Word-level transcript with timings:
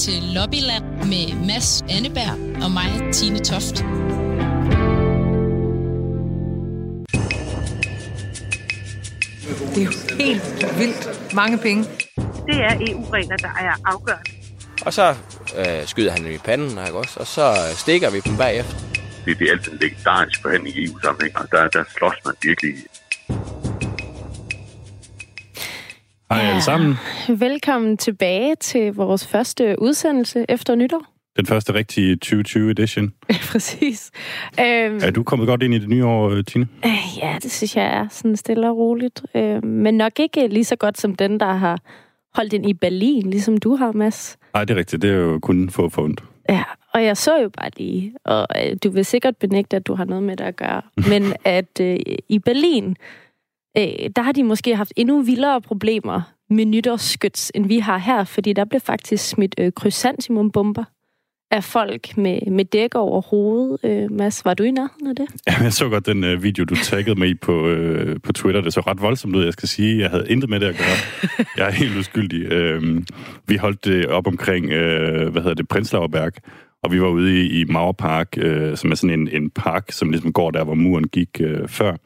til 0.00 0.22
Lobbyland 0.22 0.84
med 0.84 1.46
Mads 1.46 1.82
Anneberg 1.96 2.64
og 2.64 2.70
mig, 2.70 3.12
Tine 3.12 3.38
Toft. 3.38 3.76
Det 9.74 9.80
er 9.80 9.84
jo 9.84 9.92
helt 10.24 10.78
vildt 10.78 11.34
mange 11.34 11.58
penge. 11.58 11.84
Det 12.46 12.56
er 12.68 12.74
EU-regler, 12.90 13.36
der 13.36 13.48
er 13.48 13.74
afgørende. 13.84 14.30
Og 14.86 14.92
så 14.92 15.14
øh, 15.58 15.86
skyder 15.86 16.12
han 16.12 16.24
dem 16.24 16.32
i 16.32 16.38
panden, 16.38 16.70
ikke 16.70 16.98
også? 16.98 17.20
Og 17.20 17.26
så 17.26 17.54
stikker 17.76 18.10
vi 18.10 18.20
dem 18.20 18.36
bagefter. 18.36 18.76
Det, 19.24 19.38
det 19.38 19.48
er 19.48 19.52
altid 19.52 19.72
en 19.72 19.78
legendarisk 19.78 20.42
forhandling 20.42 20.76
i 20.76 20.84
EU-sammenhæng, 20.84 21.36
og 21.36 21.46
der, 21.52 21.68
der 21.68 21.84
slås 21.98 22.14
man 22.24 22.34
virkelig. 22.42 22.74
Hej 26.30 26.40
alle 26.40 26.62
sammen. 26.62 26.94
Velkommen 27.28 27.96
tilbage 27.96 28.54
til 28.60 28.94
vores 28.94 29.26
første 29.26 29.76
udsendelse 29.78 30.44
efter 30.48 30.74
nytår. 30.74 31.04
Den 31.36 31.46
første 31.46 31.74
rigtige 31.74 32.16
2020 32.16 32.70
edition. 32.70 33.12
Præcis. 33.52 34.10
Øhm, 34.60 34.98
Er 35.02 35.10
du 35.14 35.22
kommet 35.22 35.46
godt 35.48 35.62
ind 35.62 35.74
i 35.74 35.78
det 35.78 35.88
nye 35.88 36.04
år, 36.06 36.30
øh, 36.30 36.44
Tine? 36.44 36.68
øh, 36.86 36.92
ja, 37.22 37.36
det 37.42 37.52
synes 37.52 37.76
jeg 37.76 37.84
er 37.84 38.08
sådan 38.10 38.36
stille 38.36 38.68
og 38.68 38.76
roligt. 38.76 39.22
Øh, 39.34 39.64
men 39.64 39.94
nok 39.96 40.12
ikke 40.20 40.48
lige 40.48 40.64
så 40.64 40.76
godt 40.76 41.00
som 41.00 41.14
den, 41.14 41.40
der 41.40 41.52
har 41.52 41.78
holdt 42.34 42.52
den 42.52 42.64
i 42.64 42.74
Berlin, 42.74 43.30
ligesom 43.30 43.56
du 43.58 43.76
har, 43.76 43.92
Mads. 43.92 44.38
Nej, 44.54 44.64
det 44.64 44.74
er 44.74 44.78
rigtigt. 44.78 45.02
Det 45.02 45.10
er 45.10 45.14
jo 45.16 45.38
kun 45.38 45.70
få 45.70 45.88
fundet. 45.88 46.22
Ja, 46.48 46.62
og 46.94 47.04
jeg 47.04 47.16
så 47.16 47.40
jo 47.42 47.48
bare 47.48 47.70
lige, 47.76 48.14
og 48.24 48.46
øh, 48.56 48.76
du 48.84 48.90
vil 48.90 49.04
sikkert 49.04 49.36
benægte, 49.36 49.76
at 49.76 49.86
du 49.86 49.94
har 49.94 50.04
noget 50.04 50.22
med 50.22 50.36
det 50.36 50.44
at 50.44 50.56
gøre, 50.56 50.82
men 51.10 51.32
at 51.44 51.80
øh, 51.80 51.98
i 52.28 52.38
Berlin, 52.38 52.96
øh, 53.78 54.10
der 54.16 54.22
har 54.22 54.32
de 54.32 54.44
måske 54.44 54.76
haft 54.76 54.92
endnu 54.96 55.22
vildere 55.22 55.60
problemer 55.60 56.20
med 56.50 56.64
nytårsskyts, 56.64 57.52
end 57.54 57.66
vi 57.66 57.78
har 57.78 57.98
her, 57.98 58.24
fordi 58.24 58.52
der 58.52 58.64
blev 58.64 58.80
faktisk 58.80 59.28
smidt 59.28 59.54
øh, 59.58 59.72
krysantimumbomber 59.72 60.84
af 61.50 61.64
folk 61.64 62.16
med, 62.16 62.50
med 62.50 62.64
dæk 62.64 62.94
over 62.94 63.20
hovedet. 63.22 63.78
Øh, 63.84 64.12
Mads, 64.12 64.44
var 64.44 64.54
du 64.54 64.62
i 64.62 64.70
nærheden 64.70 65.06
af 65.06 65.16
det? 65.16 65.26
Jamen, 65.46 65.64
jeg 65.64 65.72
så 65.72 65.88
godt 65.88 66.06
den 66.06 66.24
øh, 66.24 66.42
video, 66.42 66.64
du 66.64 66.74
taggede 66.74 67.18
mig 67.18 67.28
i 67.28 67.34
på, 67.34 67.68
øh, 67.68 68.20
på 68.22 68.32
Twitter. 68.32 68.60
Det 68.60 68.72
så 68.72 68.80
ret 68.80 69.02
voldsomt 69.02 69.36
ud. 69.36 69.44
Jeg 69.44 69.52
skal 69.52 69.68
sige, 69.68 70.00
jeg 70.00 70.10
havde 70.10 70.26
intet 70.28 70.50
med 70.50 70.60
det 70.60 70.66
at 70.66 70.76
gøre. 70.76 71.46
Jeg 71.56 71.66
er 71.66 71.70
helt 71.70 71.96
uskyldig. 71.96 72.52
Øh, 72.52 73.02
vi 73.48 73.56
holdt 73.56 73.84
det 73.84 74.06
op 74.06 74.26
omkring, 74.26 74.70
øh, 74.70 75.32
hvad 75.32 75.42
hedder 75.42 75.54
det, 75.54 75.68
Prinslauerberg, 75.68 76.32
og 76.82 76.92
vi 76.92 77.00
var 77.00 77.08
ude 77.08 77.46
i, 77.46 77.60
i 77.60 77.64
Mauerpark, 77.64 78.28
øh, 78.38 78.76
som 78.76 78.90
er 78.90 78.94
sådan 78.94 79.20
en, 79.20 79.28
en 79.28 79.50
park, 79.50 79.92
som 79.92 80.10
ligesom 80.10 80.32
går 80.32 80.50
der, 80.50 80.64
hvor 80.64 80.74
muren 80.74 81.08
gik 81.08 81.40
øh, 81.40 81.68
før. 81.68 81.96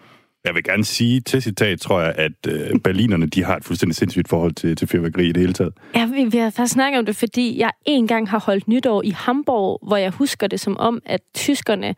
Jeg 0.44 0.54
vil 0.54 0.64
gerne 0.64 0.84
sige 0.84 1.20
til 1.20 1.42
citat, 1.42 1.80
tror 1.80 2.00
jeg, 2.00 2.14
at 2.16 2.32
øh, 2.48 2.80
berlinerne, 2.80 3.26
de 3.26 3.44
har 3.44 3.56
et 3.56 3.64
fuldstændig 3.64 3.96
sindssygt 3.96 4.28
forhold 4.28 4.52
til, 4.52 4.76
til 4.76 4.88
fyrværkeri 4.88 5.24
i 5.28 5.32
det 5.32 5.40
hele 5.40 5.52
taget. 5.52 5.72
Ja, 5.94 6.06
vi, 6.06 6.24
vi 6.24 6.38
har 6.38 6.50
faktisk 6.50 6.72
snakket 6.72 6.98
om 6.98 7.06
det, 7.06 7.16
fordi 7.16 7.58
jeg 7.58 7.70
en 7.86 8.06
gang 8.06 8.30
har 8.30 8.38
holdt 8.40 8.68
nytår 8.68 9.02
i 9.02 9.10
Hamburg, 9.10 9.78
hvor 9.86 9.96
jeg 9.96 10.10
husker 10.10 10.46
det 10.46 10.60
som 10.60 10.76
om, 10.76 11.02
at 11.06 11.20
tyskerne 11.34 11.94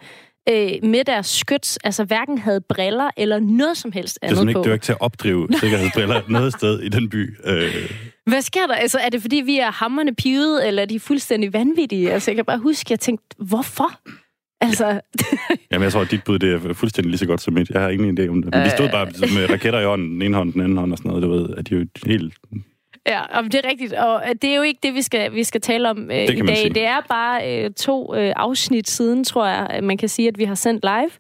øh, 0.48 0.70
med 0.83 1.05
deres 1.05 1.27
skyts, 1.27 1.77
altså 1.84 2.05
hverken 2.05 2.39
havde 2.39 2.61
briller 2.61 3.11
eller 3.17 3.39
noget 3.39 3.77
som 3.77 3.92
helst 3.92 4.14
Det 4.14 4.22
er 4.22 4.27
andet 4.27 4.36
sådan 4.39 4.48
ikke, 4.48 4.58
på. 4.58 4.62
det 4.62 4.70
var 4.70 4.74
ikke 4.74 4.84
til 4.84 4.92
at 4.92 5.00
opdrive 5.00 5.48
sikkerhedsbriller 5.61 6.22
noget 6.28 6.52
sted 6.52 6.80
i 6.80 6.89
den 6.89 7.08
by. 7.08 7.36
Øh, 7.44 7.91
Hvad 8.27 8.42
sker 8.42 8.67
der? 8.67 8.74
Altså, 8.74 8.98
er 8.98 9.08
det 9.08 9.20
fordi, 9.22 9.36
vi 9.36 9.58
er 9.58 9.70
hammerne 9.70 10.14
pivet, 10.14 10.67
eller 10.69 10.83
er 10.83 10.86
de 10.86 11.00
fuldstændig 11.00 11.52
vanvittige? 11.52 12.12
Altså, 12.12 12.30
jeg 12.30 12.36
kan 12.36 12.44
bare 12.44 12.58
huske, 12.58 12.86
jeg 12.91 13.00
tænkte, 13.00 13.27
hvorfor? 13.39 13.91
Altså, 14.61 15.01
Jamen, 15.71 15.85
jeg 15.85 15.93
tror, 15.93 16.01
at 16.01 16.11
dit 16.11 16.25
bud 16.25 16.39
det 16.39 16.55
er 16.55 16.75
fuldstændig 16.75 17.11
lige 17.11 17.19
så 17.19 17.27
godt 17.27 17.41
som 17.41 17.55
mit. 17.55 17.71
Jeg 17.71 17.81
har 17.81 17.89
ingen 17.89 18.19
idé 18.19 18.29
om 18.29 18.43
det. 18.43 18.55
Men 18.55 18.65
de 18.65 18.71
stod 18.71 18.89
bare 18.89 19.07
med 19.07 19.51
raketter 19.51 19.81
i 19.81 19.85
hånden, 19.85 20.11
den 20.11 20.23
ene 20.23 20.37
hånd, 20.37 20.53
den 20.53 20.61
anden 20.61 20.79
hånd 20.79 20.93
og 20.93 20.98
sådan 20.98 21.09
noget. 21.09 21.23
Du 21.23 21.31
ved, 21.31 21.55
at 21.57 21.69
de 21.69 21.75
er 21.75 21.79
jo 21.79 21.87
helt... 22.07 22.35
ja, 23.07 23.39
om 23.39 23.51
det 23.51 23.65
er 23.65 23.69
rigtigt. 23.71 23.93
Og 23.93 24.23
øh, 24.29 24.35
det 24.43 24.51
er 24.51 24.55
jo 24.55 24.63
ikke 24.63 24.81
det, 24.83 24.95
vi 24.95 25.03
skal, 25.03 25.35
vi 25.35 25.45
skal 25.45 25.61
tale 25.61 25.91
om 25.91 26.11
øh, 26.11 26.23
i 26.23 26.27
dag. 26.27 26.57
sige. 26.57 26.75
Det 26.75 26.85
er 26.85 27.01
bare 27.09 27.65
øh, 27.65 27.71
to 27.71 28.15
øh, 28.15 28.33
afsnit 28.37 28.89
siden, 28.89 29.25
tror 29.25 29.47
jeg, 29.47 29.67
at 29.71 29.85
man 29.85 29.97
kan 29.97 30.09
sige, 30.09 30.29
at 30.29 30.39
vi 30.39 30.45
har 30.45 30.55
sendt 30.55 30.85
live. 30.85 31.11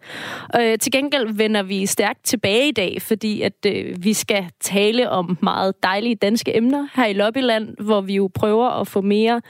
Øh, 0.60 0.78
til 0.78 0.92
gengæld 0.92 1.34
vender 1.34 1.62
vi 1.62 1.86
stærkt 1.86 2.24
tilbage 2.24 2.68
i 2.68 2.72
dag, 2.72 3.02
fordi 3.02 3.42
at 3.42 3.66
øh, 3.66 4.04
vi 4.04 4.12
skal 4.12 4.44
tale 4.60 5.10
om 5.10 5.38
meget 5.42 5.82
dejlige 5.82 6.14
danske 6.14 6.56
emner 6.56 6.88
her 6.94 7.06
i 7.06 7.12
Lobbyland, 7.12 7.74
hvor 7.80 8.00
vi 8.00 8.14
jo 8.14 8.30
prøver 8.34 8.80
at 8.80 8.88
få 8.88 9.00
mere 9.00 9.40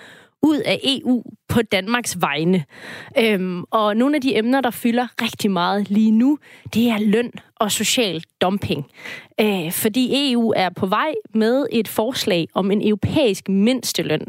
ud 0.46 0.58
af 0.58 0.80
EU 0.84 1.22
på 1.48 1.62
Danmarks 1.62 2.20
vegne. 2.20 2.64
Øhm, 3.18 3.64
og 3.70 3.96
nogle 3.96 4.14
af 4.16 4.20
de 4.20 4.36
emner, 4.36 4.60
der 4.60 4.70
fylder 4.70 5.06
rigtig 5.22 5.50
meget 5.50 5.90
lige 5.90 6.10
nu, 6.10 6.38
det 6.74 6.88
er 6.88 6.98
løn 6.98 7.32
og 7.56 7.72
social 7.72 8.24
dumping. 8.40 8.86
Øh, 9.40 9.72
fordi 9.72 10.32
EU 10.32 10.52
er 10.56 10.68
på 10.68 10.86
vej 10.86 11.14
med 11.34 11.66
et 11.72 11.88
forslag 11.88 12.48
om 12.54 12.70
en 12.70 12.88
europæisk 12.88 13.48
mindsteløn. 13.48 14.26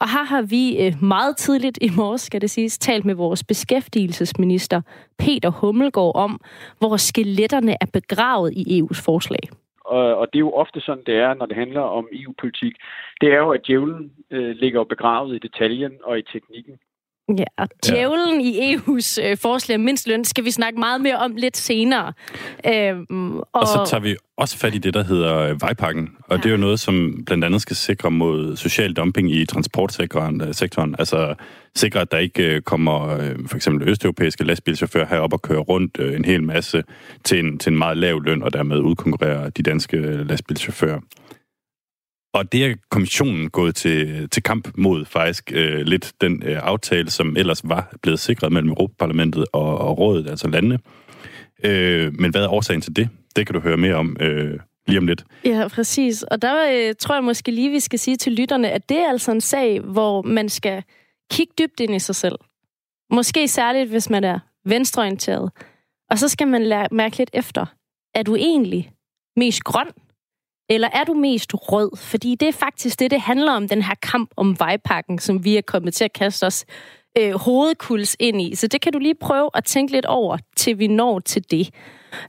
Og 0.00 0.10
her 0.10 0.24
har 0.24 0.42
vi 0.42 0.78
øh, 0.78 1.02
meget 1.02 1.36
tidligt 1.36 1.78
i 1.80 1.90
morges, 1.96 2.20
skal 2.20 2.40
det 2.40 2.50
siges, 2.50 2.78
talt 2.78 3.04
med 3.04 3.14
vores 3.14 3.44
beskæftigelsesminister 3.44 4.80
Peter 5.18 5.50
Hummelgaard 5.50 6.14
om, 6.14 6.40
hvor 6.78 6.96
skeletterne 6.96 7.76
er 7.80 7.86
begravet 7.92 8.52
i 8.56 8.80
EU's 8.80 9.02
forslag 9.02 9.40
og, 9.90 10.16
og 10.20 10.26
det 10.32 10.36
er 10.36 10.46
jo 10.48 10.52
ofte 10.52 10.80
sådan, 10.80 11.04
det 11.06 11.16
er, 11.16 11.34
når 11.34 11.46
det 11.46 11.56
handler 11.56 11.80
om 11.80 12.08
EU-politik. 12.12 12.74
Det 13.20 13.28
er 13.32 13.38
jo, 13.38 13.50
at 13.50 13.66
djævlen 13.66 14.12
øh, 14.30 14.56
ligger 14.56 14.84
begravet 14.84 15.36
i 15.36 15.38
detaljen 15.38 15.98
og 16.02 16.18
i 16.18 16.22
teknikken. 16.22 16.78
Ja, 17.38 17.44
og 17.58 17.68
djævlen 17.86 18.40
ja. 18.40 18.46
i 18.46 18.74
EU's 18.74 19.22
øh, 19.22 19.36
forslag 19.36 19.74
om 19.74 19.80
mindsteløn 19.80 20.24
skal 20.24 20.44
vi 20.44 20.50
snakke 20.50 20.78
meget 20.78 21.00
mere 21.00 21.16
om 21.16 21.34
lidt 21.36 21.56
senere. 21.56 22.12
Øhm, 22.66 23.38
og, 23.38 23.44
Og 23.52 23.66
så 23.66 23.86
tager 23.90 24.00
vi 24.00 24.16
også 24.36 24.58
fat 24.58 24.74
i 24.74 24.78
det, 24.78 24.94
der 24.94 25.04
hedder 25.04 25.38
øh, 25.38 25.62
vejpakken. 25.62 26.10
Og 26.28 26.36
ja. 26.36 26.36
det 26.36 26.46
er 26.46 26.50
jo 26.50 26.56
noget, 26.56 26.80
som 26.80 27.22
blandt 27.26 27.44
andet 27.44 27.62
skal 27.62 27.76
sikre 27.76 28.10
mod 28.10 28.56
social 28.56 28.92
dumping 28.92 29.32
i 29.32 29.46
transportsektoren. 29.46 30.40
øh, 30.40 30.54
sektoren. 30.54 30.94
Altså 30.98 31.34
sikre, 31.76 32.00
at 32.00 32.12
der 32.12 32.18
ikke 32.18 32.42
øh, 32.42 32.62
kommer 32.62 33.16
for 33.46 33.56
eksempel 33.56 33.88
østeuropæiske 33.88 34.44
lastbilchauffører 34.44 35.06
herop 35.06 35.32
og 35.32 35.42
kører 35.42 35.60
rundt 35.60 35.98
en 35.98 36.24
hel 36.24 36.42
masse 36.42 36.84
til 37.24 37.38
en, 37.38 37.58
til 37.58 37.72
en 37.72 37.78
meget 37.78 37.96
lav 37.96 38.22
løn, 38.22 38.42
og 38.42 38.52
dermed 38.52 38.78
udkonkurrerer 38.78 39.50
de 39.50 39.62
danske 39.62 39.96
lastbilchauffører. 40.24 41.00
Og 42.32 42.52
det 42.52 42.64
er 42.64 42.74
kommissionen 42.90 43.50
gået 43.50 43.74
til, 43.74 44.28
til 44.28 44.42
kamp 44.42 44.68
mod 44.76 45.04
faktisk 45.04 45.52
øh, 45.54 45.80
lidt 45.80 46.12
den 46.20 46.42
øh, 46.42 46.58
aftale, 46.62 47.10
som 47.10 47.36
ellers 47.36 47.60
var 47.64 47.92
blevet 48.02 48.20
sikret 48.20 48.52
mellem 48.52 48.70
Europaparlamentet 48.70 49.44
og, 49.52 49.78
og 49.78 49.98
rådet, 49.98 50.30
altså 50.30 50.48
landene. 50.48 50.78
Øh, 51.64 52.12
men 52.20 52.30
hvad 52.30 52.42
er 52.42 52.48
årsagen 52.48 52.80
til 52.80 52.96
det? 52.96 53.08
Det 53.36 53.46
kan 53.46 53.54
du 53.54 53.60
høre 53.60 53.76
mere 53.76 53.94
om 53.94 54.16
øh, 54.20 54.58
lige 54.86 54.98
om 54.98 55.06
lidt. 55.06 55.24
Ja, 55.44 55.68
præcis. 55.68 56.22
Og 56.22 56.42
der 56.42 56.54
øh, 56.72 56.94
tror 56.98 57.14
jeg 57.14 57.24
måske 57.24 57.50
lige, 57.50 57.70
vi 57.70 57.80
skal 57.80 57.98
sige 57.98 58.16
til 58.16 58.32
lytterne, 58.32 58.70
at 58.70 58.88
det 58.88 58.98
er 58.98 59.08
altså 59.08 59.32
en 59.32 59.40
sag, 59.40 59.80
hvor 59.80 60.22
man 60.22 60.48
skal 60.48 60.82
kigge 61.30 61.52
dybt 61.58 61.80
ind 61.80 61.94
i 61.94 61.98
sig 61.98 62.14
selv. 62.14 62.36
Måske 63.10 63.48
særligt, 63.48 63.90
hvis 63.90 64.10
man 64.10 64.24
er 64.24 64.38
venstreorienteret. 64.64 65.50
Og 66.10 66.18
så 66.18 66.28
skal 66.28 66.48
man 66.48 66.64
lære, 66.64 66.88
mærke 66.92 67.18
lidt 67.18 67.30
efter. 67.32 67.66
Er 68.14 68.22
du 68.22 68.36
egentlig 68.36 68.90
mest 69.36 69.64
grøn? 69.64 69.86
Eller 70.70 70.88
er 70.92 71.04
du 71.04 71.14
mest 71.14 71.54
rød? 71.54 71.96
Fordi 71.96 72.34
det 72.34 72.48
er 72.48 72.52
faktisk 72.52 72.98
det, 72.98 73.10
det 73.10 73.20
handler 73.20 73.52
om, 73.52 73.68
den 73.68 73.82
her 73.82 73.94
kamp 74.02 74.30
om 74.36 74.56
vejpakken, 74.58 75.18
som 75.18 75.44
vi 75.44 75.56
er 75.56 75.62
kommet 75.62 75.94
til 75.94 76.04
at 76.04 76.12
kaste 76.12 76.46
os 76.46 76.64
øh, 77.18 77.34
hovedkuls 77.34 78.16
ind 78.18 78.42
i. 78.42 78.54
Så 78.54 78.66
det 78.66 78.80
kan 78.80 78.92
du 78.92 78.98
lige 78.98 79.14
prøve 79.14 79.50
at 79.54 79.64
tænke 79.64 79.92
lidt 79.92 80.06
over, 80.06 80.38
til 80.56 80.78
vi 80.78 80.86
når 80.86 81.20
til 81.20 81.50
det. 81.50 81.70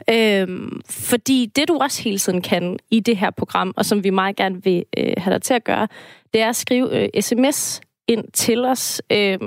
Øhm, 0.10 0.82
fordi 0.90 1.52
det, 1.56 1.68
du 1.68 1.78
også 1.78 2.04
hele 2.04 2.18
tiden 2.18 2.42
kan 2.42 2.80
i 2.92 3.00
det 3.00 3.18
her 3.18 3.30
program, 3.30 3.74
og 3.78 3.86
som 3.86 4.04
vi 4.04 4.10
meget 4.10 4.36
gerne 4.36 4.64
vil 4.64 4.86
øh, 4.98 5.14
have 5.18 5.34
dig 5.34 5.42
til 5.42 5.54
at 5.54 5.64
gøre, 5.64 5.88
det 6.34 6.42
er 6.42 6.50
at 6.50 6.56
skrive 6.56 7.04
øh, 7.16 7.22
sms 7.22 7.82
ind 8.08 8.32
til 8.34 8.66
os 8.66 9.02
øh, 9.12 9.40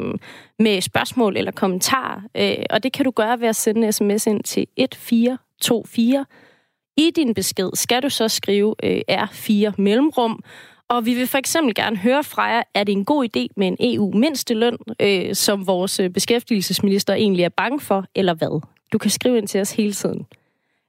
med 0.59 0.81
spørgsmål 0.81 1.37
eller 1.37 1.53
kommentarer. 1.53 2.21
Øh, 2.37 2.65
og 2.71 2.82
det 2.82 2.93
kan 2.93 3.05
du 3.05 3.11
gøre 3.11 3.41
ved 3.41 3.49
at 3.49 3.56
sende 3.56 3.87
en 3.87 3.93
sms 3.93 4.26
ind 4.26 4.43
til 4.43 4.66
1424. 4.76 6.26
I 6.97 7.10
din 7.16 7.34
besked 7.34 7.71
skal 7.75 8.03
du 8.03 8.09
så 8.09 8.28
skrive 8.28 8.75
øh, 8.82 9.00
R4 9.10 9.72
mellemrum, 9.78 10.44
og 10.88 11.06
vi 11.06 11.14
vil 11.14 11.26
for 11.26 11.38
eksempel 11.38 11.75
gerne 11.75 11.96
høre 11.96 12.25
fra 12.25 12.43
jer, 12.43 12.62
er 12.75 12.85
det 12.85 12.93
en 12.93 13.05
god 13.05 13.25
idé 13.25 13.46
med 13.56 13.67
en 13.67 13.76
EU-mindsteløn, 13.81 14.76
øh, 15.00 15.35
som 15.35 15.67
vores 15.67 16.00
øh, 16.00 16.11
beskæftigelsesminister 16.11 17.14
egentlig 17.14 17.44
er 17.44 17.49
bange 17.49 17.81
for, 17.81 18.05
eller 18.14 18.35
hvad? 18.35 18.61
Du 18.93 18.99
kan 18.99 19.11
skrive 19.11 19.38
ind 19.38 19.49
til 19.49 19.61
os 19.61 19.73
hele 19.73 19.93
tiden. 19.93 20.26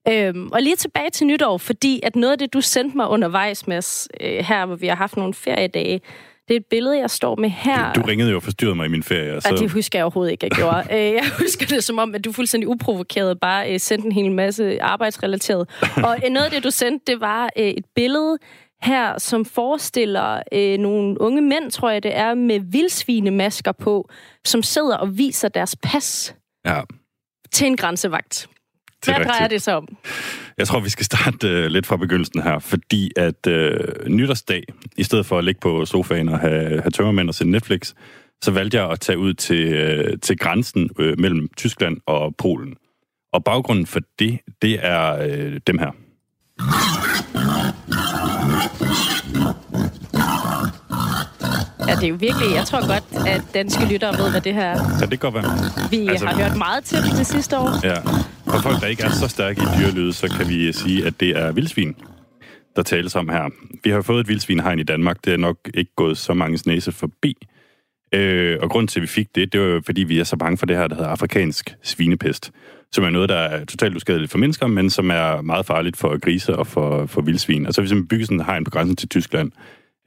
Øhm, 0.08 0.50
og 0.52 0.62
lige 0.62 0.76
tilbage 0.76 1.10
til 1.10 1.28
nytår, 1.28 1.58
fordi 1.58 2.00
at 2.04 2.16
noget 2.16 2.32
af 2.32 2.38
det, 2.38 2.54
du 2.54 2.62
sendte 2.62 2.98
mig 2.98 3.08
undervejs, 3.08 3.68
Mads, 3.68 4.08
øh, 4.20 4.46
her 4.46 4.66
hvor 4.66 4.76
vi 4.76 4.88
har 4.88 4.96
haft 4.96 5.18
nogle 5.18 5.34
feriedage, 5.34 6.02
det 6.48 6.54
er 6.54 6.60
et 6.60 6.66
billede, 6.70 6.98
jeg 6.98 7.10
står 7.10 7.36
med 7.36 7.50
her. 7.50 7.94
Du 7.94 8.02
ringede 8.02 8.30
jo 8.30 8.36
og 8.36 8.44
forstyrrede 8.44 8.76
mig 8.76 8.86
i 8.86 8.90
min 8.90 9.04
ferie. 9.04 9.42
Så... 9.42 9.48
Ja, 9.50 9.56
det 9.56 9.72
husker 9.72 10.00
jeg 10.00 10.04
overhovedet 10.04 10.32
ikke, 10.32 10.44
jeg 10.46 10.52
gjorde. 10.52 10.84
Øh, 10.96 11.14
jeg 11.14 11.24
husker 11.40 11.66
det 11.66 11.84
som 11.84 12.00
om, 12.00 12.16
at 12.16 12.26
du 12.26 12.32
fuldstændig 12.32 12.68
uprovokeret 12.68 13.40
bare 13.40 13.74
øh, 13.74 13.80
sendte 13.80 14.06
en 14.06 14.12
hel 14.12 14.32
masse 14.32 14.82
arbejdsrelateret. 14.82 15.70
Og 16.04 16.18
øh, 16.26 16.32
noget 16.32 16.46
af 16.46 16.52
det, 16.52 16.64
du 16.64 16.72
sendte, 16.72 17.12
det 17.12 17.22
var 17.22 17.50
et 17.56 17.86
billede 17.96 18.38
her, 18.82 19.18
som 19.18 19.46
forestiller 19.46 20.42
øh, 20.52 20.78
nogle 20.78 21.22
unge 21.22 21.42
mænd, 21.42 21.72
tror 21.72 21.90
jeg 21.90 22.04
det 22.04 22.16
er, 22.16 22.34
med 22.34 22.60
vildsvinemasker 22.60 23.72
på, 23.72 24.10
som 24.46 24.64
sidder 24.64 24.98
og 24.98 25.18
viser 25.18 25.50
deres 25.50 25.76
pas 25.84 26.36
Ja, 26.66 26.82
til 27.52 27.68
en 27.68 27.78
grænsevagt. 27.78 28.48
Det 29.14 29.16
Hvad 29.16 29.26
drejer 29.26 29.44
rigtigt. 29.44 29.52
det 29.52 29.62
sig 29.62 29.76
om? 29.76 29.88
Jeg 30.58 30.68
tror, 30.68 30.80
vi 30.80 30.90
skal 30.90 31.06
starte 31.06 31.48
øh, 31.50 31.66
lidt 31.68 31.86
fra 31.86 31.98
begyndelsen 31.98 32.42
her, 32.42 32.60
fordi 32.60 33.12
at 33.16 33.48
øh, 33.48 33.80
nytårsdag 34.08 34.64
i 34.98 35.04
stedet 35.04 35.26
for 35.26 35.38
at 35.38 35.44
ligge 35.44 35.60
på 35.62 35.86
sofaen 35.86 36.30
og 36.30 36.40
have, 36.40 36.70
have 36.70 36.92
tømmermænd 36.92 37.30
og 37.30 37.36
se 37.36 37.46
Netflix, 37.46 37.94
så 38.44 38.52
valgte 38.52 38.78
jeg 38.78 38.92
at 38.92 39.00
tage 39.00 39.18
ud 39.18 39.34
til, 39.34 39.66
øh, 39.74 40.18
til 40.22 40.38
grænsen 40.38 40.90
øh, 41.00 41.20
mellem 41.20 41.50
Tyskland 41.58 41.98
og 42.06 42.36
Polen. 42.38 42.76
Og 43.34 43.44
baggrunden 43.44 43.86
for 43.86 44.00
det, 44.20 44.40
det 44.62 44.80
er 44.86 45.12
øh, 45.28 45.60
dem 45.68 45.78
her. 45.78 45.92
Ja, 51.88 51.96
det 51.96 52.04
er 52.04 52.08
jo 52.08 52.16
virkelig... 52.20 52.56
Jeg 52.56 52.66
tror 52.66 52.88
godt, 52.88 53.28
at 53.28 53.42
danske 53.54 53.86
lyttere 53.86 54.18
ved, 54.18 54.32
hvad 54.32 54.42
det 54.42 54.54
her 54.54 54.64
er. 54.66 54.82
Ja, 55.00 55.06
det 55.06 55.20
kan 55.20 55.32
godt 55.32 55.34
være. 55.34 55.90
Vi 55.90 56.08
Altså- 56.08 56.26
har 56.26 56.36
hørt 56.44 56.58
meget 56.58 56.84
til 56.84 56.98
det 56.98 57.28
sidste 57.28 57.58
år. 57.58 57.70
Ja. 57.88 57.96
For 58.48 58.62
folk, 58.62 58.82
der 58.82 58.88
ikke 58.88 59.04
er 59.04 59.10
så 59.10 59.28
stærke 59.28 59.62
i 59.62 59.66
dyrelyde, 59.80 60.14
så 60.14 60.28
kan 60.38 60.50
vi 60.50 60.72
sige, 60.72 61.06
at 61.06 61.20
det 61.20 61.30
er 61.30 61.52
vildsvin, 61.52 61.96
der 62.76 62.84
tales 62.84 63.16
om 63.16 63.30
her. 63.30 63.50
Vi 63.84 63.90
har 63.90 64.02
fået 64.02 64.20
et 64.20 64.28
vildsvinhegn 64.28 64.80
i 64.80 64.84
Danmark. 64.84 65.26
Det 65.26 65.34
er 65.34 65.38
nok 65.38 65.58
ikke 65.74 65.92
gået 65.96 66.18
så 66.18 66.34
mange 66.34 66.60
næse 66.66 66.92
forbi. 66.92 67.38
Øh, 68.14 68.58
og 68.62 68.70
grunden 68.70 68.88
til, 68.88 69.00
at 69.00 69.02
vi 69.02 69.08
fik 69.08 69.36
det, 69.36 69.54
det 69.54 69.62
var 69.62 69.68
jo, 69.68 69.82
fordi 69.86 70.04
vi 70.04 70.20
er 70.20 70.24
så 70.24 70.38
bange 70.38 70.58
for 70.58 70.66
det 70.66 70.78
her, 70.78 70.88
der 70.88 70.96
hedder 70.96 71.10
afrikansk 71.10 71.76
svinepest, 71.84 72.52
som 72.92 73.04
er 73.04 73.10
noget, 73.10 73.30
der 73.30 73.36
er 73.36 73.66
totalt 73.66 73.96
uskadeligt 73.96 74.32
for 74.32 74.38
mennesker, 74.38 74.68
men 74.68 74.90
som 74.90 75.10
er 75.10 75.42
meget 75.42 75.66
farligt 75.66 75.98
for 75.98 76.20
grise 76.20 76.56
og 76.56 76.68
for, 76.68 77.06
for 77.06 77.22
vildsvin. 77.22 77.66
Og 77.66 77.74
så 77.74 77.82
har 77.82 77.84
vi 77.84 77.88
simpelthen 77.88 78.08
bygget 78.08 78.28
sådan 78.28 78.40
en 78.40 78.46
hegn 78.46 78.64
på 78.64 78.72
grænsen 78.72 78.96
til 78.96 79.10
Tyskland, 79.10 79.52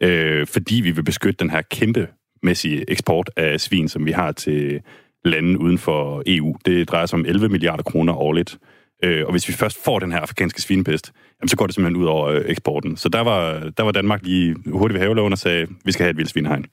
øh, 0.03 0.47
fordi 0.47 0.75
vi 0.75 0.91
vil 0.91 1.03
beskytte 1.03 1.39
den 1.39 1.51
her 1.51 1.63
kæmpemæssige 1.63 2.91
eksport 2.91 3.31
af 3.37 3.61
svin, 3.61 3.89
som 3.89 4.07
vi 4.07 4.13
har 4.13 4.33
til 4.33 4.81
lande 5.25 5.61
uden 5.61 5.79
for 5.79 6.23
EU. 6.27 6.57
Det 6.67 6.89
drejer 6.91 7.07
sig 7.07 7.19
om 7.19 7.25
11 7.25 7.49
milliarder 7.49 7.83
kroner 7.83 8.15
årligt. 8.15 8.59
Øh, 9.05 9.27
og 9.27 9.31
hvis 9.31 9.49
vi 9.49 9.53
først 9.53 9.85
får 9.85 9.99
den 9.99 10.13
her 10.13 10.21
afrikanske 10.21 10.63
svinepest, 10.63 11.13
jamen, 11.41 11.49
så 11.49 11.57
går 11.57 11.67
det 11.67 11.75
simpelthen 11.75 12.03
ud 12.03 12.07
over 12.07 12.27
øh, 12.29 12.43
eksporten. 12.47 12.97
Så 12.97 13.09
der 13.09 13.21
var, 13.21 13.71
der 13.77 13.83
var 13.83 13.93
Danmark 13.93 14.21
lige 14.23 14.57
hurtigt 14.67 14.95
ved 14.95 15.01
haveloven 15.01 15.33
og 15.33 15.39
sagde, 15.39 15.67
vi 15.85 15.93
skal 15.93 16.05
have 16.05 16.11
et 16.11 16.17
vildsvinhegn. 16.17 16.65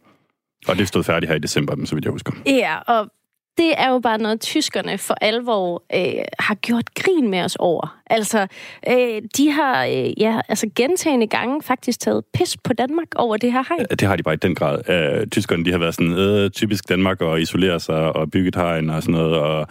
Og 0.67 0.77
det 0.77 0.87
stod 0.87 1.03
færdigt 1.03 1.29
her 1.29 1.35
i 1.35 1.39
december, 1.39 1.85
så 1.85 1.95
vidt 1.95 2.05
jeg 2.05 2.11
husker. 2.11 2.31
Ja, 2.45 2.77
og 2.77 3.09
det 3.57 3.73
er 3.77 3.89
jo 3.89 3.99
bare 3.99 4.17
noget, 4.17 4.41
tyskerne 4.41 4.97
for 4.97 5.13
alvor 5.21 5.83
øh, 5.95 6.23
har 6.39 6.55
gjort 6.55 6.93
grin 6.95 7.29
med 7.29 7.41
os 7.41 7.55
over. 7.55 7.97
Altså, 8.09 8.47
øh, 8.89 9.21
de 9.37 9.51
har 9.51 9.85
øh, 9.85 10.21
ja, 10.21 10.39
altså 10.49 10.69
gentagende 10.75 11.27
gange 11.27 11.61
faktisk 11.61 11.99
taget 11.99 12.23
pis 12.33 12.57
på 12.63 12.73
Danmark 12.73 13.07
over 13.15 13.37
det 13.37 13.51
her 13.51 13.63
hegn. 13.69 13.85
Det 13.99 14.01
har 14.01 14.15
de 14.15 14.23
bare 14.23 14.33
i 14.33 14.37
den 14.37 14.55
grad. 14.55 14.89
Øh, 14.89 15.27
tyskerne 15.27 15.65
de 15.65 15.71
har 15.71 15.77
været 15.77 15.95
sådan, 15.95 16.13
øh, 16.13 16.49
typisk 16.49 16.89
Danmark 16.89 17.21
og 17.21 17.41
isolere 17.41 17.79
sig 17.79 18.15
og 18.15 18.31
bygge 18.31 18.47
et 18.47 18.55
hegn 18.55 18.89
og 18.89 19.03
sådan 19.03 19.15
noget, 19.15 19.35
og 19.35 19.67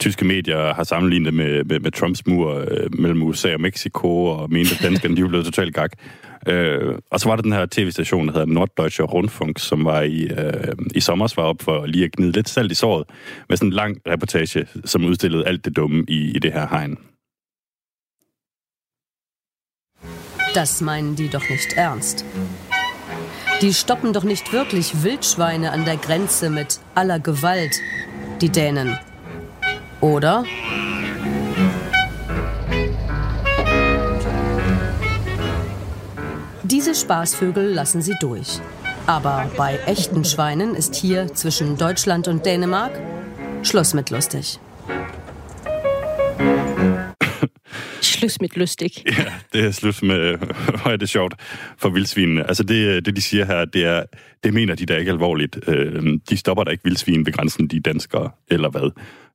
tyske 0.00 0.24
medier 0.24 0.74
har 0.74 0.84
sammenlignet 0.84 1.26
det 1.26 1.34
med, 1.34 1.64
med, 1.64 1.80
med 1.80 1.90
Trumps 1.90 2.26
mur 2.26 2.54
øh, 2.54 2.98
mellem 2.98 3.22
USA 3.22 3.54
og 3.54 3.60
Mexico, 3.60 4.24
og 4.24 4.50
mente, 4.50 4.74
at 4.74 4.82
danskerne 4.82 5.16
de 5.16 5.22
var 5.22 5.28
blevet 5.28 5.44
totalt 5.44 5.74
gak. 5.74 5.92
Øh, 6.46 6.98
og 7.10 7.20
så 7.20 7.28
var 7.28 7.36
der 7.36 7.42
den 7.42 7.52
her 7.52 7.66
tv-station, 7.70 8.26
der 8.26 8.32
hedder 8.32 8.46
Norddeutsche 8.46 9.04
Rundfunk, 9.04 9.58
som 9.58 9.84
var 9.84 10.02
i, 10.02 10.22
øh, 10.22 10.74
i 10.94 11.00
sommer 11.00 11.32
var 11.36 11.42
op 11.42 11.62
for 11.62 11.86
lige 11.86 12.04
at 12.04 12.12
gnide 12.12 12.32
lidt 12.32 12.48
salt 12.48 12.72
i 12.72 12.74
såret, 12.74 13.04
med 13.48 13.56
sådan 13.56 13.68
en 13.68 13.72
lang 13.72 13.96
reportage, 14.06 14.66
som 14.84 15.04
udstillede 15.04 15.46
alt 15.46 15.64
det 15.64 15.76
dumme 15.76 16.04
i, 16.08 16.36
i 16.36 16.38
det 16.38 16.52
her 16.52 16.66
hegn. 16.70 16.98
Das 20.54 20.80
meinen 20.80 21.16
die 21.16 21.28
doch 21.28 21.50
nicht 21.50 21.72
ernst. 21.76 22.24
Die 23.60 23.72
stoppen 23.72 24.14
doch 24.14 24.24
nicht 24.24 24.52
wirklich 24.52 25.04
Wildschweine 25.04 25.70
an 25.70 25.84
der 25.84 25.96
Grenze 25.96 26.50
mit 26.50 26.80
aller 26.94 27.18
Gewalt, 27.18 27.74
die 28.40 28.48
Dänen. 28.48 28.96
Oder? 30.00 30.44
Diese 36.70 36.96
Spaßvögel 36.96 37.72
lassen 37.72 38.02
sie 38.02 38.14
durch. 38.20 38.60
Aber 39.06 39.48
bei 39.56 39.78
echten 39.86 40.24
Schweinen 40.24 40.74
ist 40.74 40.96
hier 40.96 41.28
zwischen 41.28 41.76
Deutschland 41.76 42.26
und 42.26 42.44
Dänemark 42.44 42.90
Schluss 43.62 43.94
mit 43.94 44.10
lustig. 44.10 44.58
Slus 48.02 48.40
mit 48.40 48.56
lustig. 48.56 49.04
Ja, 49.06 49.32
det 49.52 49.64
er 49.64 49.70
slut 49.70 50.02
med, 50.02 50.38
hvor 50.82 50.90
er 50.90 50.96
det 50.96 51.08
sjovt 51.08 51.34
for 51.78 51.88
vildsvinene. 51.88 52.48
Altså 52.48 52.62
det, 52.62 53.06
det, 53.06 53.16
de 53.16 53.22
siger 53.22 53.44
her, 53.44 53.64
det 53.64 53.84
er, 53.84 54.04
det 54.44 54.54
mener 54.54 54.74
de 54.74 54.86
da 54.86 54.96
ikke 54.96 55.10
alvorligt. 55.10 55.58
Øh, 55.68 56.18
de 56.30 56.36
stopper 56.36 56.64
da 56.64 56.70
ikke 56.70 56.84
vildsvin 56.84 57.26
ved 57.26 57.32
grænsen, 57.32 57.68
de 57.68 57.76
er 57.76 57.80
danskere, 57.80 58.30
eller 58.48 58.70
hvad. 58.70 58.90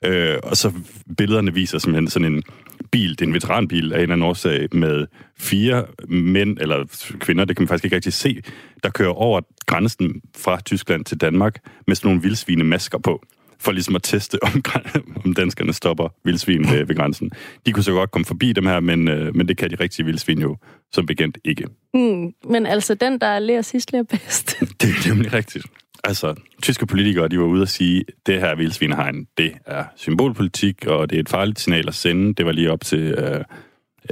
Øh, 0.05 0.37
og 0.43 0.57
så 0.57 0.71
billederne 1.17 1.53
viser 1.53 1.77
simpelthen 1.77 2.07
sådan 2.07 2.33
en 2.33 2.43
bil, 2.91 3.09
det 3.09 3.21
er 3.21 3.25
en 3.25 3.33
veteranbil 3.33 3.93
af 3.93 3.97
en 3.97 4.01
eller 4.01 4.13
anden 4.13 4.27
årsag, 4.27 4.67
med 4.75 5.07
fire 5.39 5.85
mænd, 6.07 6.57
eller 6.61 6.85
kvinder, 7.19 7.45
det 7.45 7.55
kan 7.55 7.63
man 7.63 7.67
faktisk 7.67 7.85
ikke 7.85 7.95
rigtig 7.95 8.13
se, 8.13 8.41
der 8.83 8.89
kører 8.89 9.13
over 9.13 9.41
grænsen 9.65 10.21
fra 10.37 10.61
Tyskland 10.61 11.05
til 11.05 11.17
Danmark 11.17 11.57
med 11.87 11.95
sådan 11.95 12.07
nogle 12.07 12.21
vildsvinemasker 12.21 12.97
på 12.97 13.25
for 13.61 13.71
ligesom 13.71 13.95
at 13.95 14.03
teste, 14.03 14.43
om, 14.43 14.63
om 15.25 15.33
danskerne 15.33 15.73
stopper 15.73 16.09
vildsvin 16.23 16.71
ved, 16.71 16.85
ved 16.85 16.95
grænsen. 16.95 17.31
De 17.65 17.71
kunne 17.71 17.83
så 17.83 17.91
godt 17.91 18.11
komme 18.11 18.25
forbi 18.25 18.53
dem 18.53 18.65
her, 18.65 18.79
men, 18.79 19.07
øh, 19.07 19.35
men 19.35 19.47
det 19.47 19.57
kan 19.57 19.69
de 19.69 19.75
rigtige 19.75 20.05
vildsvin 20.05 20.41
jo 20.41 20.57
som 20.91 21.05
bekendt 21.05 21.37
ikke. 21.43 21.67
Mm, 21.93 22.33
men 22.49 22.65
altså, 22.65 22.93
den, 22.93 23.19
der 23.19 23.39
lærer 23.39 23.61
sidst, 23.61 23.91
lærer 23.91 24.03
bedst. 24.03 24.59
Det 24.81 24.89
er 24.89 25.09
nemlig 25.09 25.33
rigtigt. 25.33 25.65
Altså, 26.03 26.35
tyske 26.61 26.87
politikere, 26.87 27.27
de 27.27 27.39
var 27.39 27.45
ude 27.45 27.61
at 27.61 27.69
sige, 27.69 28.03
det 28.25 28.39
her 28.39 28.55
vildsvinehegn, 28.55 29.27
det 29.37 29.51
er 29.65 29.83
symbolpolitik, 29.95 30.85
og 30.87 31.09
det 31.09 31.15
er 31.15 31.19
et 31.19 31.29
farligt 31.29 31.59
signal 31.59 31.87
at 31.87 31.95
sende. 31.95 32.33
Det 32.33 32.45
var 32.45 32.51
lige 32.51 32.71
op 32.71 32.81
til 32.81 32.99
øh, 32.99 33.43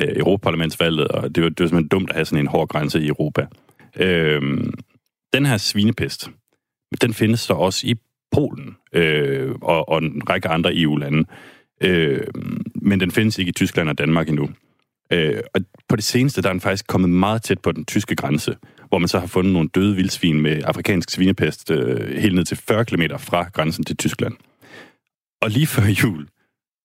øh, 0.01 0.07
Europaparlamentsvalget, 0.15 1.07
og 1.07 1.35
det 1.35 1.43
var, 1.43 1.49
det 1.49 1.59
var 1.59 1.67
simpelthen 1.67 1.87
dumt 1.87 2.09
at 2.09 2.15
have 2.15 2.25
sådan 2.25 2.39
en 2.43 2.47
hård 2.47 2.67
grænse 2.67 3.01
i 3.01 3.07
Europa. 3.07 3.47
Øh, 3.95 4.41
den 5.33 5.45
her 5.45 5.57
svinepest, 5.57 6.29
den 7.01 7.13
findes 7.13 7.47
der 7.47 7.53
også 7.53 7.87
i 7.87 7.95
Polen 8.31 8.75
øh, 8.93 9.55
og, 9.61 9.89
og 9.89 9.97
en 9.97 10.21
række 10.29 10.49
andre 10.49 10.75
EU-lande. 10.75 11.25
Øh, 11.81 12.27
men 12.75 12.99
den 12.99 13.11
findes 13.11 13.37
ikke 13.39 13.49
i 13.49 13.53
Tyskland 13.53 13.89
og 13.89 13.97
Danmark 13.97 14.29
endnu. 14.29 14.49
Øh, 15.13 15.39
og 15.53 15.61
på 15.89 15.95
det 15.95 16.03
seneste, 16.03 16.41
der 16.41 16.49
er 16.49 16.53
den 16.53 16.61
faktisk 16.61 16.87
kommet 16.87 17.09
meget 17.09 17.41
tæt 17.41 17.59
på 17.59 17.71
den 17.71 17.85
tyske 17.85 18.15
grænse, 18.15 18.55
hvor 18.89 18.97
man 18.97 19.07
så 19.07 19.19
har 19.19 19.27
fundet 19.27 19.53
nogle 19.53 19.69
døde 19.75 19.95
vildsvin 19.95 20.41
med 20.41 20.61
afrikansk 20.65 21.09
svinepest 21.09 21.71
øh, 21.71 22.17
helt 22.17 22.35
ned 22.35 22.45
til 22.45 22.57
40 22.57 22.85
km 22.85 23.03
fra 23.17 23.43
grænsen 23.53 23.83
til 23.83 23.97
Tyskland. 23.97 24.33
Og 25.41 25.49
lige 25.49 25.67
før 25.67 25.83
jul, 26.03 26.27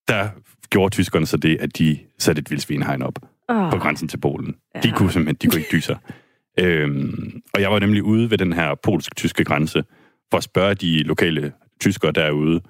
der 0.09 0.29
gjorde 0.71 0.95
tyskerne 0.95 1.27
så 1.27 1.37
det, 1.37 1.57
at 1.61 1.79
de 1.79 1.99
satte 2.19 2.41
et 2.41 2.51
vildsvinhegn 2.51 3.03
op 3.03 3.19
Oh. 3.49 3.71
på 3.71 3.79
grænsen 3.79 4.09
til 4.09 4.19
Polen. 4.19 4.55
De 4.83 4.91
kunne 4.91 5.13
simpelthen 5.13 5.37
de 5.43 5.47
kunne 5.47 5.61
ikke 5.61 5.73
dyse 5.73 5.87
sig. 5.87 5.97
øhm, 6.65 7.43
og 7.55 7.61
jeg 7.61 7.71
var 7.71 7.79
nemlig 7.79 8.03
ude 8.03 8.31
ved 8.31 8.39
den 8.39 8.53
her 8.53 8.75
polsk-tyske 8.83 9.45
grænse 9.45 9.85
for 10.31 10.37
at 10.37 10.45
spørge 10.45 10.75
de 10.75 11.03
lokale 11.03 11.53
tyskere 11.81 12.13
derude, 12.13 12.61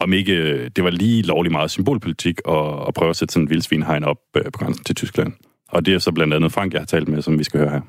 om 0.00 0.12
ikke 0.12 0.36
øh, 0.36 0.70
det 0.76 0.84
var 0.84 0.90
lige 0.90 1.22
lovlig 1.22 1.52
meget 1.52 1.70
symbolpolitik 1.70 2.40
at, 2.48 2.88
at 2.88 2.94
prøve 2.94 3.10
at 3.10 3.16
sætte 3.16 3.32
sådan 3.32 3.44
en 3.44 3.50
vildsvinhegn 3.50 4.04
op 4.04 4.16
øh, 4.36 4.44
på 4.44 4.58
grænsen 4.58 4.84
til 4.84 4.94
Tyskland. 4.94 5.32
Og 5.68 5.86
det 5.86 5.94
er 5.94 5.98
så 5.98 6.12
blandt 6.12 6.34
andet 6.34 6.52
Frank, 6.52 6.72
jeg 6.72 6.80
har 6.80 6.86
talt 6.86 7.08
med, 7.08 7.22
som 7.22 7.38
vi 7.38 7.44
skal 7.44 7.60
høre 7.60 7.70
her. 7.70 7.80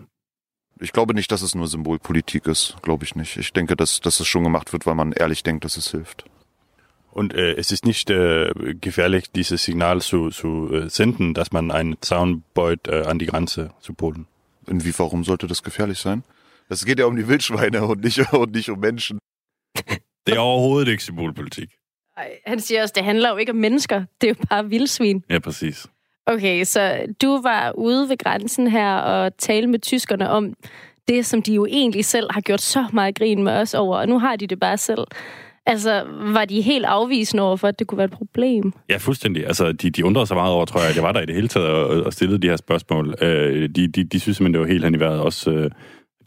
Ich 0.84 0.92
glaube 0.92 1.14
nicht, 1.14 1.32
dass 1.32 1.42
es 1.42 1.56
nur 1.56 1.68
Symbolpolitik 1.68 2.46
ist. 2.46 2.76
Glaube 2.82 3.06
ich 3.06 3.16
nicht. 3.16 3.38
Ich 3.38 3.54
denke, 3.54 3.78
dass, 3.78 4.02
dass 4.02 4.20
es 4.20 4.28
schon 4.28 4.44
gemacht 4.44 4.74
wird, 4.74 4.86
weil 4.86 4.96
man 4.96 5.14
ehrlich 5.14 5.42
denkt, 5.42 5.64
dass 5.64 5.78
es 5.78 5.92
hilft. 5.92 6.26
Und 7.10 7.34
äh, 7.34 7.54
es 7.54 7.72
ist 7.72 7.86
nicht 7.86 8.10
äh, 8.10 8.52
gefährlich, 8.82 9.32
dieses 9.32 9.64
Signal 9.64 10.02
zu, 10.02 10.30
zu 10.30 10.74
äh, 10.74 10.90
senden, 10.90 11.34
dass 11.34 11.54
man 11.54 11.72
einen 11.72 11.96
Zaun 12.02 12.44
baut 12.54 12.90
äh, 12.90 13.04
an 13.04 13.18
die 13.18 13.28
Grenze 13.28 13.72
zu 13.80 13.94
Polen. 13.94 14.28
Inwie, 14.68 14.94
warum 14.98 15.24
sollte 15.24 15.48
das 15.48 15.64
gefährlich 15.64 16.00
sein? 16.00 16.24
Das 16.68 16.84
geht 16.84 17.00
ja 17.00 17.06
um 17.06 17.16
die 17.16 17.30
Wildschweine 17.30 17.86
und 17.86 18.04
nicht, 18.04 18.20
und 18.34 18.54
nicht 18.54 18.70
um 18.70 18.80
Menschen. 18.82 19.20
Det 20.28 20.36
er 20.36 20.44
overhovedet 20.44 20.92
ikke 20.92 21.04
symbolpolitik. 21.04 21.70
Ej, 22.18 22.40
han 22.46 22.60
siger 22.60 22.82
også, 22.82 22.94
det 22.96 23.04
handler 23.04 23.30
jo 23.30 23.38
ikke 23.38 23.52
om 23.52 23.58
mennesker. 23.58 24.06
Det 24.22 24.30
er 24.30 24.34
jo 24.40 24.46
bare 24.50 24.70
vildsvin. 24.70 25.24
Ja, 25.30 25.40
præcis. 25.40 25.88
Okay, 26.26 26.64
så 26.64 27.06
du 27.22 27.42
var 27.42 27.72
ude 27.72 28.10
ved 28.10 28.18
grænsen 28.18 28.68
her 28.68 28.96
og 28.96 29.38
tale 29.38 29.68
med 29.68 29.80
tyskerne 29.80 30.30
om 30.30 30.54
det, 31.08 31.26
som 31.26 31.42
de 31.42 31.54
jo 31.54 31.66
egentlig 31.66 32.06
selv 32.06 32.28
har 32.30 32.42
gjort 32.42 32.62
så 32.62 32.86
meget 32.94 33.16
grin 33.16 33.44
med 33.44 33.54
os 33.54 33.74
over, 33.74 33.98
og 33.98 34.08
nu 34.08 34.20
har 34.20 34.36
de 34.36 34.48
det 34.48 34.60
bare 34.60 34.78
selv. 34.78 35.08
Altså, 35.66 36.04
var 36.34 36.46
de 36.46 36.62
helt 36.62 36.86
afvisende 36.86 37.44
over 37.44 37.58
for, 37.58 37.68
at 37.68 37.80
det 37.80 37.88
kunne 37.88 37.98
være 37.98 38.06
et 38.06 38.12
problem? 38.12 38.74
Ja, 38.90 38.98
fuldstændig. 38.98 39.48
Altså, 39.48 39.72
de, 39.72 39.90
de 39.90 40.06
undrede 40.06 40.28
sig 40.28 40.36
meget 40.38 40.54
over, 40.54 40.66
tror 40.66 40.80
jeg, 40.80 40.90
at 40.90 40.96
jeg 40.96 41.04
var 41.04 41.12
der 41.12 41.22
i 41.22 41.26
det 41.26 41.36
hele 41.36 41.48
taget 41.48 41.70
og, 41.70 42.04
og 42.04 42.14
stillede 42.14 42.42
de 42.42 42.50
her 42.50 42.58
spørgsmål. 42.58 43.16
Øh, 43.22 43.70
de, 43.70 43.88
de, 43.88 44.04
de 44.04 44.20
synes 44.20 44.38
simpelthen, 44.38 44.54
det 44.54 44.60
var 44.62 44.68
helt 44.68 44.84
hen 44.84 44.96
i 44.96 45.00
vejret. 45.00 45.20
Også 45.20 45.52
øh, 45.52 45.72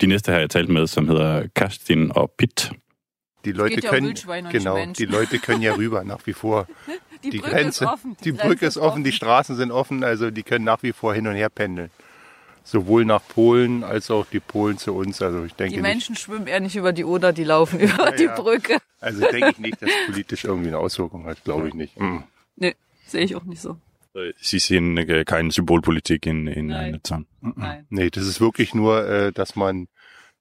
de 0.01 0.07
næste 0.07 0.33
her, 0.33 0.39
jeg 0.39 0.51
talte 0.51 0.73
med, 0.73 0.87
som 0.87 1.09
hedder 1.09 1.43
Kerstin 1.57 2.13
og 2.15 2.33
Pitt. 2.39 2.73
Die 3.45 3.53
Leute 3.53 3.81
können 3.81 4.15
genau, 4.51 4.77
die 4.99 5.05
Leute 5.05 5.39
können 5.39 5.63
ja 5.63 5.73
rüber 5.77 6.03
nach 6.03 6.27
wie 6.27 6.35
vor. 6.43 6.67
Die 7.25 7.31
die 7.31 7.39
Brücke 7.39 7.51
ist 7.51 7.63
Grenze, 7.79 7.87
offen, 7.87 8.17
die 8.21 8.25
die 8.25 8.33
Brücke 8.33 8.67
ist 8.67 8.77
ist 8.77 8.77
offen, 8.79 8.89
offen. 8.89 9.05
die 9.05 9.13
Straßen 9.13 9.57
sind 9.57 9.71
offen, 9.71 10.05
also 10.05 10.31
die 10.31 10.43
können 10.43 10.65
nach 10.65 10.83
wie 10.83 10.93
vor 10.93 11.15
hin 11.15 11.27
und 11.27 11.35
her 11.35 11.49
pendeln. 11.49 11.91
Sowohl 12.65 13.05
nach 13.05 13.23
Polen 13.29 13.85
als 13.85 14.11
auch 14.11 14.27
die 14.27 14.41
Polen 14.41 14.77
zu 14.77 14.93
uns. 14.93 15.23
Also 15.23 15.45
ich 15.45 15.55
denke 15.55 15.75
Die 15.77 15.81
nicht, 15.83 15.89
Menschen 15.89 16.17
schwimmen 16.17 16.49
eher 16.49 16.59
nicht 16.59 16.75
über 16.75 16.93
die 16.93 17.05
Oder, 17.05 17.33
die 17.33 17.45
laufen 17.45 17.79
über 17.81 18.11
Ja, 18.11 18.11
die. 18.11 18.27
Brücke. 18.27 18.79
also 19.01 19.21
denke 19.21 19.51
ich 19.51 19.59
nicht, 19.59 19.81
dass 19.81 19.91
politisch 20.07 20.45
irgendwie 20.45 20.69
eine 20.69 20.79
Auswirkung 20.79 21.27
hat, 21.27 21.45
glaube 21.45 21.69
ich 21.69 21.75
nicht. 21.75 21.99
Mm. 22.01 22.25
Nee, 22.57 22.75
sehe 23.07 23.23
ich 23.23 23.37
auch 23.37 23.45
nicht 23.45 23.61
so. 23.61 23.77
Sie 24.41 24.59
sehen 24.59 24.97
äh, 24.97 25.25
keine 25.25 25.51
Symbolpolitik 25.53 26.27
in, 26.27 26.47
in 26.49 26.69
Nein. 26.69 26.85
einer 26.87 27.05
Zaun. 27.05 27.27
Nein. 27.41 27.87
Nee, 27.91 28.11
das 28.11 28.27
ist 28.27 28.41
wirklich 28.41 28.75
nur, 28.75 29.07
äh, 29.07 29.33
dass 29.33 29.55
man 29.57 29.87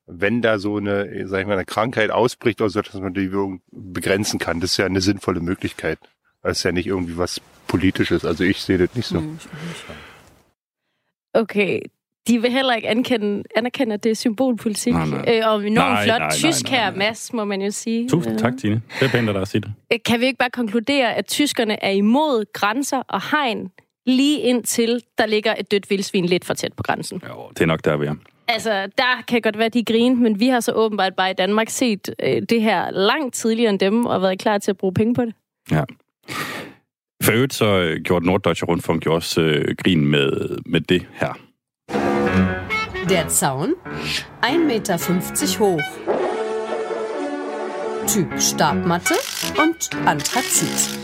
wenn 0.08 0.42
da 0.42 0.60
so 0.60 0.78
eine, 0.78 1.28
sag 1.28 1.42
ich 1.42 1.48
mal, 1.48 1.54
eine 1.54 1.66
Krankheit 1.66 2.12
ausbricht 2.12 2.62
oder 2.62 2.70
so, 2.70 2.82
dass 2.82 2.94
man 2.94 3.14
die 3.14 3.32
Wirkung 3.32 3.62
begrenzen 3.72 4.40
kann. 4.40 4.60
Das 4.60 4.72
ist 4.72 4.78
ja 4.78 4.86
eine 4.86 5.02
sinnvolle 5.02 5.40
Möglichkeit. 5.40 5.98
Das 6.46 6.58
ist 6.58 6.64
ja 6.66 6.72
nicht 6.72 6.88
irgendwie 6.88 7.18
was 7.18 7.42
Politisches. 7.68 8.26
Also 8.26 8.44
ich 8.44 8.58
sehe 8.62 8.78
das 8.78 8.96
nicht 8.96 9.08
so. 9.08 9.20
Mm. 9.20 9.40
Okay, 11.34 11.80
de 12.28 12.42
vil 12.42 12.52
heller 12.52 12.74
ikke 12.76 12.88
anerkende, 12.88 13.44
anerkende 13.56 13.94
at 13.94 14.04
det 14.04 14.10
er 14.10 14.16
symbolpolitik. 14.16 14.94
Nej, 14.94 15.06
nej. 15.08 15.38
Øh, 15.38 15.50
og 15.50 15.68
enormt 15.68 15.76
Nej, 15.76 16.04
flot 16.04 16.20
nej, 16.20 16.28
nej, 16.30 16.38
tysk 16.38 16.68
her. 16.70 16.96
Mads, 16.96 17.34
må 17.34 17.46
man 17.46 17.62
jo 17.62 17.72
sige. 17.72 18.10
Tusind 18.10 18.34
Øh, 18.34 18.40
tak, 18.40 18.54
Tine. 18.58 18.82
Det 19.00 19.06
er 19.06 19.10
pænt 19.10 19.30
at 19.30 19.48
sige 19.48 19.62
det. 19.62 19.74
øh, 19.94 20.00
Kan 20.06 20.20
vi 20.20 20.26
ikke 20.26 20.38
bare 20.38 20.50
konkludere, 20.50 21.14
at 21.16 21.26
tyskerne 21.26 21.84
er 21.84 21.90
imod 21.92 22.46
grænser 22.54 22.98
og 23.08 23.22
hegn, 23.32 23.72
lige 24.06 24.40
indtil 24.40 25.02
der 25.18 25.26
ligger 25.26 25.56
et 25.60 25.72
dødt 25.72 25.90
vildsvin 25.90 26.26
lidt 26.26 26.46
for 26.46 26.54
tæt 26.54 26.74
på 26.74 26.84
grænsen? 26.84 27.22
Jo, 27.30 27.50
det 27.50 27.62
er 27.62 27.66
nok 27.66 27.86
der, 27.86 27.98
vi 27.98 28.06
er. 28.06 28.16
Altså, 28.48 28.88
der 28.98 29.24
kan 29.28 29.42
godt 29.42 29.58
være, 29.58 29.70
de 29.70 29.84
griner, 29.86 30.16
men 30.16 30.40
vi 30.40 30.48
har 30.48 30.60
så 30.60 30.72
åbenbart 30.72 31.16
bare 31.16 31.32
i 31.32 31.34
Danmark 31.34 31.70
set 31.70 32.16
øh, 32.24 32.42
det 32.50 32.62
her 32.62 32.92
langt 32.92 33.36
tidligere 33.36 33.70
end 33.70 33.80
dem, 33.80 34.06
og 34.06 34.22
været 34.22 34.40
klar 34.40 34.58
til 34.58 34.72
at 34.72 34.78
bruge 34.78 34.94
penge 34.94 35.14
på 35.14 35.26
det. 35.26 35.34
Ja. 35.72 35.84
For 37.24 37.32
øvrigt 37.32 37.54
så 37.54 37.66
øh, 37.66 38.02
gjorde 38.04 38.26
Norddeutsche 38.26 38.66
Rundfunk 38.66 39.06
jo 39.06 39.14
også 39.14 39.42
øh, 39.42 39.76
grin 39.84 40.06
med, 40.06 40.58
med 40.66 40.82
det 40.82 41.08
her. 41.14 41.34
Der 43.10 43.30
Zaun 43.30 43.74
1,50 44.44 44.58
Meter 44.58 45.58
hoch. 45.60 45.84
Typ 48.08 48.40
Stabmatte 48.40 49.16
und 49.60 50.08
Anthrazit. 50.08 51.00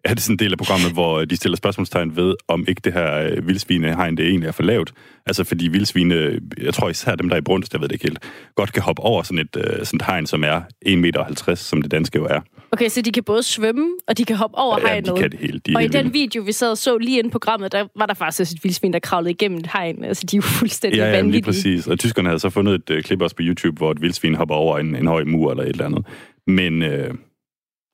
er 0.04 0.14
det 0.14 0.22
sådan 0.22 0.34
en 0.34 0.38
del 0.38 0.52
af 0.52 0.58
programmet, 0.58 0.92
hvor 0.92 1.24
de 1.24 1.36
stiller 1.36 1.56
spørgsmålstegn 1.56 2.16
ved, 2.16 2.34
om 2.48 2.64
ikke 2.68 2.80
det 2.84 2.92
her 2.92 3.18
øh, 3.30 3.46
vildsvinehegn, 3.48 4.16
det 4.16 4.26
egentlig 4.26 4.48
er 4.48 4.52
for 4.52 4.62
lavt. 4.62 4.92
Altså 5.26 5.44
fordi 5.44 5.68
vildsvine, 5.68 6.40
jeg 6.62 6.74
tror 6.74 6.88
især 6.88 7.14
dem, 7.14 7.28
der 7.28 7.36
er 7.36 7.40
i 7.40 7.42
Brunst, 7.42 7.72
jeg 7.72 7.80
ved 7.80 7.88
det 7.88 7.94
ikke 7.94 8.04
helt, 8.04 8.18
godt 8.54 8.72
kan 8.72 8.82
hoppe 8.82 9.02
over 9.02 9.22
sådan 9.22 9.38
et, 9.38 9.56
øh, 9.56 9.84
sådan 9.86 9.96
et 9.96 10.02
hegn, 10.06 10.26
som 10.26 10.44
er 10.44 10.60
1,50 10.86 10.96
meter, 10.96 11.54
som 11.54 11.82
det 11.82 11.90
danske 11.90 12.18
jo 12.18 12.24
er. 12.24 12.40
Okay, 12.72 12.88
så 12.88 13.02
de 13.02 13.12
kan 13.12 13.22
både 13.24 13.42
svømme, 13.42 13.88
og 14.08 14.18
de 14.18 14.24
kan 14.24 14.36
hoppe 14.36 14.58
over 14.58 14.78
Ja, 14.80 14.86
de 14.86 14.90
hegnet. 14.92 15.18
kan 15.18 15.30
det 15.30 15.40
hele. 15.40 15.58
De 15.58 15.72
og 15.76 15.84
i 15.84 15.86
den 15.88 16.04
vilde. 16.04 16.12
video, 16.12 16.42
vi 16.42 16.52
sad 16.52 16.70
og 16.70 16.78
så 16.78 16.98
lige 16.98 17.18
inde 17.18 17.30
på 17.30 17.38
programmet, 17.38 17.72
der 17.72 17.86
var 17.98 18.06
der 18.06 18.14
faktisk 18.14 18.40
også 18.40 18.54
et 18.58 18.64
vildsvin, 18.64 18.92
der 18.92 18.98
kravlede 18.98 19.30
igennem 19.30 19.58
et 19.58 19.66
hegn. 19.72 20.04
Altså, 20.04 20.26
de 20.30 20.36
er 20.36 20.38
jo 20.38 20.42
fuldstændig 20.60 20.98
Ja, 20.98 21.10
ja, 21.10 21.20
lige 21.20 21.42
præcis. 21.42 21.86
Og 21.86 21.98
tyskerne 21.98 22.28
havde 22.28 22.38
så 22.40 22.50
fundet 22.50 22.74
et 22.74 22.90
øh, 22.90 23.02
klip 23.02 23.22
også 23.22 23.36
på 23.36 23.42
YouTube, 23.44 23.76
hvor 23.76 23.90
et 23.90 24.00
vildsvin 24.02 24.34
hopper 24.34 24.54
over 24.54 24.78
en, 24.78 24.96
en 24.96 25.06
høj 25.06 25.24
mur 25.24 25.50
eller 25.50 25.64
et 25.64 25.68
eller 25.68 25.86
andet. 25.86 26.06
Men 26.46 26.82
øh, 26.82 27.14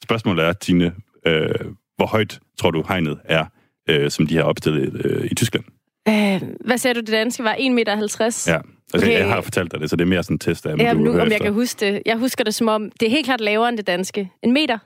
spørgsmålet 0.05 0.45
er, 0.45 0.53
Tine, 0.53 0.93
øh, 1.27 1.49
hvor 1.97 2.07
højt 2.07 2.38
tror 2.59 2.71
du 2.71 2.85
hegnet 2.88 3.19
er, 3.25 3.45
øh, 3.88 4.11
som 4.11 4.26
de 4.26 4.37
har 4.37 4.43
opstillet 4.43 5.00
øh, 5.07 5.25
i 5.31 5.35
Tyskland? 5.35 5.65
Øh, 6.09 6.43
hvad 6.65 6.79
sagde 6.79 6.95
du, 6.95 7.00
det 7.00 7.09
danske 7.09 7.45
var? 7.45 7.55
1,50 7.55 7.71
meter? 7.71 7.93
Ja, 7.93 7.97
altså 7.97 8.47
Okay. 8.95 9.12
jeg 9.19 9.29
har 9.29 9.41
fortalt 9.41 9.73
dig 9.73 9.81
det, 9.81 9.91
så 9.91 9.97
det 9.97 10.03
er 10.03 10.09
mere 10.09 10.23
sådan 10.23 10.35
en 10.35 10.38
test 10.38 10.67
af, 10.67 10.73
om 10.73 10.81
Ja, 10.81 10.93
du 10.93 10.99
nu, 10.99 11.11
om 11.11 11.17
jeg 11.17 11.26
efter. 11.26 11.38
kan 11.38 11.53
huske 11.53 11.87
det. 11.87 12.03
Jeg 12.07 12.17
husker 12.17 12.45
det 12.45 12.55
som 12.55 12.69
om, 12.69 12.91
det 13.00 13.07
er 13.07 13.11
helt 13.11 13.25
klart 13.26 13.41
lavere 13.41 13.69
end 13.69 13.76
det 13.76 13.87
danske. 13.87 14.31
En 14.43 14.53
meter? 14.53 14.79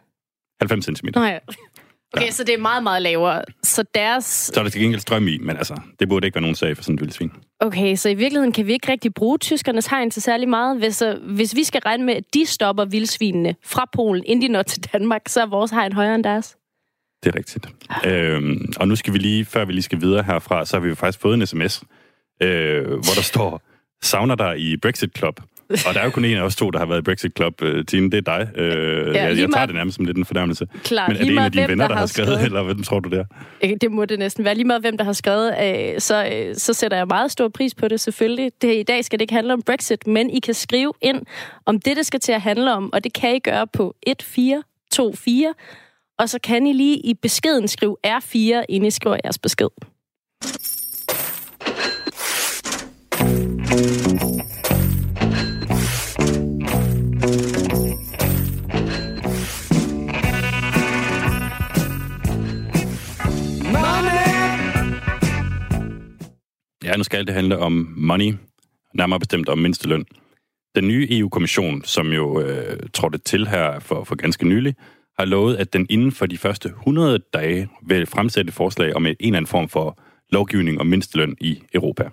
90 0.61 0.85
cm. 0.99 1.07
Nå 1.14 1.23
ja. 1.25 1.38
Okay, 2.17 2.26
ja. 2.26 2.31
så 2.31 2.45
det 2.45 2.55
er 2.55 2.59
meget, 2.59 2.83
meget 2.83 3.02
lavere. 3.02 3.43
Så 3.62 3.85
deres... 3.95 4.25
Så 4.25 4.61
er 4.61 4.62
der 4.62 4.71
til 4.71 4.81
gengæld 4.81 5.00
strøm 5.00 5.29
i, 5.29 5.38
men 5.38 5.57
altså, 5.57 5.81
det 6.00 6.09
burde 6.09 6.26
ikke 6.26 6.35
være 6.35 6.43
nogen 6.43 6.55
sag 6.55 6.76
for 6.76 6.83
sådan 6.85 6.95
et 6.95 7.00
vildsvin. 7.00 7.31
Okay, 7.61 7.97
så 7.97 8.09
i 8.09 8.14
virkeligheden 8.14 8.52
kan 8.52 8.67
vi 8.67 8.73
ikke 8.73 8.93
rigtig 8.93 9.14
bruge 9.14 9.38
tyskernes 9.38 9.87
hegn 9.87 10.11
til 10.11 10.23
særlig 10.23 10.49
meget. 10.49 10.79
Hvis, 10.79 11.02
uh, 11.02 11.35
hvis 11.35 11.57
vi 11.57 11.64
skal 11.64 11.81
regne 11.81 12.05
med, 12.05 12.14
at 12.14 12.25
de 12.35 12.47
stopper 12.47 12.85
vildsvinene 12.85 13.55
fra 13.64 13.87
Polen, 13.93 14.25
inden 14.26 14.43
de 14.49 14.52
når 14.52 14.62
til 14.62 14.85
Danmark, 14.93 15.21
så 15.29 15.43
er 15.43 15.47
vores 15.47 15.71
hegn 15.71 15.93
højere 15.93 16.14
end 16.14 16.25
deres. 16.25 16.57
Det 17.25 17.35
er 17.35 17.39
rigtigt. 17.39 17.69
Øhm, 18.07 18.73
og 18.77 18.89
nu 18.89 18.97
skal 18.97 19.12
vi 19.12 19.19
lige, 19.19 19.45
før 19.45 19.65
vi 19.65 19.73
lige 19.73 19.83
skal 19.83 20.00
videre 20.00 20.23
herfra, 20.23 20.65
så 20.65 20.77
har 20.77 20.81
vi 20.81 20.89
jo 20.89 20.95
faktisk 20.95 21.21
fået 21.21 21.35
en 21.35 21.47
sms, 21.47 21.83
øh, 22.43 22.87
hvor 22.87 23.15
der 23.17 23.23
står, 23.23 23.62
savner 24.03 24.35
dig 24.35 24.59
i 24.59 24.77
Brexit 24.77 25.19
Club. 25.19 25.41
Og 25.71 25.95
der 25.95 26.00
er 26.00 26.05
jo 26.05 26.11
kun 26.11 26.25
en 26.25 26.37
af 26.37 26.43
os 26.43 26.57
to, 26.57 26.71
der 26.71 26.79
har 26.79 26.87
været 26.87 26.99
i 26.99 27.03
Brexit 27.03 27.37
Club. 27.37 27.62
Øh, 27.62 27.87
Tine, 27.87 28.11
det 28.11 28.29
er 28.29 28.39
dig. 28.39 28.59
Øh, 28.59 29.15
ja, 29.15 29.25
jeg, 29.25 29.39
jeg 29.39 29.49
tager 29.53 29.67
det 29.67 29.75
nærmest 29.75 29.97
som 29.97 30.05
lidt 30.05 30.17
en 30.17 30.25
fornærmelse. 30.25 30.67
Klart, 30.85 31.09
Men 31.09 31.17
er 31.17 31.21
det 31.21 31.33
en 31.33 31.39
af 31.39 31.53
dine 31.53 31.69
venner, 31.69 31.89
der 31.89 31.97
har 31.97 32.07
skrevet, 32.07 32.29
skrevet. 32.29 32.45
eller 32.45 32.62
hvem 32.62 32.83
tror 32.83 33.00
du 33.00 33.09
det 33.09 33.27
er? 33.61 33.77
Det 33.81 33.91
må 33.91 34.05
det 34.05 34.19
næsten 34.19 34.45
være. 34.45 34.55
Lige 34.55 34.65
meget 34.65 34.83
hvem, 34.83 34.97
der 34.97 35.05
har 35.05 35.12
skrevet, 35.12 35.55
øh, 35.62 36.00
så, 36.00 36.31
øh, 36.33 36.55
så 36.57 36.73
sætter 36.73 36.97
jeg 36.97 37.07
meget 37.07 37.31
stor 37.31 37.49
pris 37.49 37.75
på 37.75 37.89
det, 37.89 38.00
selvfølgelig. 38.00 38.53
Det, 38.62 38.77
I 38.77 38.83
dag 38.83 39.05
skal 39.05 39.19
det 39.19 39.23
ikke 39.23 39.35
handle 39.35 39.53
om 39.53 39.62
Brexit, 39.62 40.07
men 40.07 40.31
I 40.31 40.39
kan 40.39 40.55
skrive 40.55 40.93
ind 41.03 41.23
om 41.67 41.81
det, 41.81 41.97
det 41.97 42.07
skal 42.07 42.21
til 42.21 42.33
at 42.33 42.41
handle 42.41 42.75
om, 42.75 42.93
og 42.93 43.05
det 43.05 43.12
kan 43.12 43.37
I 43.37 43.39
gøre 43.39 43.67
på 43.67 43.95
1424, 44.07 45.55
og 46.21 46.29
så 46.29 46.39
kan 46.43 46.67
I 46.67 46.73
lige 46.73 46.97
i 46.99 47.15
beskeden 47.15 47.69
skrive 47.69 47.97
R4, 48.07 48.65
inden 48.69 48.87
I 48.87 48.91
skriver 48.91 49.17
jeres 49.25 49.39
besked. 49.39 49.69
Ja, 66.85 66.97
nu 66.97 67.05
skal 67.05 67.27
det 67.27 67.35
handle 67.35 67.59
om 67.59 67.95
money, 67.97 68.35
nærmere 68.95 69.21
bestemt 69.21 69.49
om 69.49 69.59
mindsteløn. 69.59 70.05
Den 70.75 70.89
nye 70.89 71.07
EU-kommission, 71.11 71.85
som 71.85 72.12
jo 72.12 72.41
øh, 72.41 72.79
trådte 72.95 73.19
til 73.19 73.49
her 73.49 73.79
for, 73.79 74.05
for 74.05 74.15
ganske 74.15 74.49
nylig, 74.49 74.75
har 75.21 75.27
lovet, 75.27 75.57
at 75.57 75.73
den 75.73 75.87
inden 75.91 76.12
for 76.12 76.27
de 76.27 76.39
første 76.39 76.69
100 76.69 77.19
dage 77.19 77.69
vil 77.83 78.07
fremsætte 78.07 78.53
forslag 78.53 78.97
om 78.97 79.07
en 79.07 79.17
eller 79.21 79.37
anden 79.37 79.47
form 79.47 79.69
for 79.69 79.99
lovgivning 80.31 80.81
om 80.81 80.87
mindsteløn 80.87 81.37
i 81.41 81.62
Europa. 81.75 82.11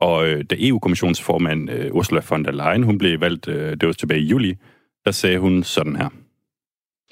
Og 0.00 0.28
øh, 0.28 0.44
da 0.50 0.56
EU-kommissionens 0.58 1.20
formand 1.22 1.70
øh, 1.70 1.94
Ursula 1.94 2.22
von 2.30 2.44
der 2.44 2.50
Leyen, 2.50 2.82
hun 2.82 2.98
blev 2.98 3.20
valgt, 3.20 3.48
øh, 3.48 3.70
det 3.70 3.86
var 3.86 3.92
tilbage 3.92 4.20
i 4.20 4.24
juli, 4.24 4.56
der 5.04 5.10
sagde 5.10 5.38
hun 5.38 5.62
sådan 5.62 5.96
her. 5.96 6.08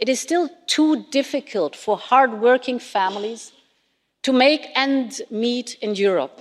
It 0.03 0.09
is 0.09 0.19
still 0.19 0.49
too 0.69 1.05
difficult 1.13 1.77
for 1.77 1.97
hardworking 1.97 2.83
families 2.83 3.53
to 4.25 4.33
make 4.33 4.61
ends 4.85 5.23
meet 5.31 5.75
in 5.83 6.07
Europe. 6.07 6.33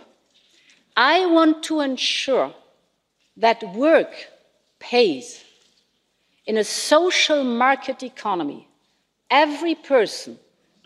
I 0.98 1.25
want 1.36 1.56
to 1.63 1.82
ensure 1.82 2.50
that 3.42 3.58
work 3.75 4.13
pays. 4.92 5.25
In 6.46 6.58
a 6.58 6.63
social 6.63 7.44
market 7.44 8.04
economy, 8.04 8.66
every 9.31 9.75
person 9.88 10.38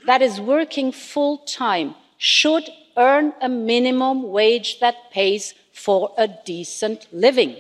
that 0.08 0.22
is 0.22 0.40
working 0.40 0.94
full 0.94 1.40
time 1.58 1.94
should 2.18 2.64
earn 2.98 3.34
a 3.42 3.50
minimum 3.50 4.24
wage 4.26 4.80
that 4.80 4.96
pays 5.14 5.54
for 5.74 6.14
a 6.18 6.28
decent 6.48 7.08
living. 7.12 7.52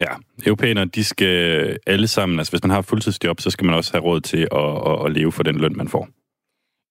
Ja, 0.00 0.16
europæere, 0.46 0.84
de 0.84 1.04
skal 1.04 1.78
alle 1.86 2.08
sammen, 2.08 2.38
altså 2.38 2.52
hvis 2.52 2.62
man 2.62 2.70
har 2.70 2.82
fuldtidsjob, 2.82 3.40
så 3.40 3.50
skal 3.50 3.64
man 3.64 3.74
også 3.74 3.92
have 3.92 4.04
råd 4.04 4.20
til 4.20 4.48
at, 4.52 4.92
at, 4.92 5.06
at 5.06 5.12
leve 5.12 5.32
for 5.32 5.42
den 5.42 5.56
løn, 5.56 5.76
man 5.76 5.88
får. 5.88 6.08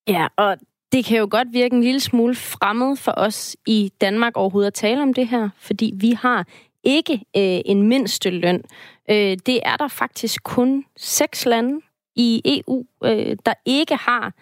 Ja, 0.08 0.28
og 0.38 0.58
det 0.92 1.06
kan 1.06 1.18
jo 1.18 1.28
godt 1.32 1.48
virke 1.52 1.76
en 1.76 1.84
lille 1.84 2.00
smule 2.00 2.36
fremmed 2.36 2.98
for 2.98 3.14
os 3.18 3.58
i 3.68 3.92
Danmark 4.02 4.38
overhovedet 4.38 4.68
at 4.68 4.74
tale 4.74 5.02
om 5.02 5.14
det 5.14 5.28
her, 5.28 5.50
fordi 5.58 5.94
vi 5.96 6.12
har 6.12 6.48
ikke 6.84 7.14
øh, 7.14 7.62
en 7.66 7.84
mindste 7.84 8.30
løn. 8.30 8.64
Øh, 9.10 9.38
det 9.46 9.60
er 9.66 9.78
der 9.78 9.88
faktisk 9.88 10.44
kun 10.44 10.86
seks 10.98 11.46
lande 11.46 11.82
i 12.16 12.42
EU, 12.46 12.86
øh, 13.04 13.38
der 13.46 13.54
ikke 13.66 13.96
har. 13.96 14.34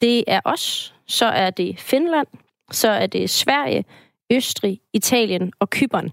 Det 0.00 0.24
er 0.26 0.40
os, 0.44 0.94
så 1.06 1.26
er 1.26 1.50
det 1.50 1.80
Finland, 1.80 2.26
så 2.70 2.88
er 2.88 3.06
det 3.06 3.30
Sverige, 3.30 3.84
Østrig, 4.32 4.80
Italien 4.92 5.52
og 5.60 5.70
Kypern. 5.70 6.10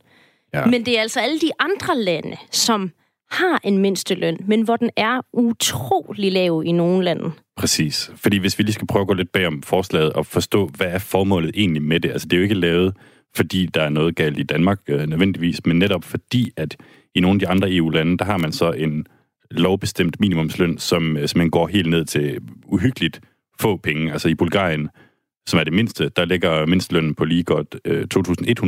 Ja. 0.54 0.66
Men 0.66 0.86
det 0.86 0.98
er 0.98 1.02
altså 1.02 1.20
alle 1.20 1.40
de 1.40 1.52
andre 1.60 1.98
lande, 1.98 2.38
som 2.52 2.92
har 3.32 3.60
en 3.64 3.78
mindsteløn, 3.78 4.38
men 4.48 4.62
hvor 4.62 4.76
den 4.76 4.90
er 4.96 5.22
utrolig 5.34 6.32
lav 6.32 6.64
i 6.66 6.72
nogle 6.72 7.04
lande. 7.04 7.32
Præcis. 7.58 8.12
Fordi 8.16 8.38
hvis 8.38 8.60
vi 8.60 8.64
lige 8.64 8.74
skal 8.74 8.88
prøve 8.88 9.02
at 9.02 9.08
gå 9.08 9.14
lidt 9.14 9.32
bag 9.32 9.48
om 9.48 9.62
forslaget 9.62 10.14
og 10.14 10.26
forstå, 10.26 10.66
hvad 10.66 10.88
er 10.88 11.00
formålet 11.00 11.52
egentlig 11.56 11.82
med 11.82 12.00
det? 12.00 12.12
Altså 12.12 12.28
det 12.28 12.34
er 12.34 12.38
jo 12.38 12.44
ikke 12.44 12.56
lavet, 12.56 12.94
fordi 13.36 13.66
der 13.66 13.82
er 13.82 13.90
noget 13.90 14.16
galt 14.16 14.40
i 14.40 14.44
Danmark 14.44 14.80
øh, 14.88 15.08
nødvendigvis, 15.08 15.66
men 15.66 15.80
netop 15.80 16.04
fordi, 16.04 16.52
at 16.58 16.78
i 17.16 17.20
nogle 17.20 17.36
af 17.36 17.40
de 17.40 17.48
andre 17.48 17.76
EU-lande, 17.76 18.18
der 18.18 18.26
har 18.26 18.38
man 18.38 18.52
så 18.52 18.72
en 18.72 19.06
lovbestemt 19.52 20.20
minimumsløn, 20.20 20.78
som 20.78 21.18
øh, 21.18 21.28
simpelthen 21.28 21.52
går 21.52 21.68
helt 21.68 21.90
ned 21.90 22.06
til 22.06 22.40
uhyggeligt 22.66 23.22
få 23.60 23.78
penge. 23.78 24.12
Altså 24.14 24.28
i 24.30 24.36
Bulgarien, 24.36 24.90
som 25.48 25.60
er 25.60 25.64
det 25.64 25.74
mindste, 25.74 26.10
der 26.10 26.26
ligger 26.26 26.66
mindstelønnen 26.66 27.16
på 27.16 27.26
lige 27.26 27.44
godt 27.44 27.76
øh, 27.86 28.08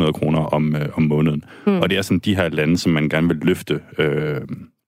2.100 0.05 0.11
kroner 0.11 0.39
om, 0.39 0.75
øh, 0.75 0.89
om 0.93 1.03
måneden. 1.03 1.43
Mm. 1.67 1.79
Og 1.79 1.89
det 1.89 1.97
er 1.97 2.01
sådan 2.01 2.19
de 2.19 2.35
her 2.35 2.49
lande, 2.49 2.77
som 2.77 2.91
man 2.91 3.09
gerne 3.09 3.27
vil 3.27 3.37
løfte 3.41 3.79
øh, 3.97 4.41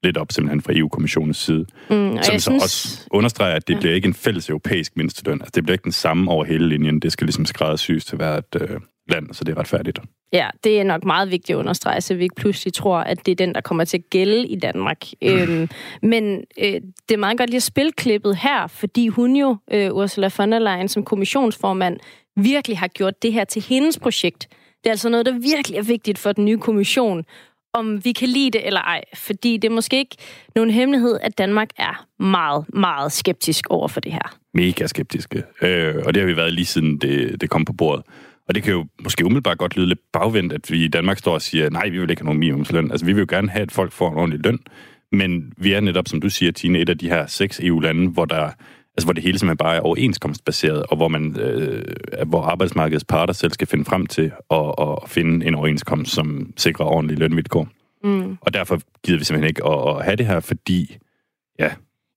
lidt 0.04 0.18
op 0.18 0.32
simpelthen 0.32 0.62
fra 0.62 0.74
EU-kommissionens 0.76 1.38
side. 1.38 1.66
Mm, 1.90 2.10
og 2.12 2.26
som 2.26 2.40
så 2.40 2.40
synes- 2.50 2.64
også 2.64 3.08
understreger, 3.12 3.56
at 3.56 3.68
det 3.68 3.74
Ja. 3.74 3.80
bliver 3.80 3.94
ikke 3.94 4.08
en 4.08 4.14
fælles 4.14 4.50
europæisk 4.50 4.98
mindsteløn. 4.98 5.42
Altså 5.42 5.52
det 5.56 5.64
bliver 5.64 5.74
ikke 5.74 5.84
den 5.84 5.92
samme 5.92 6.32
over 6.32 6.44
hele 6.46 6.68
linjen. 6.70 7.00
Det 7.00 7.12
skal 7.12 7.26
ligesom 7.28 7.46
skræddersys 7.46 8.06
til 8.06 8.16
hvert 8.16 8.56
øh, 8.62 8.70
land, 9.10 9.34
så 9.34 9.44
det 9.44 9.52
er 9.52 9.60
retfærdigt. 9.60 10.00
Ja, 10.34 10.50
det 10.64 10.80
er 10.80 10.84
nok 10.84 11.06
meget 11.06 11.32
vigtigt 11.32 11.56
at 11.56 11.60
understrege, 11.60 12.02
så 12.02 12.16
vi 12.16 12.24
ikke 12.24 12.36
pludselig 12.36 12.74
tror, 12.74 12.98
at 12.98 13.26
det 13.26 13.32
er 13.32 13.36
den, 13.36 13.56
der 13.56 13.62
kommer 13.62 13.84
til 13.84 13.98
at 13.98 14.10
gælde 14.10 14.48
i 14.48 14.56
Danmark. 14.56 15.06
øhm, 15.24 15.70
men 16.02 16.44
øh, 16.60 16.82
det 17.10 17.14
er 17.14 17.18
meget 17.18 17.38
godt 17.38 17.50
lige 17.50 17.58
at 17.58 17.64
spille 17.64 17.92
klippet 17.92 18.36
her, 18.36 18.68
fordi 18.68 19.08
hun 19.08 19.36
jo, 19.36 19.58
øh, 19.72 19.94
Ursula 19.94 20.30
von 20.38 20.52
der 20.52 20.60
Leyen, 20.60 20.88
som 20.88 21.04
kommissionsformand, 21.04 22.00
virkelig 22.36 22.78
har 22.78 22.88
gjort 22.88 23.22
det 23.22 23.34
her 23.34 23.44
til 23.44 23.66
hendes 23.70 24.00
projekt. 24.00 24.48
Det 24.84 24.86
er 24.86 24.92
altså 24.92 25.10
noget, 25.10 25.26
der 25.26 25.40
virkelig 25.40 25.78
er 25.78 25.84
vigtigt 25.84 26.18
for 26.18 26.32
den 26.32 26.46
nye 26.46 26.58
kommission, 26.58 27.26
om 27.74 28.06
vi 28.06 28.12
kan 28.12 28.30
lide 28.30 28.52
det 28.52 28.68
eller 28.68 28.80
ej. 28.80 29.02
Fordi 29.16 29.58
det 29.58 29.70
er 29.70 29.74
måske 29.74 29.98
ikke 29.98 30.16
nogen 30.56 30.72
hemmelighed, 30.72 31.20
at 31.22 31.38
Danmark 31.38 31.70
er 31.78 32.06
meget, 32.20 32.66
meget 32.74 33.12
skeptisk 33.12 33.68
over 33.70 33.88
for 33.88 34.00
det 34.00 34.12
her. 34.12 34.38
Mega 34.54 34.88
skeptiske. 34.88 35.44
Øh, 35.62 35.96
og 36.06 36.14
det 36.14 36.22
har 36.22 36.28
vi 36.28 36.36
været 36.36 36.54
lige 36.54 36.66
siden 36.66 36.98
det, 36.98 37.42
det 37.42 37.50
kom 37.50 37.66
på 37.66 37.74
bordet. 37.74 38.06
Og 38.50 38.56
det 38.56 38.64
kan 38.64 38.74
jo 38.74 38.86
måske 39.04 39.26
umiddelbart 39.26 39.58
godt 39.58 39.76
lyde 39.76 39.88
lidt 39.88 40.00
bagvendt, 40.14 40.54
at 40.54 40.72
vi 40.72 40.84
i 40.84 40.88
Danmark 40.88 41.18
står 41.18 41.34
og 41.34 41.42
siger, 41.42 41.70
nej, 41.70 41.90
vi 41.90 42.00
vil 42.00 42.10
ikke 42.10 42.22
have 42.22 42.26
nogen 42.26 42.40
minimumsløn. 42.40 42.92
Altså, 42.92 43.06
vi 43.06 43.14
vil 43.14 43.20
jo 43.20 43.28
gerne 43.30 43.50
have, 43.50 43.62
at 43.62 43.72
folk 43.72 43.92
får 43.92 44.12
en 44.12 44.18
ordentlig 44.18 44.46
løn. 44.46 44.60
Men 45.12 45.54
vi 45.58 45.74
er 45.74 45.80
netop, 45.80 46.08
som 46.08 46.22
du 46.22 46.30
siger, 46.30 46.52
Tine, 46.52 46.80
et 46.80 46.90
af 46.90 46.98
de 46.98 47.10
her 47.10 47.28
seks 47.28 47.60
EU-lande, 47.64 48.10
hvor 48.10 48.26
der 48.26 48.52
altså 48.98 49.06
hvor 49.06 49.14
det 49.14 49.24
hele 49.24 49.40
simpelthen 49.40 49.58
bare 49.58 49.76
er 49.76 49.80
overenskomstbaseret, 49.80 50.84
og 50.84 50.98
hvor, 50.98 51.08
man, 51.08 51.40
øh, 51.40 51.84
hvor 52.28 52.42
arbejdsmarkedets 52.42 53.06
parter 53.06 53.34
selv 53.34 53.52
skal 53.52 53.68
finde 53.68 53.86
frem 53.86 54.06
til 54.06 54.32
at, 54.52 54.74
at 54.80 54.98
finde 55.08 55.46
en 55.46 55.56
overenskomst, 55.56 56.12
som 56.12 56.54
sikrer 56.58 56.86
ordentlige 56.86 57.20
lønvilkår. 57.20 57.68
Mm. 58.04 58.38
Og 58.42 58.54
derfor 58.54 58.80
gider 59.06 59.18
vi 59.18 59.24
simpelthen 59.24 59.50
ikke 59.50 59.66
at, 59.66 59.90
at 59.90 60.04
have 60.04 60.16
det 60.16 60.26
her, 60.26 60.40
fordi, 60.40 60.98
ja... 61.60 61.72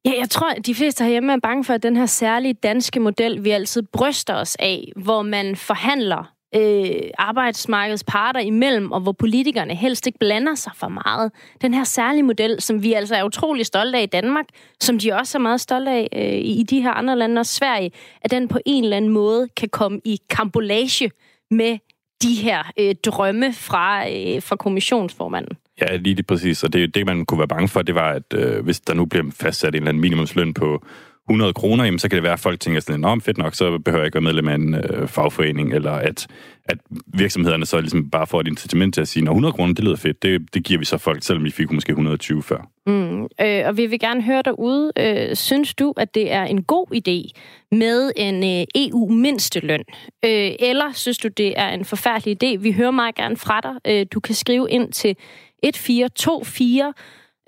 Ja, 0.05 0.13
jeg 0.19 0.31
tror, 0.31 0.49
at 0.49 0.67
de 0.67 0.75
fleste 0.75 1.05
herhjemme 1.05 1.33
er 1.33 1.41
bange 1.43 1.65
for, 1.65 1.75
at 1.75 1.83
den 1.83 1.97
her 1.97 2.07
særlige 2.07 2.55
danske 2.55 3.01
model, 3.01 3.45
vi 3.45 3.51
altid 3.51 3.83
bryster 3.83 4.35
os 4.35 4.57
af, 4.61 4.93
hvor 4.97 5.23
man 5.23 5.57
forhandler 5.57 6.33
øh, 6.55 7.11
arbejdsmarkedets 7.19 8.05
parter 8.05 8.41
imellem, 8.41 8.93
og 8.93 9.01
hvor 9.01 9.13
politikerne 9.13 9.75
helst 9.75 10.07
ikke 10.07 10.19
blander 10.19 10.55
sig 10.55 10.73
for 10.77 10.89
meget. 10.89 11.33
Den 11.63 11.75
her 11.75 11.85
særlige 11.85 12.23
model, 12.23 12.61
som 12.61 12.83
vi 12.83 12.93
altså 12.93 13.15
er 13.15 13.25
utrolig 13.25 13.67
stolte 13.67 13.99
af 13.99 14.03
i 14.03 14.07
Danmark, 14.07 14.45
som 14.81 14.99
de 14.99 15.13
også 15.13 15.39
er 15.39 15.43
meget 15.43 15.61
stolte 15.61 15.91
af 15.91 16.09
øh, 16.17 16.39
i 16.45 16.63
de 16.63 16.81
her 16.81 16.91
andre 16.91 17.19
lande, 17.19 17.41
og 17.41 17.47
Sverige, 17.47 17.91
at 18.23 18.31
den 18.31 18.49
på 18.49 18.59
en 18.67 18.85
eller 18.85 18.97
anden 18.97 19.11
måde 19.11 19.49
kan 19.57 19.69
komme 19.69 20.01
i 20.05 20.19
kambolage 20.31 21.11
med 21.51 21.79
de 22.23 22.35
her 22.35 22.73
øh, 22.79 22.95
drømme 22.95 23.53
fra, 23.53 24.11
øh, 24.11 24.43
fra 24.43 24.57
kommissionsformanden. 24.57 25.57
Ja, 25.81 25.97
lige 25.97 26.15
det 26.15 26.27
præcis. 26.27 26.65
Og 26.65 26.73
det, 26.73 26.95
det, 26.95 27.07
man 27.07 27.27
kunne 27.27 27.39
være 27.39 27.49
bange 27.49 27.69
for, 27.69 27.83
det 27.83 27.95
var, 27.95 28.11
at 28.11 28.35
øh, 28.35 28.65
hvis 28.65 28.81
der 28.81 28.95
nu 28.95 29.05
bliver 29.05 29.25
fastsat 29.41 29.69
en 29.69 29.75
eller 29.75 29.89
anden 29.89 30.01
minimumsløn 30.01 30.55
på 30.55 30.85
100 31.29 31.53
kroner, 31.53 31.85
jamen, 31.85 31.99
så 31.99 32.09
kan 32.09 32.17
det 32.17 32.23
være, 32.23 32.33
at 32.33 32.41
folk 32.41 32.61
tænker 32.61 32.81
sådan, 32.81 33.05
om 33.05 33.21
fedt 33.21 33.39
nok, 33.39 33.55
så 33.55 33.79
behøver 33.79 34.03
jeg 34.03 34.07
ikke 34.07 34.15
være 34.15 34.23
medlem 34.23 34.49
af 34.49 34.55
en 34.55 34.75
øh, 34.75 35.09
fagforening, 35.09 35.75
eller 35.75 35.93
at, 35.93 36.27
at 36.65 36.79
virksomhederne 37.07 37.67
så 37.67 37.81
ligesom 37.81 38.11
bare 38.11 38.27
får 38.27 38.41
et 38.41 38.49
incitament 38.49 38.95
til 38.95 39.01
at 39.01 39.09
sige, 39.09 39.25
når 39.25 39.33
100 39.33 39.53
kroner, 39.53 39.75
det 39.75 39.85
lyder 39.85 39.97
fedt, 39.97 40.23
det, 40.23 40.55
det 40.55 40.65
giver 40.65 40.79
vi 40.79 40.85
så 40.85 40.99
folk, 40.99 41.23
selvom 41.23 41.45
vi 41.45 41.51
fik 41.51 41.73
måske 41.73 41.91
120 41.91 42.43
før. 42.43 42.69
Mm, 42.87 43.23
øh, 43.23 43.67
og 43.67 43.77
vi 43.77 43.87
vil 43.87 44.01
gerne 44.01 44.23
høre 44.23 44.43
derude, 44.43 44.93
øh, 44.99 45.37
synes 45.37 45.75
du, 45.75 45.95
at 45.97 46.15
det 46.15 46.33
er 46.33 46.45
en 46.45 46.63
god 46.63 46.87
idé 46.95 47.41
med 47.77 48.13
en 48.17 48.61
øh, 48.61 48.67
EU-mindsteløn? 48.75 49.85
Øh, 50.25 50.51
eller 50.59 50.93
synes 50.93 51.19
du, 51.19 51.29
det 51.29 51.55
er 51.57 51.69
en 51.69 51.85
forfærdelig 51.85 52.45
idé? 52.45 52.57
Vi 52.57 52.73
hører 52.73 52.91
meget 52.91 53.15
gerne 53.15 53.37
fra 53.37 53.61
dig. 53.61 53.75
Øh, 53.87 54.07
du 54.13 54.21
kan 54.21 54.35
skrive 54.35 54.71
ind 54.71 54.93
til 54.93 55.17
1424 55.63 56.95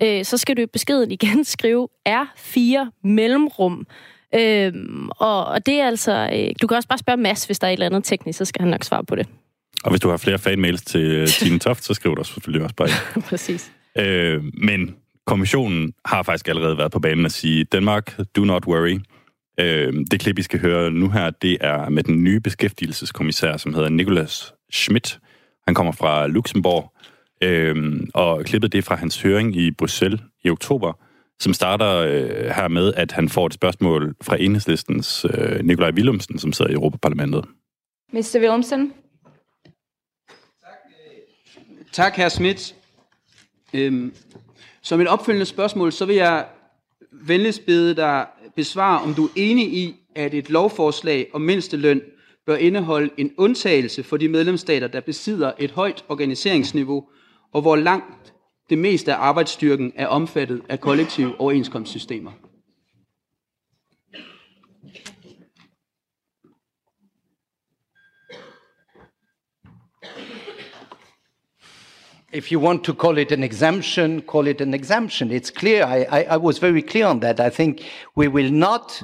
øh, 0.03 0.25
så 0.25 0.37
skal 0.37 0.57
du 0.57 0.61
i 0.61 0.65
beskeden 0.65 1.11
igen 1.11 1.43
skrive 1.43 1.87
R4 2.09 2.99
mellemrum. 3.03 3.87
Øhm, 4.35 5.09
og, 5.09 5.45
og 5.45 5.65
det 5.65 5.73
er 5.73 5.87
altså... 5.87 6.29
Øh, 6.33 6.55
du 6.61 6.67
kan 6.67 6.77
også 6.77 6.89
bare 6.89 6.97
spørge 6.97 7.17
Mads, 7.17 7.45
hvis 7.45 7.59
der 7.59 7.67
er 7.67 7.71
et 7.71 7.73
eller 7.73 7.85
andet 7.85 8.03
teknisk, 8.03 8.37
så 8.37 8.45
skal 8.45 8.61
han 8.61 8.69
nok 8.69 8.83
svare 8.83 9.03
på 9.03 9.15
det. 9.15 9.27
Og 9.83 9.89
hvis 9.91 10.01
du 10.01 10.09
har 10.09 10.17
flere 10.17 10.39
fanmails 10.39 10.81
til 10.81 11.27
Tine 11.27 11.59
Toft, 11.59 11.83
så 11.83 11.93
skriver 11.93 12.15
du 12.15 12.23
selvfølgelig 12.23 12.63
også 12.63 12.75
bare 12.75 12.89
Præcis. 13.29 13.71
Øh, 13.97 14.43
men 14.53 14.95
kommissionen 15.25 15.93
har 16.05 16.23
faktisk 16.23 16.47
allerede 16.47 16.77
været 16.77 16.91
på 16.91 16.99
banen 16.99 17.25
at 17.25 17.31
sige, 17.31 17.63
Danmark, 17.63 18.17
do 18.35 18.43
not 18.43 18.65
worry. 18.67 18.99
Øh, 19.59 19.93
det 20.11 20.19
klip, 20.19 20.39
I 20.39 20.41
skal 20.41 20.59
høre 20.59 20.91
nu 20.91 21.09
her, 21.09 21.29
det 21.29 21.57
er 21.61 21.89
med 21.89 22.03
den 22.03 22.23
nye 22.23 22.39
beskæftigelseskommissær, 22.39 23.57
som 23.57 23.73
hedder 23.73 23.89
Nicolas 23.89 24.53
Schmidt. 24.71 25.19
Han 25.65 25.75
kommer 25.75 25.91
fra 25.91 26.27
Luxembourg, 26.27 26.93
Øhm, 27.45 28.09
og 28.13 28.45
klippet 28.45 28.73
det 28.73 28.83
fra 28.83 28.95
hans 28.95 29.21
høring 29.21 29.55
i 29.55 29.71
Bruxelles 29.71 30.21
i 30.43 30.49
oktober, 30.49 30.93
som 31.39 31.53
starter 31.53 31.95
øh, 31.95 32.45
her 32.55 32.67
med, 32.67 32.93
at 32.93 33.11
han 33.11 33.29
får 33.29 33.45
et 33.45 33.53
spørgsmål 33.53 34.15
fra 34.21 34.41
enhedslistens 34.41 35.25
øh, 35.33 35.59
Nikolaj 35.63 35.91
Willumsen, 35.91 36.39
som 36.39 36.53
sidder 36.53 36.71
i 36.71 36.73
Europaparlamentet. 36.73 37.45
Mr. 38.13 38.39
Willumsen. 38.39 38.93
Tak, 41.91 42.15
herr 42.15 42.29
Schmidt. 42.29 42.75
Øhm, 43.73 44.13
som 44.81 45.01
et 45.01 45.07
opfølgende 45.07 45.45
spørgsmål, 45.45 45.91
så 45.91 46.05
vil 46.05 46.15
jeg 46.15 46.45
venligst 47.11 47.65
bede 47.65 47.95
dig 47.95 48.25
besvare, 48.55 49.01
om 49.01 49.13
du 49.13 49.25
er 49.25 49.29
enig 49.35 49.73
i, 49.73 49.95
at 50.15 50.33
et 50.33 50.49
lovforslag 50.49 51.27
om 51.33 51.41
mindsteløn 51.41 52.01
bør 52.45 52.55
indeholde 52.55 53.09
en 53.17 53.31
undtagelse 53.37 54.03
for 54.03 54.17
de 54.17 54.29
medlemsstater, 54.29 54.87
der 54.87 55.01
besidder 55.01 55.51
et 55.59 55.71
højt 55.71 56.05
organiseringsniveau 56.09 57.07
og 57.55 57.61
hvor 57.61 57.75
langt 57.75 58.33
det 58.69 58.77
meste 58.77 59.13
af 59.13 59.17
arbejdsstyrken 59.17 59.91
er 59.95 60.07
omfattet 60.07 60.61
af 60.69 60.79
kollektive 60.79 61.39
overenskomstsystemer. 61.39 62.31
if 72.33 72.51
you 72.51 72.59
want 72.59 72.83
to 72.83 72.93
call 72.93 73.17
it 73.17 73.31
an 73.31 73.43
exemption, 73.43 74.21
call 74.21 74.47
it 74.47 74.61
an 74.61 74.73
exemption. 74.73 75.31
It's 75.31 75.49
clear. 75.59 75.87
I, 75.87 76.19
I, 76.19 76.35
I, 76.35 76.37
was 76.37 76.61
very 76.61 76.81
clear 76.81 77.07
on 77.07 77.21
that. 77.21 77.39
I 77.39 77.49
think 77.49 77.79
we 78.17 78.27
will 78.27 78.51
not 78.51 79.03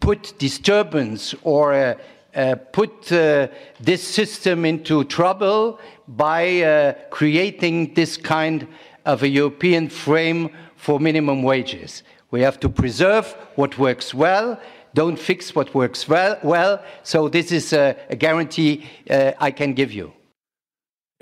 put 0.00 0.34
disturbance 0.40 1.36
or 1.44 1.74
uh, 1.74 1.94
uh, 2.34 2.54
put 2.72 3.12
uh, 3.12 3.48
this 3.78 4.02
system 4.14 4.64
into 4.64 5.04
trouble 5.04 5.78
by 6.16 6.62
uh, 6.62 6.92
creating 7.10 7.94
this 7.94 8.16
kind 8.16 8.66
of 9.04 9.22
a 9.22 9.28
European 9.28 9.88
frame 9.88 10.50
for 10.76 11.00
minimum 11.00 11.42
wages. 11.42 12.02
We 12.30 12.40
have 12.42 12.58
to 12.60 12.68
preserve 12.68 13.34
what 13.56 13.78
works 13.78 14.14
well, 14.14 14.56
don't 14.94 15.18
fix 15.18 15.54
what 15.54 15.74
works 15.74 16.08
well. 16.08 16.36
well. 16.42 16.78
So 17.02 17.28
this 17.28 17.52
is 17.52 17.72
a, 17.72 17.94
a 18.10 18.16
guarantee 18.16 18.84
uh, 19.10 19.32
I 19.40 19.50
can 19.50 19.74
give 19.74 19.92
you. 19.92 20.12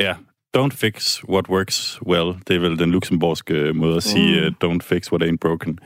Yeah, 0.00 0.16
don't 0.54 0.72
fix 0.72 1.22
what 1.28 1.48
works 1.48 1.98
well. 2.06 2.36
Det 2.48 2.56
er 2.56 2.60
vel 2.60 2.78
den 2.78 2.90
luxemburgske 2.90 3.72
måde 3.74 3.96
at 3.96 4.02
sige, 4.02 4.40
mm. 4.40 4.46
uh, 4.46 4.52
don't 4.64 4.82
fix 4.82 5.12
what 5.12 5.22
ain't 5.22 5.38
broken. 5.40 5.78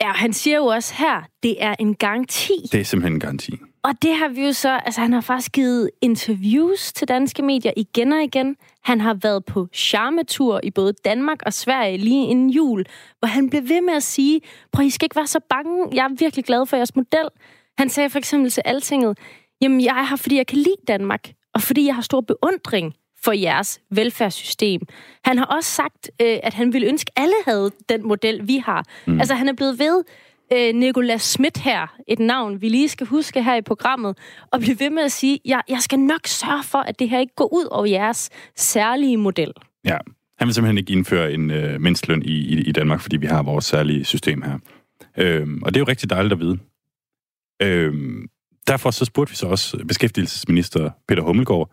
Ja, 0.00 0.12
han 0.12 0.32
siger 0.32 0.56
jo 0.56 0.66
også 0.66 0.94
her, 0.98 1.22
det 1.42 1.62
er 1.62 1.74
en 1.78 1.94
garanti. 1.94 2.52
Det 2.72 2.80
er 2.80 2.84
simpelthen 2.84 3.12
en 3.12 3.20
garanti. 3.20 3.58
Og 3.86 4.02
det 4.02 4.14
har 4.14 4.28
vi 4.28 4.44
jo 4.46 4.52
så, 4.52 4.68
altså 4.68 5.00
han 5.00 5.12
har 5.12 5.20
faktisk 5.20 5.52
givet 5.52 5.90
interviews 6.02 6.92
til 6.92 7.08
danske 7.08 7.42
medier 7.42 7.72
igen 7.76 8.12
og 8.12 8.22
igen. 8.22 8.56
Han 8.82 9.00
har 9.00 9.14
været 9.14 9.44
på 9.44 9.68
charmetur 9.74 10.60
i 10.62 10.70
både 10.70 10.92
Danmark 11.04 11.42
og 11.46 11.52
Sverige 11.52 11.98
lige 11.98 12.26
inden 12.26 12.50
jul, 12.50 12.84
hvor 13.18 13.26
han 13.26 13.50
blev 13.50 13.62
ved 13.68 13.80
med 13.80 13.94
at 13.94 14.02
sige, 14.02 14.40
prøv, 14.72 14.86
I 14.86 14.90
skal 14.90 15.06
ikke 15.06 15.16
være 15.16 15.26
så 15.26 15.40
bange, 15.50 15.88
jeg 15.92 16.04
er 16.04 16.14
virkelig 16.18 16.44
glad 16.44 16.66
for 16.66 16.76
jeres 16.76 16.96
model. 16.96 17.28
Han 17.78 17.88
sagde 17.88 18.10
for 18.10 18.18
eksempel 18.18 18.50
til 18.50 18.62
Altinget, 18.64 19.18
jamen 19.60 19.80
jeg 19.80 19.98
er 19.98 20.02
her, 20.02 20.16
fordi 20.16 20.36
jeg 20.36 20.46
kan 20.46 20.58
lide 20.58 20.76
Danmark, 20.88 21.32
og 21.54 21.62
fordi 21.62 21.86
jeg 21.86 21.94
har 21.94 22.02
stor 22.02 22.20
beundring 22.20 22.94
for 23.24 23.32
jeres 23.32 23.80
velfærdssystem. 23.90 24.80
Han 25.24 25.38
har 25.38 25.44
også 25.44 25.70
sagt, 25.70 26.10
øh, 26.22 26.38
at 26.42 26.54
han 26.54 26.72
ville 26.72 26.88
ønske, 26.88 27.10
at 27.16 27.22
alle 27.22 27.34
havde 27.44 27.70
den 27.88 28.08
model, 28.08 28.48
vi 28.48 28.56
har. 28.56 28.84
Mm. 29.06 29.18
Altså 29.18 29.34
han 29.34 29.48
er 29.48 29.52
blevet 29.52 29.78
ved 29.78 30.04
øh, 30.52 30.74
Nicolas 30.74 31.22
Schmidt 31.22 31.58
her, 31.58 31.96
et 32.08 32.18
navn, 32.18 32.60
vi 32.60 32.68
lige 32.68 32.88
skal 32.88 33.06
huske 33.06 33.42
her 33.42 33.56
i 33.56 33.62
programmet, 33.62 34.18
og 34.52 34.60
blive 34.60 34.80
ved 34.80 34.90
med 34.90 35.02
at 35.02 35.12
sige, 35.12 35.40
jeg, 35.44 35.62
jeg 35.68 35.80
skal 35.80 35.98
nok 35.98 36.26
sørge 36.26 36.62
for, 36.62 36.78
at 36.78 36.98
det 36.98 37.08
her 37.08 37.18
ikke 37.18 37.34
går 37.34 37.54
ud 37.54 37.68
over 37.70 37.86
jeres 37.86 38.30
særlige 38.56 39.16
model. 39.16 39.52
Ja, 39.84 39.98
han 40.38 40.46
vil 40.46 40.54
simpelthen 40.54 40.78
ikke 40.78 40.92
indføre 40.92 41.32
en 41.32 41.50
øh, 41.50 41.80
mindstløn 41.80 42.22
i, 42.22 42.32
i, 42.32 42.60
i 42.60 42.72
Danmark, 42.72 43.00
fordi 43.00 43.16
vi 43.16 43.26
har 43.26 43.42
vores 43.42 43.64
særlige 43.64 44.04
system 44.04 44.42
her. 44.42 44.58
Øhm, 45.18 45.62
og 45.62 45.74
det 45.74 45.76
er 45.76 45.80
jo 45.80 45.88
rigtig 45.88 46.10
dejligt 46.10 46.32
at 46.32 46.40
vide. 46.40 46.58
Øhm, 47.62 48.28
derfor 48.66 48.90
så 48.90 49.04
spurgte 49.04 49.30
vi 49.30 49.36
så 49.36 49.46
også 49.46 49.84
beskæftigelsesminister 49.88 50.90
Peter 51.08 51.22
Hummelgaard 51.22 51.70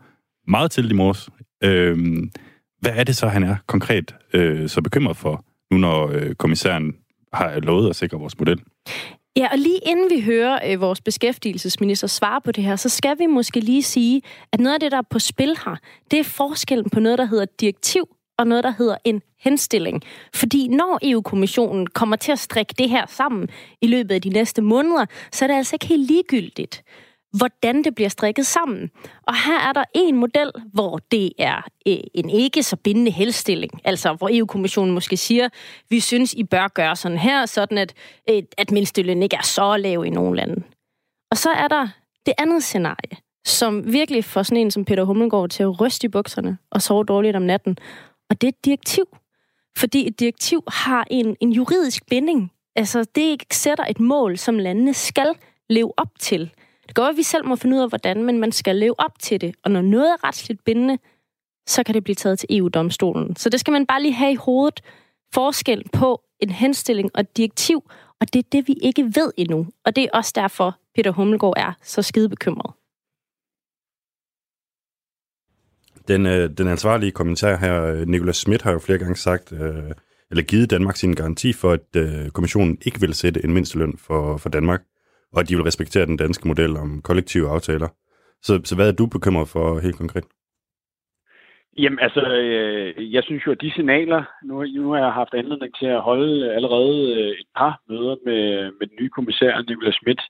meget 0.48 0.72
til 0.72 0.92
i 0.92 0.94
morges. 0.94 1.30
Øhm, 1.64 2.32
hvad 2.80 2.92
er 2.96 3.04
det 3.04 3.16
så, 3.16 3.28
han 3.28 3.44
er 3.44 3.56
konkret 3.68 4.16
øh, 4.34 4.70
så 4.70 4.82
bekymret 4.82 5.18
for, 5.18 5.46
nu 5.72 5.78
når 5.78 6.08
øh, 6.08 6.36
kommissæren 6.36 6.96
har 7.34 7.60
lovet 7.60 7.90
at 7.90 7.96
sikre 7.96 8.18
vores 8.18 8.40
model. 8.40 8.60
Ja, 9.36 9.48
og 9.52 9.58
lige 9.58 9.80
inden 9.86 10.10
vi 10.10 10.22
hører 10.22 10.60
øh, 10.72 10.82
vores 10.82 11.02
beskæftigelsesminister 11.02 12.08
svare 12.08 12.42
på 12.42 12.52
det 12.52 12.64
her, 12.64 12.76
så 12.76 12.90
skal 12.90 13.20
vi 13.20 13.26
måske 13.26 13.60
lige 13.60 13.84
sige, 13.84 14.22
at 14.52 14.60
noget 14.60 14.74
af 14.74 14.80
det, 14.80 14.92
der 14.92 14.98
er 14.98 15.08
på 15.10 15.20
spil 15.20 15.58
her, 15.66 15.76
det 16.12 16.20
er 16.20 16.24
forskellen 16.24 16.90
på 16.90 17.00
noget, 17.00 17.18
der 17.18 17.26
hedder 17.26 17.46
direktiv, 17.60 18.08
og 18.38 18.48
noget, 18.48 18.64
der 18.64 18.74
hedder 18.78 18.96
en 19.04 19.22
henstilling. 19.40 20.04
Fordi 20.36 20.68
når 20.68 21.00
EU-kommissionen 21.04 21.88
kommer 21.88 22.16
til 22.16 22.32
at 22.32 22.40
strikke 22.40 22.74
det 22.78 22.90
her 22.90 23.06
sammen 23.08 23.50
i 23.82 23.88
løbet 23.88 24.16
af 24.16 24.22
de 24.22 24.30
næste 24.30 24.62
måneder, 24.62 25.06
så 25.32 25.46
er 25.46 25.48
det 25.48 25.56
altså 25.56 25.76
ikke 25.76 25.86
helt 25.86 26.08
ligegyldigt, 26.08 26.84
hvordan 27.34 27.84
det 27.84 27.96
bliver 27.96 28.10
strikket 28.10 28.46
sammen. 28.46 28.92
Og 29.24 29.34
her 29.46 29.60
er 29.70 29.74
der 29.74 29.84
en 29.96 30.16
model, 30.16 30.52
hvor 30.74 31.00
det 31.12 31.32
er 31.38 31.68
øh, 31.88 31.98
en 32.14 32.30
ikke 32.30 32.64
så 32.64 32.76
bindende 32.76 33.12
helstilling, 33.12 33.72
altså 33.84 34.14
hvor 34.14 34.30
EU-kommissionen 34.32 34.94
måske 34.94 35.18
siger, 35.18 35.50
vi 35.90 36.00
synes, 36.00 36.34
I 36.34 36.44
bør 36.44 36.68
gøre 36.68 36.96
sådan 36.96 37.18
her, 37.18 37.46
sådan 37.46 37.78
at, 37.78 37.94
øh, 38.30 38.44
at 38.58 38.72
mindsteløn 38.72 39.24
ikke 39.24 39.36
er 39.36 39.44
så 39.44 39.78
lav 39.78 40.06
i 40.06 40.10
nogle 40.10 40.36
lande. 40.36 40.64
Og 41.32 41.38
så 41.38 41.50
er 41.50 41.68
der 41.68 41.88
det 42.26 42.34
andet 42.38 42.64
scenarie, 42.64 43.18
som 43.46 43.94
virkelig 43.94 44.26
får 44.26 44.44
sådan 44.44 44.58
en 44.58 44.72
som 44.72 44.86
Peter 44.86 45.04
Hummelgaard 45.04 45.50
til 45.50 45.64
at 45.64 45.82
ryste 45.82 46.06
i 46.06 46.10
bukserne 46.10 46.58
og 46.72 46.82
sove 46.82 47.04
dårligt 47.04 47.36
om 47.36 47.42
natten. 47.42 47.78
Og 48.30 48.42
det 48.42 48.48
er 48.48 48.52
et 48.52 48.66
direktiv. 48.66 49.06
Fordi 49.78 50.08
et 50.08 50.20
direktiv 50.20 50.64
har 50.68 51.08
en, 51.12 51.36
en 51.40 51.52
juridisk 51.52 52.04
binding. 52.10 52.52
Altså, 52.76 53.06
det 53.16 53.44
sætter 53.52 53.86
et 53.90 54.00
mål, 54.00 54.38
som 54.38 54.60
landene 54.60 54.94
skal 54.94 55.36
leve 55.70 55.94
op 55.98 56.10
til. 56.20 56.52
Det 56.94 56.98
går, 56.98 57.06
at 57.06 57.18
vi 57.18 57.24
selv 57.24 57.46
må 57.46 57.56
finde 57.56 57.76
ud 57.76 57.82
af, 57.82 57.90
hvordan, 57.90 58.24
men 58.24 58.40
man 58.40 58.52
skal 58.52 58.76
leve 58.76 59.00
op 59.00 59.20
til 59.20 59.42
det. 59.42 59.56
Og 59.64 59.72
når 59.72 59.82
noget 59.82 60.10
er 60.10 60.24
retsligt 60.24 60.64
bindende, 60.64 60.98
så 61.68 61.84
kan 61.84 61.96
det 61.96 62.04
blive 62.04 62.16
taget 62.16 62.40
til 62.40 62.58
EU-domstolen. 62.58 63.36
Så 63.36 63.50
det 63.50 63.60
skal 63.60 63.72
man 63.72 63.86
bare 63.86 64.02
lige 64.02 64.14
have 64.14 64.32
i 64.32 64.36
hovedet. 64.36 64.82
Forskel 65.34 65.84
på 65.94 66.22
en 66.40 66.50
henstilling 66.50 67.12
og 67.14 67.22
et 67.22 67.38
direktiv, 67.38 67.84
og 68.22 68.34
det 68.34 68.40
er 68.40 68.50
det, 68.52 68.68
vi 68.68 68.74
ikke 68.74 69.04
ved 69.04 69.32
endnu. 69.38 69.68
Og 69.86 69.96
det 69.96 70.04
er 70.04 70.10
også 70.14 70.32
derfor, 70.36 70.80
Peter 70.96 71.12
Hummelgaard 71.12 71.54
er 71.58 71.74
så 71.82 72.02
skide 72.02 72.30
bekymret. 72.30 72.74
Den, 76.08 76.26
øh, 76.26 76.50
den 76.58 76.68
ansvarlige 76.68 77.12
kommentar 77.12 77.56
her, 77.56 77.84
øh, 77.84 78.08
Nicolas 78.08 78.38
Schmidt, 78.38 78.62
har 78.62 78.72
jo 78.72 78.80
flere 78.80 79.00
gange 79.00 79.16
sagt, 79.16 79.52
øh, 79.52 79.92
eller 80.32 80.44
givet 80.44 80.70
Danmark 80.70 80.96
sin 80.96 81.14
garanti 81.14 81.54
for, 81.54 81.72
at 81.72 81.96
øh, 81.96 82.30
kommissionen 82.30 82.78
ikke 82.86 83.00
vil 83.00 83.14
sætte 83.14 83.44
en 83.44 83.54
mindsteløn 83.54 83.98
for, 83.98 84.38
for 84.38 84.50
Danmark, 84.50 84.82
og 85.34 85.40
at 85.40 85.50
de 85.50 85.56
vil 85.56 85.64
respektere 85.64 86.06
den 86.06 86.18
danske 86.18 86.48
model 86.48 86.78
om 86.78 87.02
kollektive 87.02 87.50
aftaler. 87.50 87.88
Så, 88.42 88.62
så 88.64 88.76
hvad 88.76 88.88
er 88.88 88.96
du 88.96 89.06
bekymret 89.06 89.48
for 89.48 89.80
helt 89.80 89.98
konkret? 89.98 90.24
Jamen 91.78 92.00
altså, 92.00 92.22
øh, 92.22 93.14
jeg 93.14 93.24
synes 93.24 93.46
jo, 93.46 93.52
at 93.52 93.62
de 93.62 93.72
signaler, 93.72 94.24
nu, 94.44 94.64
nu 94.64 94.92
har 94.92 95.00
jeg 95.00 95.12
haft 95.12 95.34
anledning 95.34 95.76
til 95.80 95.86
at 95.86 96.02
holde 96.02 96.54
allerede 96.54 96.98
øh, 97.20 97.32
et 97.42 97.50
par 97.56 97.82
møder 97.90 98.16
med, 98.26 98.72
med 98.80 98.88
den 98.88 98.98
nye 99.00 99.10
kommissær, 99.10 99.62
Nicolas 99.62 99.96
Schmidt, 99.96 100.22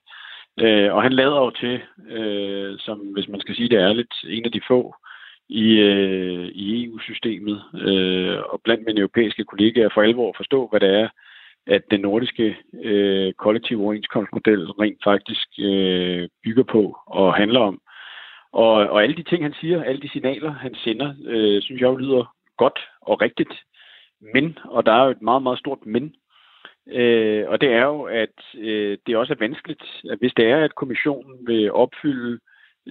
øh, 0.59 0.93
og 0.93 1.03
han 1.03 1.13
lader 1.13 1.37
jo 1.45 1.49
til, 1.49 1.81
øh, 2.17 2.79
som 2.79 2.97
hvis 2.99 3.27
man 3.27 3.41
skal 3.41 3.55
sige 3.55 3.69
det 3.69 3.77
ærligt, 3.77 4.13
en 4.27 4.45
af 4.45 4.51
de 4.51 4.61
få 4.67 4.95
i, 5.49 5.65
øh, 5.89 6.45
i 6.45 6.85
EU-systemet 6.85 7.63
øh, 7.87 8.37
og 8.51 8.61
blandt 8.63 8.85
mine 8.85 8.99
europæiske 8.99 9.43
kollegaer 9.43 9.89
for 9.93 10.01
alvor 10.01 10.33
forstå, 10.37 10.67
hvad 10.71 10.79
det 10.79 10.89
er, 10.89 11.09
at 11.67 11.81
den 11.91 11.99
nordiske 11.99 12.57
øh, 12.83 13.33
kollektive 13.33 13.81
overenskomstmodel 13.83 14.71
rent 14.71 15.03
faktisk 15.03 15.47
øh, 15.59 16.29
bygger 16.43 16.63
på 16.63 16.97
og 17.07 17.33
handler 17.33 17.59
om. 17.59 17.81
Og, 18.51 18.73
og 18.73 19.03
alle 19.03 19.15
de 19.15 19.23
ting, 19.23 19.43
han 19.43 19.53
siger, 19.61 19.83
alle 19.83 20.01
de 20.01 20.09
signaler, 20.09 20.51
han 20.51 20.75
sender, 20.75 21.13
øh, 21.25 21.61
synes 21.61 21.81
jeg 21.81 21.87
jo 21.87 21.95
lyder 21.95 22.35
godt 22.57 22.79
og 23.01 23.21
rigtigt. 23.21 23.53
Men, 24.33 24.57
og 24.63 24.85
der 24.85 24.91
er 24.91 25.03
jo 25.05 25.11
et 25.11 25.21
meget, 25.21 25.43
meget 25.43 25.59
stort 25.59 25.85
men, 25.85 26.15
øh, 26.87 27.45
og 27.47 27.61
det 27.61 27.73
er 27.73 27.85
jo, 27.85 28.03
at 28.03 28.37
øh, 28.57 28.97
det 29.07 29.17
også 29.17 29.33
er 29.33 29.37
vanskeligt, 29.37 29.83
at 30.11 30.17
hvis 30.19 30.33
det 30.37 30.45
er, 30.45 30.63
at 30.63 30.75
kommissionen 30.75 31.47
vil 31.47 31.71
opfylde 31.71 32.39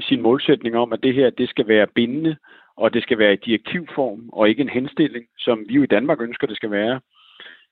sin 0.01 0.23
målsætning 0.23 0.77
om, 0.77 0.93
at 0.93 1.03
det 1.03 1.15
her 1.15 1.31
det 1.31 1.49
skal 1.49 1.69
være 1.69 1.87
bindende, 1.95 2.37
og 2.77 2.95
det 2.95 3.03
skal 3.03 3.19
være 3.19 3.33
i 3.33 3.45
direktivform, 3.47 4.31
og 4.33 4.49
ikke 4.49 4.63
en 4.63 4.69
henstilling, 4.69 5.27
som 5.39 5.65
vi 5.69 5.75
jo 5.75 5.83
i 5.83 5.87
Danmark 5.87 6.21
ønsker, 6.21 6.47
det 6.47 6.57
skal 6.57 6.71
være, 6.71 7.01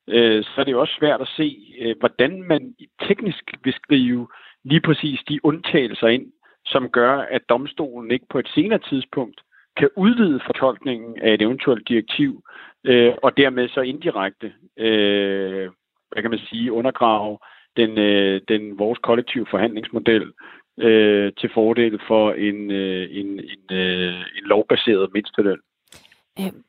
øh, 0.08 0.44
så 0.44 0.50
er 0.56 0.64
det 0.64 0.72
jo 0.72 0.80
også 0.80 0.96
svært 0.98 1.20
at 1.20 1.28
se, 1.36 1.74
øh, 1.80 1.94
hvordan 2.00 2.42
man 2.42 2.74
teknisk 3.08 3.44
vil 3.64 3.72
skrive 3.72 4.28
lige 4.64 4.80
præcis 4.80 5.20
de 5.28 5.44
undtagelser 5.44 6.06
ind, 6.06 6.32
som 6.64 6.88
gør, 6.88 7.18
at 7.18 7.48
domstolen 7.48 8.10
ikke 8.10 8.26
på 8.30 8.38
et 8.38 8.48
senere 8.54 8.78
tidspunkt 8.78 9.40
kan 9.76 9.88
udvide 9.96 10.40
fortolkningen 10.46 11.18
af 11.22 11.34
et 11.34 11.42
eventuelt 11.42 11.88
direktiv, 11.88 12.42
øh, 12.84 13.12
og 13.22 13.36
dermed 13.36 13.68
så 13.68 13.80
indirekte, 13.80 14.52
øh, 14.76 15.70
hvad 16.10 16.22
kan 16.22 16.30
man 16.30 16.40
sige, 16.50 16.72
undergrave 16.72 17.38
den, 17.76 17.98
øh, 17.98 18.40
den 18.48 18.78
vores 18.78 18.98
kollektive 18.98 19.46
forhandlingsmodel 19.50 20.32
øh, 20.78 21.32
til 21.38 21.50
fordel 21.54 22.00
for 22.06 22.32
en, 22.32 22.70
øh, 22.70 23.08
en, 23.10 23.26
en, 23.26 23.76
øh, 23.76 24.14
en 24.14 24.44
lovbaseret 24.44 25.12
mindsteløn. 25.12 25.60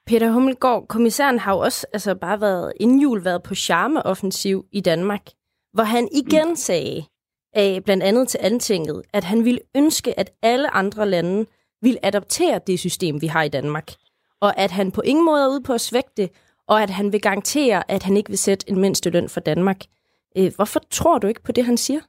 Peter 0.05 0.31
Hummelgaard, 0.31 0.87
kommissæren 0.87 1.39
har 1.39 1.53
jo 1.53 1.59
også 1.59 1.87
altså 1.93 2.15
bare 2.15 2.41
været 2.41 2.73
inden 2.79 3.01
jul 3.01 3.23
været 3.23 3.43
på 3.43 3.55
charmeoffensiv 3.55 4.65
i 4.71 4.81
Danmark, 4.81 5.21
hvor 5.73 5.83
han 5.83 6.09
igen 6.11 6.49
mm. 6.49 6.55
sagde, 6.55 7.03
af 7.53 7.83
blandt 7.85 8.03
andet 8.03 8.27
til 8.27 8.39
antinget, 8.43 9.01
at 9.13 9.23
han 9.23 9.45
ville 9.45 9.59
ønske, 9.75 10.19
at 10.19 10.29
alle 10.41 10.73
andre 10.73 11.09
lande 11.09 11.45
ville 11.81 12.05
adoptere 12.05 12.59
det 12.67 12.79
system, 12.79 13.21
vi 13.21 13.27
har 13.27 13.43
i 13.43 13.49
Danmark. 13.49 13.87
Og 14.41 14.59
at 14.59 14.71
han 14.71 14.91
på 14.91 15.01
ingen 15.05 15.25
måde 15.25 15.43
er 15.43 15.49
ude 15.49 15.63
på 15.63 15.73
at 15.73 15.81
svække 15.81 16.11
det, 16.17 16.29
og 16.67 16.83
at 16.83 16.89
han 16.89 17.11
vil 17.11 17.21
garantere, 17.21 17.91
at 17.91 18.03
han 18.03 18.17
ikke 18.17 18.29
vil 18.29 18.37
sætte 18.37 18.69
en 18.69 18.81
mindsteløn 18.81 19.29
for 19.29 19.39
Danmark. 19.39 19.79
Øh, 20.37 20.51
hvorfor 20.55 20.79
tror 20.79 21.17
du 21.19 21.27
ikke 21.27 21.43
på 21.43 21.51
det, 21.51 21.65
han 21.65 21.77
siger? 21.77 22.01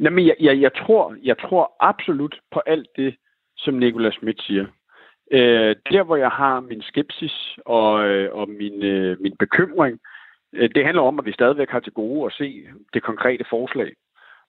Jamen, 0.00 0.26
jeg, 0.26 0.36
jeg, 0.40 0.60
jeg, 0.60 0.72
tror, 0.74 1.14
jeg 1.22 1.38
tror 1.38 1.76
absolut 1.80 2.40
på 2.52 2.60
alt 2.66 2.88
det, 2.96 3.16
som 3.56 3.74
Nicolas 3.74 4.14
Schmidt 4.14 4.42
siger. 4.42 4.66
Øh, 5.32 5.76
der, 5.92 6.02
hvor 6.02 6.16
jeg 6.16 6.30
har 6.30 6.60
min 6.60 6.82
skepsis 6.82 7.58
og, 7.64 8.08
øh, 8.08 8.34
og 8.34 8.48
min, 8.48 8.82
øh, 8.82 9.20
min 9.20 9.36
bekymring, 9.38 10.00
øh, 10.52 10.70
det 10.74 10.84
handler 10.84 11.02
om, 11.02 11.18
at 11.18 11.26
vi 11.26 11.32
stadigvæk 11.32 11.70
har 11.70 11.80
til 11.80 11.92
gode 11.92 12.26
at 12.26 12.32
se 12.32 12.64
det 12.94 13.02
konkrete 13.02 13.44
forslag. 13.50 13.92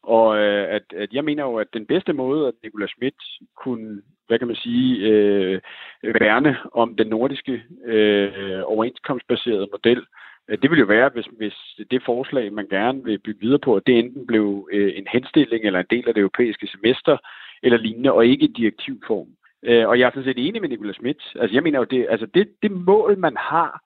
Og 0.03 0.37
øh, 0.37 0.75
at, 0.75 0.83
at 0.95 1.13
jeg 1.13 1.23
mener 1.23 1.43
jo, 1.43 1.55
at 1.55 1.73
den 1.73 1.85
bedste 1.85 2.13
måde, 2.13 2.47
at 2.47 2.53
Nicolas 2.63 2.89
Schmidt 2.89 3.15
kunne, 3.57 4.01
hvad 4.27 4.39
kan 4.39 4.47
man 4.47 4.55
sige, 4.55 5.07
øh, 5.09 5.61
værne 6.03 6.57
om 6.71 6.95
den 6.95 7.07
nordiske 7.07 7.63
øh, 7.85 8.61
overenskomstbaserede 8.65 9.67
model, 9.71 10.05
øh, 10.47 10.57
det 10.61 10.69
ville 10.69 10.79
jo 10.79 10.85
være, 10.85 11.09
hvis, 11.13 11.25
hvis 11.37 11.55
det 11.91 12.03
forslag, 12.05 12.53
man 12.53 12.67
gerne 12.67 13.03
vil 13.03 13.19
bygge 13.19 13.41
videre 13.41 13.59
på, 13.59 13.79
det 13.79 13.99
enten 13.99 14.27
blev 14.27 14.69
øh, 14.71 14.91
en 14.95 15.07
henstilling 15.11 15.65
eller 15.65 15.79
en 15.79 15.85
del 15.89 16.07
af 16.07 16.13
det 16.13 16.21
europæiske 16.21 16.67
semester 16.67 17.17
eller 17.63 17.77
lignende, 17.77 18.11
og 18.11 18.25
ikke 18.25 18.45
i 18.45 18.53
direktivform. 18.57 19.27
Øh, 19.65 19.87
og 19.89 19.99
jeg 19.99 20.05
er 20.05 20.11
sådan 20.11 20.23
set 20.23 20.47
enig 20.47 20.61
med 20.61 20.69
Nicolas 20.69 20.95
Schmidt. 20.95 21.21
Altså 21.39 21.53
jeg 21.55 21.63
mener 21.63 21.79
jo, 21.79 21.85
det, 21.85 22.07
altså 22.09 22.27
det, 22.33 22.47
det 22.63 22.71
mål, 22.71 23.17
man 23.17 23.37
har 23.37 23.81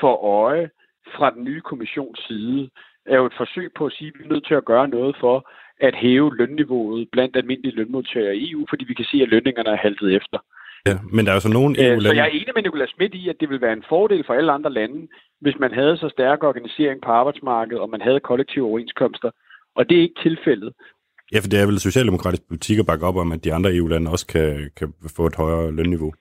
for 0.00 0.14
øje 0.24 0.70
fra 1.16 1.30
den 1.30 1.44
nye 1.44 1.60
kommissions 1.60 2.18
side, 2.28 2.70
er 3.06 3.16
jo 3.16 3.26
et 3.26 3.32
forsøg 3.36 3.70
på 3.76 3.86
at 3.86 3.92
sige, 3.92 4.08
at 4.08 4.14
vi 4.18 4.24
er 4.24 4.32
nødt 4.32 4.46
til 4.46 4.54
at 4.54 4.64
gøre 4.64 4.88
noget 4.88 5.16
for 5.20 5.50
at 5.80 5.94
hæve 5.94 6.36
lønniveauet 6.36 7.08
blandt 7.12 7.36
almindelige 7.36 7.76
lønmodtagere 7.76 8.36
i 8.36 8.52
EU, 8.52 8.66
fordi 8.68 8.84
vi 8.84 8.94
kan 8.94 9.04
se, 9.04 9.16
at 9.22 9.28
lønningerne 9.28 9.70
er 9.70 9.76
haltet 9.76 10.16
efter. 10.16 10.38
Ja, 10.86 10.98
men 11.12 11.24
der 11.24 11.30
er 11.30 11.36
jo 11.36 11.40
så 11.40 11.52
nogle 11.52 11.74
EU-lande... 11.78 12.08
Så 12.08 12.14
jeg 12.14 12.26
er 12.26 12.36
enig 12.38 12.52
med 12.54 12.62
Nicolas 12.62 12.90
Schmidt 12.90 13.14
i, 13.14 13.28
at 13.28 13.36
det 13.40 13.48
vil 13.48 13.60
være 13.60 13.72
en 13.72 13.84
fordel 13.88 14.24
for 14.26 14.34
alle 14.34 14.52
andre 14.52 14.72
lande, 14.72 15.08
hvis 15.40 15.58
man 15.58 15.74
havde 15.74 15.96
så 15.96 16.08
stærk 16.08 16.42
organisering 16.42 17.02
på 17.02 17.10
arbejdsmarkedet, 17.10 17.80
og 17.80 17.90
man 17.90 18.00
havde 18.00 18.20
kollektive 18.20 18.66
overenskomster. 18.66 19.30
Og 19.74 19.88
det 19.88 19.98
er 19.98 20.02
ikke 20.02 20.22
tilfældet. 20.22 20.72
Ja, 21.32 21.38
for 21.38 21.48
det 21.48 21.60
er 21.60 21.66
vel 21.66 21.80
socialdemokratisk 21.80 22.48
politik 22.48 22.78
at 22.78 22.86
bakke 22.86 23.06
op 23.06 23.16
om, 23.16 23.32
at 23.32 23.44
de 23.44 23.54
andre 23.54 23.74
EU-lande 23.76 24.10
også 24.10 24.26
kan, 24.26 24.70
kan 24.76 24.92
få 25.16 25.26
et 25.26 25.34
højere 25.34 25.72
lønniveau. 25.72 26.12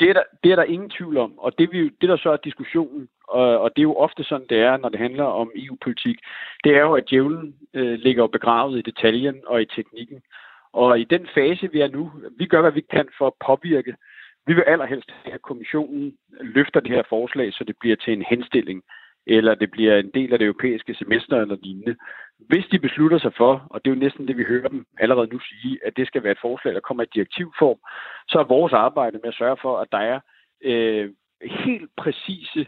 Det 0.00 0.08
er, 0.10 0.12
der, 0.12 0.22
det 0.42 0.52
er 0.52 0.56
der 0.56 0.62
ingen 0.62 0.90
tvivl 0.90 1.16
om, 1.16 1.38
og 1.38 1.52
det, 1.58 1.72
vi, 1.72 1.90
det 2.00 2.08
der 2.08 2.16
så 2.16 2.30
er 2.30 2.36
diskussionen, 2.36 3.08
og, 3.28 3.60
og 3.60 3.70
det 3.76 3.80
er 3.80 3.90
jo 3.90 3.94
ofte 3.94 4.24
sådan, 4.24 4.46
det 4.50 4.58
er, 4.58 4.76
når 4.76 4.88
det 4.88 4.98
handler 4.98 5.24
om 5.24 5.50
EU-politik, 5.56 6.18
det 6.64 6.72
er 6.76 6.80
jo, 6.80 6.94
at 6.94 7.04
djævlen 7.10 7.54
øh, 7.74 7.98
ligger 7.98 8.26
begravet 8.26 8.78
i 8.78 8.90
detaljen 8.90 9.36
og 9.46 9.62
i 9.62 9.66
teknikken. 9.76 10.20
Og 10.72 11.00
i 11.00 11.04
den 11.04 11.28
fase, 11.34 11.72
vi 11.72 11.80
er 11.80 11.88
nu, 11.88 12.12
vi 12.38 12.46
gør, 12.46 12.60
hvad 12.60 12.72
vi 12.72 12.84
kan 12.90 13.08
for 13.18 13.26
at 13.26 13.40
påvirke. 13.46 13.94
Vi 14.46 14.54
vil 14.54 14.64
allerhelst 14.66 15.10
have, 15.24 15.34
at 15.34 15.42
kommissionen 15.42 16.14
løfter 16.40 16.80
det 16.80 16.90
her 16.90 17.02
forslag, 17.08 17.52
så 17.52 17.64
det 17.64 17.76
bliver 17.80 17.96
til 17.96 18.12
en 18.12 18.24
henstilling, 18.30 18.82
eller 19.26 19.54
det 19.54 19.70
bliver 19.70 19.96
en 19.96 20.10
del 20.14 20.32
af 20.32 20.38
det 20.38 20.46
europæiske 20.46 20.94
semester 20.94 21.36
eller 21.40 21.56
lignende. 21.62 21.96
Hvis 22.38 22.66
de 22.72 22.78
beslutter 22.78 23.18
sig 23.18 23.32
for, 23.36 23.66
og 23.70 23.84
det 23.84 23.90
er 23.90 23.94
jo 23.94 24.00
næsten 24.00 24.28
det, 24.28 24.36
vi 24.36 24.44
hører 24.44 24.68
dem 24.68 24.86
allerede 24.98 25.28
nu 25.32 25.38
sige, 25.40 25.78
at 25.86 25.96
det 25.96 26.06
skal 26.06 26.22
være 26.22 26.32
et 26.32 26.44
forslag, 26.46 26.74
der 26.74 26.80
kommer 26.80 27.02
i 27.02 27.12
direktivform, 27.14 27.78
så 28.28 28.38
er 28.38 28.44
vores 28.44 28.72
arbejde 28.72 29.18
med 29.22 29.28
at 29.28 29.34
sørge 29.34 29.56
for, 29.62 29.78
at 29.78 29.88
der 29.92 29.98
er 29.98 30.20
øh, 30.64 31.10
helt 31.42 31.90
præcise 31.96 32.66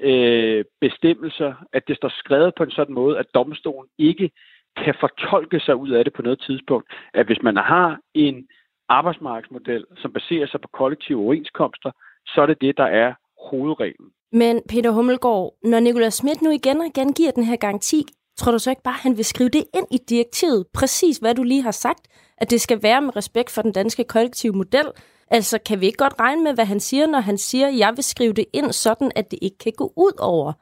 øh, 0.00 0.64
bestemmelser, 0.80 1.54
at 1.72 1.88
det 1.88 1.96
står 1.96 2.08
skrevet 2.08 2.54
på 2.56 2.62
en 2.62 2.70
sådan 2.70 2.94
måde, 2.94 3.18
at 3.18 3.34
domstolen 3.34 3.90
ikke 3.98 4.30
kan 4.76 4.94
fortolke 5.00 5.60
sig 5.60 5.76
ud 5.76 5.90
af 5.90 6.04
det 6.04 6.12
på 6.12 6.22
noget 6.22 6.40
tidspunkt. 6.46 6.92
At 7.14 7.26
hvis 7.26 7.42
man 7.42 7.56
har 7.56 7.98
en 8.14 8.48
arbejdsmarkedsmodel, 8.88 9.84
som 9.96 10.12
baserer 10.12 10.46
sig 10.46 10.60
på 10.60 10.68
kollektive 10.72 11.20
overenskomster, 11.20 11.90
så 12.26 12.42
er 12.42 12.46
det 12.46 12.60
det, 12.60 12.76
der 12.76 12.84
er 12.84 13.14
hovedreglen. 13.50 14.10
Men 14.32 14.62
Peter 14.68 14.90
Hummelgaard, 14.90 15.54
når 15.62 15.80
Nicolas 15.80 16.14
Schmidt 16.14 16.42
nu 16.42 16.50
igen 16.50 16.80
og 16.80 16.86
igen 16.86 17.12
giver 17.12 17.30
den 17.30 17.44
her 17.44 17.56
garanti, 17.56 18.06
tror 18.36 18.52
du 18.52 18.58
så 18.58 18.70
ikke 18.70 18.82
bare, 18.82 18.94
at 18.94 19.00
han 19.00 19.16
vil 19.16 19.24
skrive 19.24 19.48
det 19.48 19.64
ind 19.74 19.86
i 19.90 19.98
direktivet, 20.08 20.66
præcis 20.74 21.18
hvad 21.18 21.34
du 21.34 21.42
lige 21.42 21.62
har 21.62 21.70
sagt, 21.70 22.08
at 22.38 22.50
det 22.50 22.60
skal 22.60 22.82
være 22.82 23.00
med 23.02 23.16
respekt 23.16 23.50
for 23.54 23.62
den 23.62 23.72
danske 23.72 24.04
kollektive 24.04 24.52
model? 24.52 24.88
Altså, 25.30 25.58
kan 25.68 25.80
vi 25.80 25.86
ikke 25.86 26.04
godt 26.04 26.20
regne 26.20 26.42
med, 26.44 26.54
hvad 26.54 26.64
han 26.64 26.80
siger, 26.80 27.06
når 27.06 27.20
han 27.20 27.38
siger, 27.38 27.66
at 27.66 27.78
jeg 27.78 27.92
vil 27.96 28.04
skrive 28.04 28.32
det 28.32 28.44
ind 28.52 28.72
sådan, 28.72 29.12
at 29.16 29.30
det 29.30 29.38
ikke 29.42 29.58
kan 29.58 29.72
gå 29.76 29.92
ud 29.96 30.12
over 30.20 30.52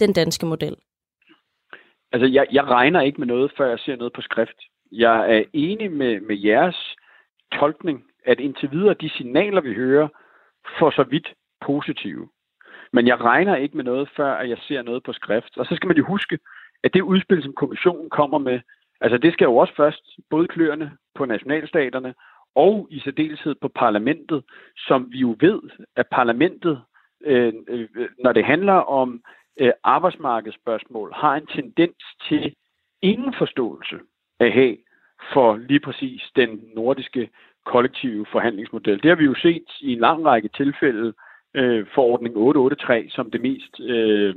den 0.00 0.12
danske 0.12 0.46
model? 0.46 0.76
Altså, 2.12 2.26
jeg, 2.26 2.46
jeg 2.52 2.64
regner 2.64 3.00
ikke 3.00 3.18
med 3.18 3.26
noget, 3.26 3.52
før 3.56 3.68
jeg 3.68 3.78
ser 3.78 3.96
noget 3.96 4.12
på 4.12 4.20
skrift. 4.20 4.58
Jeg 4.92 5.36
er 5.36 5.44
enig 5.52 5.92
med, 5.92 6.20
med 6.20 6.36
jeres 6.36 6.96
tolkning, 7.52 8.04
at 8.26 8.40
indtil 8.40 8.70
videre 8.70 8.94
de 8.94 9.10
signaler, 9.10 9.60
vi 9.60 9.74
hører, 9.74 10.08
for 10.78 10.90
så 10.90 11.04
vidt 11.10 11.28
positive. 11.66 12.28
Men 12.92 13.06
jeg 13.06 13.20
regner 13.20 13.56
ikke 13.56 13.76
med 13.76 13.84
noget, 13.84 14.08
før 14.16 14.40
jeg 14.40 14.58
ser 14.68 14.82
noget 14.82 15.02
på 15.02 15.12
skrift. 15.12 15.58
Og 15.58 15.66
så 15.66 15.76
skal 15.76 15.86
man 15.86 15.96
jo 15.96 16.04
huske, 16.06 16.38
at 16.84 16.94
det 16.94 17.02
udspil, 17.02 17.42
som 17.42 17.52
kommissionen 17.52 18.10
kommer 18.10 18.38
med, 18.38 18.60
altså 19.00 19.18
det 19.18 19.32
skal 19.32 19.44
jo 19.44 19.56
også 19.56 19.74
først 19.76 20.18
både 20.30 20.48
kløerne 20.48 20.90
på 21.14 21.24
nationalstaterne 21.24 22.14
og 22.54 22.88
i 22.90 23.00
særdeleshed 23.00 23.54
på 23.54 23.68
parlamentet, 23.68 24.44
som 24.76 25.12
vi 25.12 25.18
jo 25.18 25.36
ved, 25.40 25.60
at 25.96 26.06
parlamentet, 26.06 26.82
øh, 27.24 27.52
øh, 27.68 27.88
når 28.18 28.32
det 28.32 28.44
handler 28.44 28.72
om 28.72 29.22
øh, 29.60 29.72
arbejdsmarkedsspørgsmål, 29.84 31.12
har 31.14 31.34
en 31.34 31.46
tendens 31.46 32.04
til 32.28 32.54
ingen 33.02 33.34
forståelse 33.38 33.96
at 34.40 34.52
have 34.52 34.76
for 35.32 35.56
lige 35.56 35.80
præcis 35.80 36.30
den 36.36 36.60
nordiske 36.74 37.30
kollektive 37.66 38.26
forhandlingsmodel. 38.32 39.02
Det 39.02 39.08
har 39.08 39.16
vi 39.16 39.24
jo 39.24 39.34
set 39.34 39.64
i 39.80 39.92
en 39.92 39.98
lang 39.98 40.24
række 40.24 40.48
tilfælde, 40.48 41.12
øh, 41.54 41.86
forordning 41.94 42.36
883 42.36 43.12
som 43.12 43.30
det 43.30 43.40
mest 43.40 43.80
øh, 43.80 44.34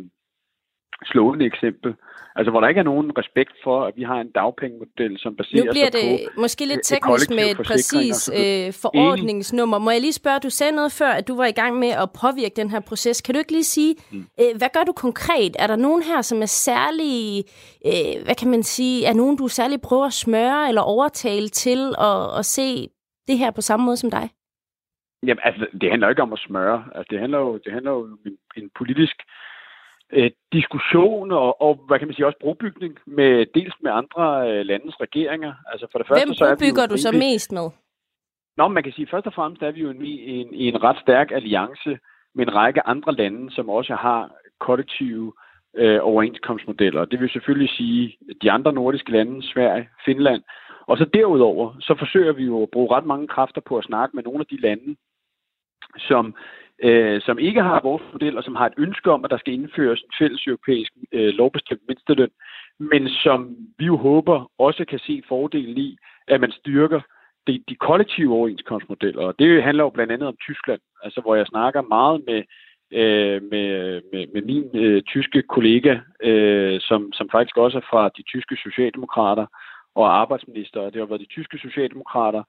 slående 1.03 1.45
eksempel. 1.45 1.95
Altså, 2.37 2.51
hvor 2.51 2.59
der 2.61 2.67
ikke 2.67 2.79
er 2.79 2.83
nogen 2.83 3.17
respekt 3.17 3.51
for, 3.63 3.85
at 3.85 3.93
vi 3.95 4.03
har 4.03 4.19
en 4.21 4.31
dagpengemodel, 4.31 5.19
som 5.19 5.35
baserer 5.35 5.61
sig 5.61 5.63
på... 5.63 5.67
Nu 5.67 5.71
bliver 5.71 5.89
det 5.89 6.27
måske 6.37 6.65
lidt 6.65 6.83
teknisk 6.83 7.29
med 7.29 7.51
et 7.51 7.57
præcis 7.57 8.29
øh, 8.41 8.73
forordningsnummer. 8.81 9.77
Må 9.77 9.91
jeg 9.91 10.01
lige 10.01 10.13
spørge, 10.13 10.39
du 10.39 10.49
sagde 10.49 10.71
noget 10.71 10.91
før, 10.91 11.09
at 11.09 11.27
du 11.27 11.35
var 11.35 11.45
i 11.45 11.51
gang 11.51 11.79
med 11.79 11.87
at 11.87 12.09
påvirke 12.21 12.55
den 12.55 12.69
her 12.69 12.79
proces. 12.79 13.21
Kan 13.21 13.33
du 13.33 13.39
ikke 13.39 13.51
lige 13.51 13.63
sige, 13.63 13.95
mm. 14.11 14.25
øh, 14.41 14.57
hvad 14.57 14.69
gør 14.73 14.83
du 14.83 14.91
konkret? 14.91 15.55
Er 15.59 15.67
der 15.67 15.75
nogen 15.75 16.03
her, 16.03 16.21
som 16.21 16.41
er 16.41 16.51
særlig, 16.69 17.43
øh, 17.85 18.23
hvad 18.25 18.35
kan 18.35 18.49
man 18.49 18.63
sige, 18.63 19.05
er 19.05 19.13
nogen, 19.13 19.37
du 19.37 19.47
særlig 19.47 19.81
prøver 19.81 20.05
at 20.05 20.13
smøre 20.13 20.67
eller 20.67 20.81
overtale 20.81 21.49
til 21.49 21.95
at, 21.99 22.39
at 22.39 22.45
se 22.45 22.89
det 23.27 23.37
her 23.37 23.51
på 23.51 23.61
samme 23.61 23.85
måde 23.85 23.97
som 23.97 24.11
dig? 24.11 24.29
Jamen, 25.23 25.41
altså, 25.43 25.67
det 25.81 25.89
handler 25.89 26.09
ikke 26.09 26.21
om 26.21 26.33
at 26.33 26.39
smøre. 26.39 26.83
Altså, 26.95 27.07
det 27.09 27.19
handler 27.19 27.39
jo, 27.39 27.57
det 27.57 27.73
handler 27.73 27.91
jo 27.91 28.01
om 28.01 28.19
en, 28.25 28.37
en 28.57 28.69
politisk 28.77 29.15
øh, 29.19 29.44
diskussion 30.53 31.31
og, 31.31 31.61
og, 31.61 31.75
hvad 31.87 31.99
kan 31.99 32.07
man 32.07 32.15
sige, 32.15 32.25
også 32.25 32.37
brobygning 32.41 32.97
med 33.05 33.45
dels 33.55 33.73
med 33.83 33.91
andre 33.91 34.51
øh, 34.51 34.65
landes 34.65 35.01
regeringer. 35.01 35.53
Altså 35.71 35.87
for 35.91 35.99
det 35.99 36.07
første, 36.07 36.25
Hvem 36.25 36.33
så 36.33 36.45
er 36.45 36.55
bygger 36.55 36.85
du 36.85 36.97
så 36.97 37.11
mest 37.11 37.51
med? 37.51 37.69
Nå, 38.57 38.67
man 38.67 38.83
kan 38.83 38.93
sige, 38.93 39.07
først 39.11 39.27
og 39.27 39.33
fremmest 39.33 39.61
er 39.61 39.71
vi 39.71 39.81
jo 39.81 39.91
i 39.91 40.39
en, 40.39 40.53
i 40.53 40.67
en 40.67 40.83
ret 40.83 40.99
stærk 41.01 41.31
alliance 41.31 41.99
med 42.35 42.47
en 42.47 42.55
række 42.55 42.87
andre 42.87 43.13
lande, 43.13 43.51
som 43.51 43.69
også 43.69 43.95
har 43.95 44.31
kollektive 44.59 45.33
øh, 45.75 45.99
overenskomstmodeller. 46.01 47.05
Det 47.05 47.19
vil 47.19 47.29
selvfølgelig 47.29 47.69
sige 47.69 48.17
de 48.41 48.51
andre 48.51 48.73
nordiske 48.73 49.11
lande, 49.11 49.43
Sverige, 49.43 49.89
Finland. 50.05 50.43
Og 50.87 50.97
så 50.97 51.05
derudover, 51.13 51.75
så 51.79 51.95
forsøger 51.99 52.33
vi 52.33 52.43
jo 52.43 52.63
at 52.63 52.69
bruge 52.69 52.95
ret 52.95 53.05
mange 53.05 53.27
kræfter 53.27 53.61
på 53.61 53.77
at 53.77 53.83
snakke 53.83 54.15
med 54.15 54.23
nogle 54.23 54.39
af 54.39 54.45
de 54.45 54.61
lande, 54.61 54.95
som, 55.97 56.35
øh, 56.83 57.21
som 57.21 57.39
ikke 57.39 57.61
har 57.61 57.81
vores 57.83 58.03
model, 58.13 58.37
og 58.37 58.43
som 58.43 58.55
har 58.55 58.65
et 58.65 58.73
ønske 58.77 59.11
om, 59.11 59.25
at 59.25 59.31
der 59.31 59.37
skal 59.37 59.53
indføres 59.53 60.01
en 60.01 60.13
fælles 60.19 60.47
europæisk 60.47 60.91
øh, 61.11 61.33
lovbestemt 61.33 61.81
mindsteløn, 61.87 62.29
men 62.79 63.09
som 63.09 63.57
vi 63.77 63.85
jo 63.85 63.97
håber 63.97 64.51
også 64.57 64.85
kan 64.85 64.99
se 64.99 65.23
fordelen 65.27 65.77
i, 65.77 65.97
at 66.27 66.41
man 66.41 66.51
styrker 66.51 67.01
de, 67.47 67.63
de 67.69 67.75
kollektive 67.75 68.33
overenskomstmodeller. 68.33 69.21
Og 69.21 69.39
det 69.39 69.63
handler 69.63 69.83
jo 69.83 69.89
blandt 69.89 70.11
andet 70.13 70.27
om 70.27 70.37
Tyskland, 70.41 70.79
altså 71.03 71.21
hvor 71.21 71.35
jeg 71.35 71.47
snakker 71.47 71.81
meget 71.81 72.23
med, 72.27 72.43
øh, 72.91 73.41
med, 73.51 74.01
med, 74.13 74.27
med 74.33 74.41
min 74.41 74.69
øh, 74.73 75.01
tyske 75.01 75.41
kollega, 75.41 75.99
øh, 76.23 76.79
som, 76.81 77.13
som 77.13 77.29
faktisk 77.31 77.57
også 77.57 77.77
er 77.77 77.87
fra 77.89 78.09
de 78.17 78.23
tyske 78.23 78.55
socialdemokrater 78.55 79.45
og 79.95 80.17
arbejdsminister. 80.21 80.79
Og 80.79 80.93
det 80.93 81.01
har 81.01 81.05
været 81.05 81.21
de 81.21 81.35
tyske 81.35 81.57
socialdemokrater, 81.57 82.43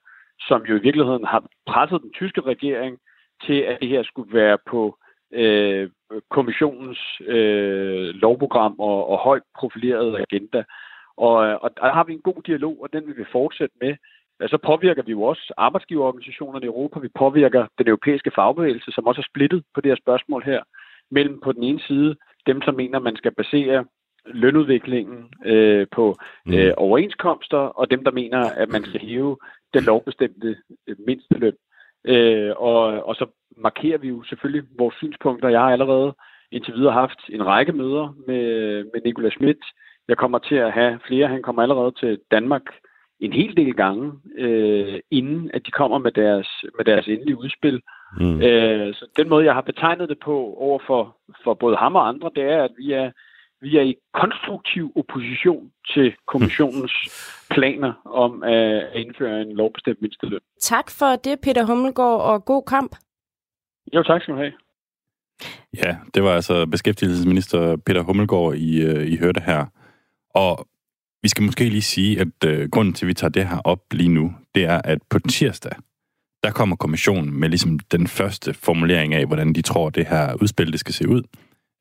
som 0.47 0.65
jo 0.65 0.75
i 0.75 0.81
virkeligheden 0.81 1.25
har 1.25 1.43
presset 1.65 2.01
den 2.01 2.11
tyske 2.13 2.41
regering 2.41 2.99
til, 3.45 3.59
at 3.61 3.77
det 3.81 3.89
her 3.89 4.03
skulle 4.03 4.33
være 4.33 4.57
på 4.69 4.97
øh, 5.33 5.89
kommissionens 6.29 6.99
øh, 7.21 8.15
lovprogram 8.15 8.75
og, 8.79 9.09
og 9.09 9.17
højt 9.17 9.43
profileret 9.59 10.19
agenda. 10.19 10.63
Og, 11.17 11.33
og 11.35 11.69
der 11.77 11.93
har 11.93 12.03
vi 12.03 12.13
en 12.13 12.21
god 12.21 12.41
dialog, 12.45 12.77
og 12.81 12.93
den 12.93 13.07
vil 13.07 13.17
vi 13.17 13.25
fortsætte 13.31 13.75
med. 13.81 13.95
Ja, 14.41 14.47
Så 14.47 14.57
påvirker 14.65 15.03
vi 15.03 15.11
jo 15.11 15.21
også 15.23 15.53
arbejdsgiverorganisationerne 15.57 16.65
i 16.65 16.67
Europa. 16.67 16.99
Vi 16.99 17.09
påvirker 17.15 17.67
den 17.77 17.87
europæiske 17.87 18.31
fagbevægelse, 18.35 18.91
som 18.91 19.07
også 19.07 19.21
er 19.21 19.29
splittet 19.31 19.63
på 19.73 19.81
det 19.81 19.91
her 19.91 19.95
spørgsmål 19.95 20.43
her, 20.43 20.61
mellem 21.11 21.39
på 21.43 21.51
den 21.51 21.63
ene 21.63 21.79
side 21.79 22.15
dem, 22.47 22.61
som 22.61 22.75
mener, 22.75 22.99
man 22.99 23.15
skal 23.15 23.31
basere 23.31 23.85
lønudviklingen 24.25 25.33
øh, 25.45 25.87
på 25.91 26.15
øh, 26.53 26.73
overenskomster, 26.77 27.57
og 27.57 27.91
dem, 27.91 28.03
der 28.03 28.11
mener, 28.11 28.39
at 28.49 28.69
man 28.69 28.83
skal 28.83 29.01
hæve 29.01 29.37
den 29.73 29.83
lovbestemte 29.83 30.57
øh, 30.87 30.95
mindsteløn. 31.07 31.57
Øh, 32.07 32.53
og, 32.57 33.07
og 33.07 33.15
så 33.15 33.25
markerer 33.57 33.97
vi 33.97 34.07
jo 34.07 34.23
selvfølgelig 34.23 34.63
vores 34.79 34.95
synspunkter. 34.95 35.49
Jeg 35.49 35.59
har 35.59 35.71
allerede 35.71 36.13
indtil 36.51 36.73
videre 36.73 36.93
haft 36.93 37.19
en 37.29 37.45
række 37.45 37.71
møder 37.71 38.15
med, 38.27 38.43
med 38.93 39.01
Nicolas 39.05 39.33
Schmidt. 39.33 39.63
Jeg 40.07 40.17
kommer 40.17 40.39
til 40.39 40.55
at 40.55 40.71
have 40.71 40.99
flere. 41.07 41.27
Han 41.27 41.41
kommer 41.41 41.61
allerede 41.61 41.91
til 41.99 42.19
Danmark 42.31 42.63
en 43.19 43.33
hel 43.33 43.57
del 43.57 43.73
gange, 43.73 44.11
øh, 44.37 44.99
inden 45.11 45.51
at 45.53 45.65
de 45.65 45.71
kommer 45.71 45.97
med 45.97 46.11
deres, 46.11 46.47
med 46.77 46.85
deres 46.85 47.07
endelige 47.07 47.39
udspil. 47.39 47.81
Mm. 48.19 48.41
Øh, 48.41 48.93
så 48.93 49.05
den 49.17 49.29
måde, 49.29 49.45
jeg 49.45 49.53
har 49.53 49.61
betegnet 49.61 50.09
det 50.09 50.19
på 50.19 50.55
over 50.57 50.79
for, 50.87 51.17
for 51.43 51.53
både 51.53 51.75
ham 51.75 51.95
og 51.95 52.07
andre, 52.07 52.31
det 52.35 52.43
er, 52.43 52.63
at 52.63 52.71
vi 52.77 52.91
er, 52.91 53.11
vi 53.61 53.77
er 53.77 53.81
i 53.81 53.95
konstruktiv 54.13 54.91
opposition 54.95 55.71
til 55.93 56.15
kommissionens 56.27 56.93
planer 57.55 57.93
om 58.05 58.43
at 58.43 58.89
indføre 58.93 59.41
en 59.41 59.55
lovbestemt 59.55 60.01
mindsteløn. 60.01 60.39
Tak 60.61 60.91
for 60.91 61.15
det, 61.15 61.39
Peter 61.43 61.65
Hummelgaard, 61.65 62.21
og 62.21 62.45
god 62.45 62.63
kamp. 62.67 62.95
Jo, 63.93 64.03
tak 64.03 64.21
skal 64.21 64.33
du 64.33 64.39
have. 64.39 64.53
Ja, 65.83 65.97
det 66.13 66.23
var 66.23 66.35
altså 66.35 66.65
beskæftigelsesminister 66.65 67.75
Peter 67.75 68.01
Hummelgaard, 68.01 68.55
I, 68.55 68.81
øh, 68.81 69.07
I 69.07 69.17
hørte 69.17 69.41
her. 69.41 69.65
Og 70.29 70.67
vi 71.21 71.29
skal 71.29 71.43
måske 71.43 71.69
lige 71.69 71.81
sige, 71.81 72.21
at 72.21 72.43
øh, 72.45 72.69
grunden 72.69 72.93
til, 72.93 73.05
at 73.05 73.07
vi 73.07 73.13
tager 73.13 73.31
det 73.31 73.47
her 73.47 73.57
op 73.63 73.79
lige 73.91 74.09
nu, 74.09 74.35
det 74.55 74.63
er, 74.63 74.81
at 74.83 74.99
på 75.09 75.19
tirsdag, 75.19 75.71
der 76.43 76.51
kommer 76.51 76.75
kommissionen 76.75 77.39
med 77.39 77.49
ligesom 77.49 77.79
den 77.79 78.07
første 78.07 78.53
formulering 78.53 79.13
af, 79.13 79.25
hvordan 79.25 79.53
de 79.53 79.61
tror, 79.61 79.89
det 79.89 80.07
her 80.07 80.33
udspil 80.41 80.71
det 80.71 80.79
skal 80.79 80.93
se 80.93 81.07
ud, 81.09 81.23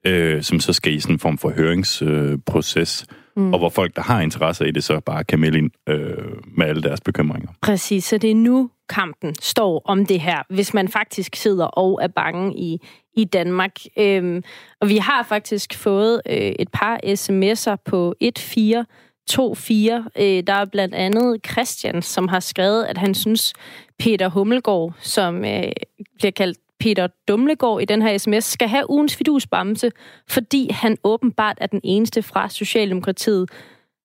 øh, 0.06 0.42
som 0.42 0.60
så 0.60 0.72
skal 0.72 0.92
i 0.92 1.00
sådan 1.00 1.14
en 1.14 1.18
form 1.18 1.38
for 1.38 1.50
høringsproces, 1.50 3.06
øh, 3.10 3.42
mm. 3.42 3.52
og 3.52 3.58
hvor 3.58 3.68
folk, 3.68 3.96
der 3.96 4.02
har 4.02 4.20
interesse 4.20 4.68
i 4.68 4.70
det, 4.70 4.84
så 4.84 5.00
bare 5.00 5.24
kan 5.24 5.38
melde 5.38 5.58
ind 5.58 5.70
øh, 5.88 6.16
med 6.56 6.66
alle 6.66 6.82
deres 6.82 7.00
bekymringer. 7.00 7.48
Præcis, 7.62 8.04
så 8.04 8.18
det 8.18 8.30
er 8.30 8.34
nu 8.34 8.70
kampen 8.88 9.34
står 9.40 9.82
om 9.84 10.06
det 10.06 10.20
her, 10.20 10.42
hvis 10.50 10.74
man 10.74 10.88
faktisk 10.88 11.36
sidder 11.36 11.66
og 11.66 11.98
er 12.02 12.08
bange 12.08 12.58
i, 12.58 12.78
i 13.16 13.24
Danmark. 13.24 13.72
Øhm, 13.98 14.42
og 14.80 14.88
vi 14.88 14.96
har 14.96 15.22
faktisk 15.22 15.74
fået 15.74 16.22
øh, 16.28 16.36
et 16.36 16.68
par 16.72 17.00
sms'er 17.04 17.76
på 17.84 18.14
1424. 18.20 20.04
Øh, 20.18 20.42
der 20.46 20.52
er 20.52 20.64
blandt 20.64 20.94
andet 20.94 21.40
Christian, 21.50 22.02
som 22.02 22.28
har 22.28 22.40
skrevet, 22.40 22.84
at 22.84 22.98
han 22.98 23.14
synes, 23.14 23.52
Peter 23.98 24.28
Hummelgaard, 24.28 24.94
som 25.00 25.44
øh, 25.44 25.72
bliver 26.18 26.32
kaldt 26.32 26.58
Peter 26.80 27.06
Dumlegård 27.28 27.82
i 27.82 27.84
den 27.84 28.02
her 28.02 28.18
sms, 28.18 28.44
skal 28.44 28.68
have 28.68 28.90
ugens 28.90 29.16
fidusbamse, 29.16 29.90
fordi 30.28 30.70
han 30.70 30.96
åbenbart 31.04 31.58
er 31.60 31.66
den 31.66 31.80
eneste 31.84 32.22
fra 32.22 32.48
Socialdemokratiet, 32.48 33.50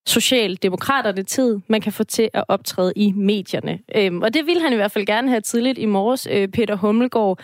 Socialdemokraterne 0.06 1.22
tid, 1.22 1.58
man 1.68 1.80
kan 1.80 1.92
få 1.92 2.04
til 2.04 2.30
at 2.34 2.44
optræde 2.48 2.92
i 2.96 3.12
medierne. 3.12 3.78
Øhm, 3.94 4.22
og 4.22 4.34
det 4.34 4.46
vil 4.46 4.60
han 4.60 4.72
i 4.72 4.76
hvert 4.76 4.92
fald 4.92 5.06
gerne 5.06 5.28
have 5.28 5.40
tidligt 5.40 5.78
i 5.78 5.86
morges, 5.86 6.28
øh, 6.30 6.48
Peter 6.48 6.76
Hummelgaard. 6.76 7.38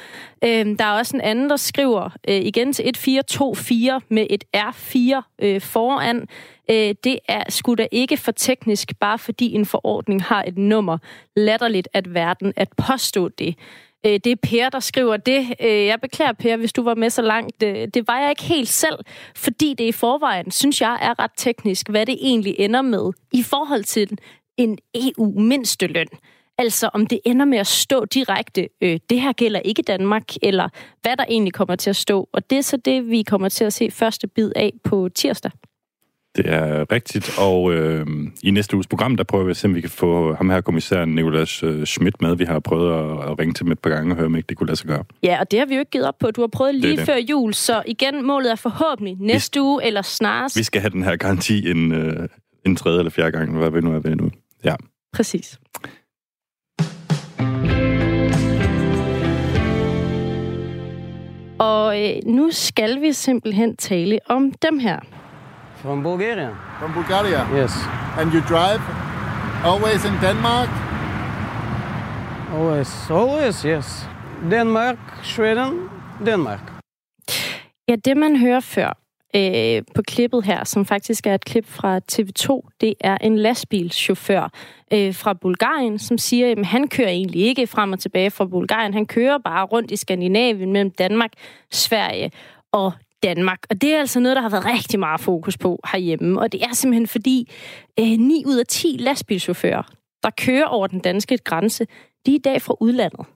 Øhm, 0.44 0.76
der 0.76 0.84
er 0.84 0.98
også 0.98 1.16
en 1.16 1.20
anden, 1.20 1.50
der 1.50 1.56
skriver 1.56 2.10
øh, 2.28 2.36
igen 2.36 2.72
til 2.72 2.88
1424 2.88 4.00
med 4.08 4.26
et 4.30 4.44
R4 4.56 5.22
øh, 5.42 5.60
foran. 5.60 6.28
Øh, 6.70 6.94
det 7.04 7.18
er 7.28 7.42
sgu 7.48 7.74
da 7.74 7.86
ikke 7.92 8.16
for 8.16 8.32
teknisk, 8.32 8.92
bare 9.00 9.18
fordi 9.18 9.52
en 9.52 9.66
forordning 9.66 10.22
har 10.22 10.44
et 10.46 10.58
nummer. 10.58 10.98
Latterligt 11.36 11.88
at 11.92 12.14
verden 12.14 12.52
at 12.56 12.68
påstå 12.76 13.28
det. 13.28 13.54
Øh, 14.06 14.12
det 14.12 14.26
er 14.26 14.36
Per, 14.42 14.68
der 14.68 14.80
skriver 14.80 15.16
det. 15.16 15.54
Øh, 15.60 15.86
jeg 15.86 16.00
beklager, 16.00 16.32
Per, 16.32 16.56
hvis 16.56 16.72
du 16.72 16.82
var 16.82 16.94
med 16.94 17.10
så 17.10 17.22
langt. 17.22 17.62
Øh, 17.62 17.88
det 17.94 18.08
var 18.08 18.20
jeg 18.20 18.30
ikke 18.30 18.42
helt 18.42 18.68
selv, 18.68 18.98
fordi 19.36 19.74
det 19.74 19.84
i 19.84 19.92
forvejen, 19.92 20.50
synes 20.50 20.80
jeg, 20.80 20.98
er 21.02 21.18
ret 21.18 21.30
teknisk, 21.36 21.88
hvad 21.88 22.06
det 22.06 22.16
egentlig 22.20 22.54
ender 22.58 22.82
med 22.82 23.12
i 23.32 23.42
forhold 23.42 23.84
til 23.84 24.18
en 24.56 24.78
EU-mindsteløn. 24.94 26.08
Altså 26.58 26.90
om 26.94 27.06
det 27.06 27.20
ender 27.24 27.44
med 27.44 27.58
at 27.58 27.66
stå 27.66 28.04
direkte, 28.04 28.68
øh, 28.80 29.00
det 29.10 29.20
her 29.20 29.32
gælder 29.32 29.60
ikke 29.60 29.82
Danmark, 29.82 30.24
eller 30.42 30.68
hvad 31.02 31.16
der 31.16 31.24
egentlig 31.28 31.52
kommer 31.52 31.76
til 31.76 31.90
at 31.90 31.96
stå. 31.96 32.28
Og 32.32 32.50
det 32.50 32.58
er 32.58 32.62
så 32.62 32.76
det, 32.76 33.10
vi 33.10 33.22
kommer 33.22 33.48
til 33.48 33.64
at 33.64 33.72
se 33.72 33.90
første 33.90 34.26
bid 34.26 34.52
af 34.56 34.72
på 34.84 35.08
tirsdag. 35.14 35.50
Det 36.36 36.48
er 36.48 36.92
rigtigt, 36.92 37.38
og 37.38 37.72
øh, 37.74 38.06
i 38.42 38.50
næste 38.50 38.76
uges 38.76 38.86
program, 38.86 39.16
der 39.16 39.24
prøver 39.24 39.44
vi 39.44 39.50
at 39.50 39.56
se, 39.56 39.66
om 39.66 39.74
vi 39.74 39.80
kan 39.80 39.90
få 39.90 40.34
ham 40.34 40.50
her, 40.50 40.60
kommissæren 40.60 41.14
Nicolas 41.14 41.62
øh, 41.62 41.84
Schmidt 41.84 42.22
med. 42.22 42.36
Vi 42.36 42.44
har 42.44 42.58
prøvet 42.58 42.92
at, 42.94 43.30
at 43.30 43.38
ringe 43.38 43.54
til 43.54 43.64
ham 43.64 43.72
et 43.72 43.78
par 43.78 43.90
gange 43.90 44.12
og 44.12 44.16
høre, 44.16 44.26
om 44.26 44.36
ikke 44.36 44.46
det 44.46 44.56
kunne 44.56 44.66
lade 44.66 44.76
sig 44.76 44.86
gøre. 44.86 45.04
Ja, 45.22 45.40
og 45.40 45.50
det 45.50 45.58
har 45.58 45.66
vi 45.66 45.74
jo 45.74 45.80
ikke 45.80 45.90
givet 45.90 46.06
op 46.06 46.18
på. 46.20 46.30
Du 46.30 46.40
har 46.40 46.48
prøvet 46.48 46.74
Det 46.74 46.80
lige 46.82 46.96
det. 46.96 47.06
før 47.06 47.16
jul, 47.30 47.54
så 47.54 47.82
igen, 47.86 48.26
målet 48.26 48.50
er 48.52 48.56
forhåbentlig 48.56 49.16
næste 49.20 49.62
uge 49.62 49.84
eller 49.84 50.02
snarest. 50.02 50.58
Vi 50.58 50.62
skal 50.62 50.80
have 50.80 50.90
den 50.90 51.02
her 51.02 51.16
garanti 51.16 51.70
en, 51.70 51.92
øh, 51.92 52.28
en 52.66 52.76
tredje 52.76 52.98
eller 52.98 53.10
fjerde 53.10 53.30
gang, 53.32 53.58
hvad 53.58 53.70
vi 53.70 53.80
nu 53.80 53.94
er 53.94 53.98
ved 53.98 54.16
nu. 54.16 54.30
Ja. 54.64 54.74
Præcis. 55.12 55.58
Og 61.58 62.02
øh, 62.02 62.16
nu 62.26 62.48
skal 62.50 63.00
vi 63.00 63.12
simpelthen 63.12 63.76
tale 63.76 64.18
om 64.28 64.52
dem 64.62 64.78
her. 64.78 65.00
From 65.82 66.02
Bulgaria. 66.02 66.56
From 66.80 66.92
Bulgaria? 66.92 67.46
Yes. 67.54 67.72
And 68.18 68.32
you 68.32 68.40
drive 68.40 68.80
always 69.64 70.04
in 70.04 70.14
Denmark? 70.20 70.68
Always, 72.52 73.10
always, 73.10 73.62
yes. 73.62 74.08
Denmark, 74.50 74.98
Sweden, 75.22 75.88
Denmark. 76.26 76.72
Ja, 77.88 77.96
det 77.96 78.16
man 78.16 78.36
hører 78.36 78.60
før 78.60 78.98
øh, 79.36 79.82
på 79.94 80.02
klippet 80.02 80.44
her, 80.44 80.64
som 80.64 80.84
faktisk 80.86 81.26
er 81.26 81.34
et 81.34 81.44
klip 81.44 81.66
fra 81.66 82.00
TV2, 82.12 82.68
det 82.80 82.94
er 83.00 83.16
en 83.20 83.38
lastbilschauffør 83.38 84.50
øh, 84.92 85.14
fra 85.14 85.32
Bulgarien, 85.32 85.98
som 85.98 86.18
siger, 86.18 86.50
at 86.50 86.66
han 86.66 86.88
kører 86.88 87.08
egentlig 87.08 87.42
ikke 87.42 87.66
frem 87.66 87.92
og 87.92 87.98
tilbage 87.98 88.30
fra 88.30 88.44
Bulgarien. 88.44 88.94
Han 88.94 89.06
kører 89.06 89.38
bare 89.44 89.66
rundt 89.66 89.90
i 89.90 89.96
Skandinavien 89.96 90.72
mellem 90.72 90.90
Danmark, 90.90 91.30
Sverige 91.70 92.30
og 92.72 92.92
Danmark. 93.22 93.58
Og 93.70 93.82
det 93.82 93.94
er 93.94 93.98
altså 93.98 94.20
noget, 94.20 94.36
der 94.36 94.42
har 94.42 94.48
været 94.48 94.64
rigtig 94.64 95.00
meget 95.00 95.20
fokus 95.20 95.58
på 95.58 95.80
herhjemme. 95.92 96.40
Og 96.40 96.52
det 96.52 96.62
er 96.62 96.72
simpelthen 96.72 97.06
fordi 97.06 97.52
øh, 98.00 98.06
9 98.18 98.44
ud 98.46 98.56
af 98.56 98.66
10 98.66 98.96
lastbilchauffører, 99.00 99.82
der 100.22 100.30
kører 100.30 100.66
over 100.66 100.86
den 100.86 101.00
danske 101.00 101.38
grænse, 101.38 101.86
de 102.26 102.30
er 102.30 102.34
i 102.34 102.38
dag 102.38 102.62
fra 102.62 102.74
udlandet. 102.80 103.26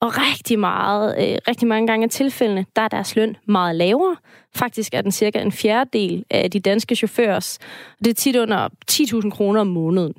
Og 0.00 0.12
rigtig 0.18 0.58
meget, 0.58 1.14
øh, 1.18 1.38
rigtig 1.48 1.68
mange 1.68 1.86
gange 1.86 2.04
af 2.04 2.10
tilfældene, 2.10 2.66
der 2.76 2.82
er 2.82 2.88
deres 2.88 3.16
løn 3.16 3.36
meget 3.48 3.76
lavere. 3.76 4.16
Faktisk 4.54 4.94
er 4.94 5.02
den 5.02 5.12
cirka 5.12 5.40
en 5.40 5.52
fjerdedel 5.52 6.24
af 6.30 6.50
de 6.50 6.60
danske 6.60 6.96
chaufførers. 6.96 7.58
Det 7.98 8.06
er 8.06 8.14
tit 8.14 8.36
under 8.36 8.68
10.000 8.90 9.30
kroner 9.30 9.60
om 9.60 9.66
måneden. 9.66 10.14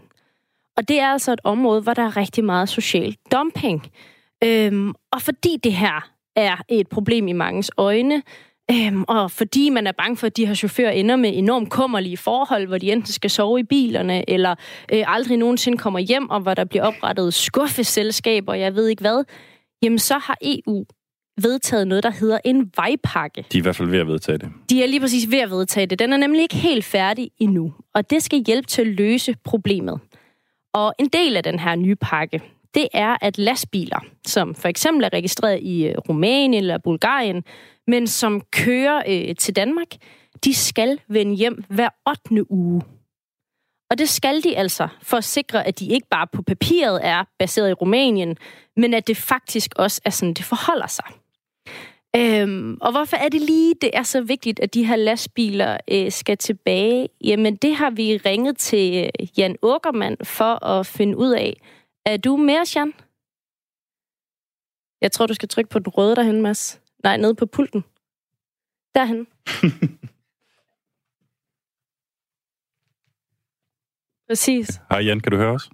Og 0.77 0.87
det 0.87 0.99
er 0.99 1.07
altså 1.07 1.33
et 1.33 1.39
område, 1.43 1.81
hvor 1.81 1.93
der 1.93 2.03
er 2.03 2.17
rigtig 2.17 2.43
meget 2.43 2.69
social 2.69 3.15
dumping. 3.31 3.91
Øhm, 4.43 4.93
og 5.11 5.21
fordi 5.21 5.57
det 5.63 5.73
her 5.73 6.09
er 6.35 6.55
et 6.69 6.87
problem 6.87 7.27
i 7.27 7.33
mangens 7.33 7.71
øjne, 7.77 8.23
øhm, 8.71 9.03
og 9.07 9.31
fordi 9.31 9.69
man 9.69 9.87
er 9.87 9.91
bange 9.91 10.17
for, 10.17 10.27
at 10.27 10.37
de 10.37 10.45
her 10.45 10.53
chauffører 10.53 10.91
ender 10.91 11.15
med 11.15 11.31
enormt 11.37 11.69
kummerlige 11.69 12.17
forhold, 12.17 12.67
hvor 12.67 12.77
de 12.77 12.91
enten 12.91 13.13
skal 13.13 13.29
sove 13.29 13.59
i 13.59 13.63
bilerne, 13.63 14.29
eller 14.29 14.55
øh, 14.93 15.03
aldrig 15.07 15.37
nogensinde 15.37 15.77
kommer 15.77 15.99
hjem, 15.99 16.29
og 16.29 16.39
hvor 16.39 16.53
der 16.53 16.65
bliver 16.65 16.83
oprettet 16.83 17.33
skuffeselskaber, 17.33 18.53
jeg 18.53 18.75
ved 18.75 18.87
ikke 18.87 19.01
hvad, 19.01 19.23
jamen 19.81 19.99
så 19.99 20.17
har 20.17 20.37
EU 20.41 20.85
vedtaget 21.41 21.87
noget, 21.87 22.03
der 22.03 22.11
hedder 22.11 22.39
en 22.45 22.71
vejpakke. 22.75 23.45
De 23.51 23.57
er 23.57 23.61
i 23.61 23.61
hvert 23.61 23.75
fald 23.75 23.89
ved 23.89 23.99
at 23.99 24.07
vedtage 24.07 24.37
det. 24.37 24.49
De 24.69 24.83
er 24.83 24.87
lige 24.87 24.99
præcis 24.99 25.31
ved 25.31 25.39
at 25.39 25.49
vedtage 25.49 25.85
det. 25.85 25.99
Den 25.99 26.13
er 26.13 26.17
nemlig 26.17 26.41
ikke 26.41 26.55
helt 26.55 26.85
færdig 26.85 27.31
endnu, 27.39 27.73
og 27.95 28.09
det 28.09 28.23
skal 28.23 28.43
hjælpe 28.47 28.67
til 28.67 28.81
at 28.81 28.87
løse 28.87 29.35
problemet. 29.43 29.99
Og 30.73 30.93
en 30.99 31.07
del 31.07 31.37
af 31.37 31.43
den 31.43 31.59
her 31.59 31.75
nye 31.75 31.95
pakke, 31.95 32.41
det 32.75 32.87
er, 32.93 33.17
at 33.21 33.37
lastbiler, 33.37 33.99
som 34.27 34.55
for 34.55 34.67
eksempel 34.67 35.03
er 35.03 35.13
registreret 35.13 35.59
i 35.61 35.87
øh, 35.87 35.95
Rumænien 36.09 36.53
eller 36.53 36.77
Bulgarien, 36.77 37.43
men 37.87 38.07
som 38.07 38.41
kører 38.51 39.03
øh, 39.07 39.35
til 39.35 39.55
Danmark, 39.55 39.87
de 40.43 40.53
skal 40.53 40.99
vende 41.07 41.35
hjem 41.35 41.63
hver 41.69 41.89
8. 42.07 42.51
uge. 42.51 42.81
Og 43.91 43.97
det 43.97 44.09
skal 44.09 44.43
de 44.43 44.57
altså, 44.57 44.87
for 45.01 45.17
at 45.17 45.23
sikre, 45.23 45.67
at 45.67 45.79
de 45.79 45.87
ikke 45.87 46.07
bare 46.11 46.27
på 46.27 46.41
papiret 46.41 46.99
er 47.03 47.23
baseret 47.39 47.69
i 47.69 47.73
Rumænien, 47.73 48.37
men 48.77 48.93
at 48.93 49.07
det 49.07 49.17
faktisk 49.17 49.73
også 49.75 50.01
er 50.05 50.09
sådan, 50.09 50.33
det 50.33 50.45
forholder 50.45 50.87
sig. 50.87 51.05
Øhm, 52.15 52.77
og 52.81 52.91
hvorfor 52.91 53.17
er 53.17 53.29
det 53.29 53.41
lige, 53.41 53.73
det 53.81 53.89
er 53.93 54.03
så 54.03 54.21
vigtigt, 54.21 54.59
at 54.59 54.73
de 54.73 54.85
her 54.85 54.95
lastbiler 54.95 55.77
øh, 55.91 56.11
skal 56.11 56.37
tilbage? 56.37 57.09
Jamen, 57.23 57.55
det 57.55 57.75
har 57.75 57.89
vi 57.89 58.17
ringet 58.17 58.57
til 58.57 59.11
øh, 59.19 59.39
Jan 59.39 59.55
Åkermann 59.61 60.17
for 60.23 60.65
at 60.65 60.85
finde 60.85 61.17
ud 61.17 61.31
af. 61.31 61.61
Er 62.05 62.17
du 62.17 62.37
mere, 62.37 62.65
Jan? 62.75 62.93
Jeg 65.01 65.11
tror, 65.11 65.25
du 65.25 65.33
skal 65.33 65.49
trykke 65.49 65.69
på 65.69 65.79
den 65.79 65.87
røde 65.87 66.15
derhen, 66.15 66.41
Mads. 66.41 66.81
Nej, 67.03 67.17
nede 67.17 67.35
på 67.35 67.45
pulten. 67.45 67.83
Derhen. 68.95 69.27
Præcis. 74.27 74.81
Hej 74.91 74.99
Jan, 74.99 75.19
kan 75.19 75.31
du 75.31 75.37
høre 75.37 75.51
os? 75.53 75.69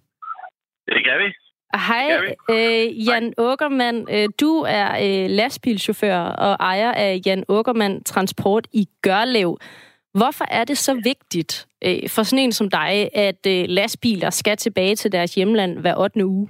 Det 0.85 1.03
kan 1.05 1.19
vi. 1.19 1.33
Hej, 1.75 2.35
øh, 2.49 3.07
Jan 3.07 3.33
Åkermann. 3.37 4.07
Øh, 4.11 4.29
du 4.39 4.65
er 4.67 4.89
øh, 4.91 5.29
lastbilchauffør 5.29 6.19
og 6.19 6.57
ejer 6.59 6.91
af 6.91 7.21
Jan 7.25 7.43
Åkermann 7.47 8.03
Transport 8.03 8.67
i 8.71 8.89
Gørlev. 9.01 9.57
Hvorfor 10.13 10.45
er 10.51 10.63
det 10.63 10.77
så 10.77 10.93
vigtigt 11.03 11.67
øh, 11.85 12.09
for 12.09 12.23
sådan 12.23 12.43
en 12.43 12.51
som 12.51 12.69
dig, 12.69 13.15
at 13.27 13.41
øh, 13.47 13.65
lastbiler 13.67 14.29
skal 14.29 14.57
tilbage 14.57 14.95
til 14.95 15.11
deres 15.11 15.35
hjemland 15.35 15.79
hver 15.79 15.95
8. 15.97 16.25
uge? 16.25 16.49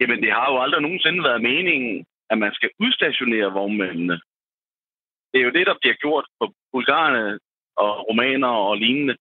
Jamen, 0.00 0.22
det 0.22 0.32
har 0.32 0.52
jo 0.52 0.62
aldrig 0.62 0.82
nogensinde 0.82 1.22
været 1.22 1.42
meningen, 1.42 2.06
at 2.30 2.38
man 2.38 2.52
skal 2.54 2.70
udstationere 2.80 3.52
vognmændene. 3.52 4.20
Det 5.32 5.40
er 5.40 5.44
jo 5.44 5.50
det, 5.50 5.66
der 5.66 5.74
bliver 5.80 5.94
gjort 5.94 6.26
på 6.40 6.54
bulgarerne 6.72 7.38
og 7.76 8.08
romaner 8.08 8.48
og 8.48 8.76
lignende 8.76 9.16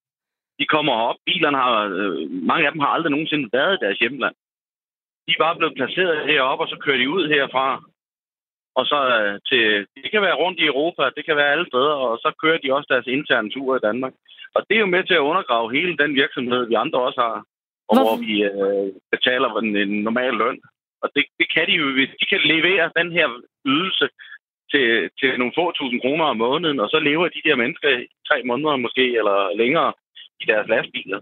de 0.61 0.65
kommer 0.75 0.93
op. 0.93 1.17
Bilerne 1.25 1.57
har, 1.57 1.75
øh, 2.01 2.31
mange 2.49 2.65
af 2.65 2.71
dem 2.71 2.81
har 2.81 2.91
aldrig 2.95 3.11
nogensinde 3.11 3.49
været 3.53 3.73
i 3.75 3.83
deres 3.85 3.99
hjemland. 3.99 4.35
De 5.25 5.31
er 5.33 5.43
bare 5.45 5.57
blevet 5.57 5.77
placeret 5.79 6.27
heroppe, 6.29 6.63
og 6.63 6.69
så 6.69 6.77
kører 6.83 6.97
de 6.97 7.09
ud 7.09 7.23
herfra. 7.35 7.67
Og 8.79 8.85
så 8.91 8.99
øh, 9.19 9.39
til, 9.49 9.63
det 9.95 10.11
kan 10.11 10.21
være 10.21 10.39
rundt 10.43 10.59
i 10.59 10.65
Europa, 10.65 11.03
det 11.17 11.25
kan 11.25 11.35
være 11.35 11.51
alle 11.51 11.67
steder, 11.71 11.95
og 12.05 12.17
så 12.17 12.29
kører 12.41 12.57
de 12.57 12.73
også 12.73 12.87
deres 12.93 13.07
interne 13.07 13.49
ture 13.51 13.77
i 13.77 13.85
Danmark. 13.87 14.13
Og 14.55 14.65
det 14.67 14.75
er 14.75 14.79
jo 14.79 14.93
med 14.95 15.03
til 15.03 15.13
at 15.13 15.27
undergrave 15.29 15.73
hele 15.77 15.97
den 15.97 16.15
virksomhed, 16.15 16.67
vi 16.67 16.73
andre 16.73 16.99
også 17.07 17.21
har, 17.21 17.37
og 17.89 17.95
hvor 18.01 18.17
vi 18.25 18.33
øh, 18.51 18.87
betaler 19.11 19.49
en, 19.61 19.75
en 19.75 20.03
normal 20.07 20.33
løn. 20.33 20.59
Og 21.03 21.09
det, 21.15 21.23
det 21.39 21.47
kan 21.53 21.67
de 21.67 21.73
jo, 21.81 21.85
hvis 21.97 22.11
de 22.19 22.25
kan 22.31 22.41
levere 22.53 22.91
den 22.99 23.11
her 23.11 23.27
ydelse 23.65 24.09
til, 24.71 25.09
til 25.19 25.29
nogle 25.39 25.57
få 25.57 25.71
tusind 25.71 26.01
kroner 26.01 26.25
om 26.25 26.37
måneden, 26.37 26.79
og 26.79 26.89
så 26.89 26.99
lever 26.99 27.27
de 27.27 27.41
der 27.47 27.55
mennesker 27.55 27.89
tre 28.29 28.37
måneder 28.43 28.75
måske, 28.75 29.05
eller 29.19 29.57
længere, 29.61 29.93
i 30.41 30.45
deres 30.51 30.67
lastbiler, 30.67 31.19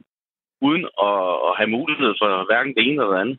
uden 0.61 0.85
at, 1.07 1.19
at 1.47 1.51
have 1.59 1.71
mulighed 1.77 2.11
for 2.21 2.45
hverken 2.49 2.73
det 2.75 2.83
ene 2.87 3.01
eller 3.01 3.13
det 3.13 3.21
andet. 3.21 3.37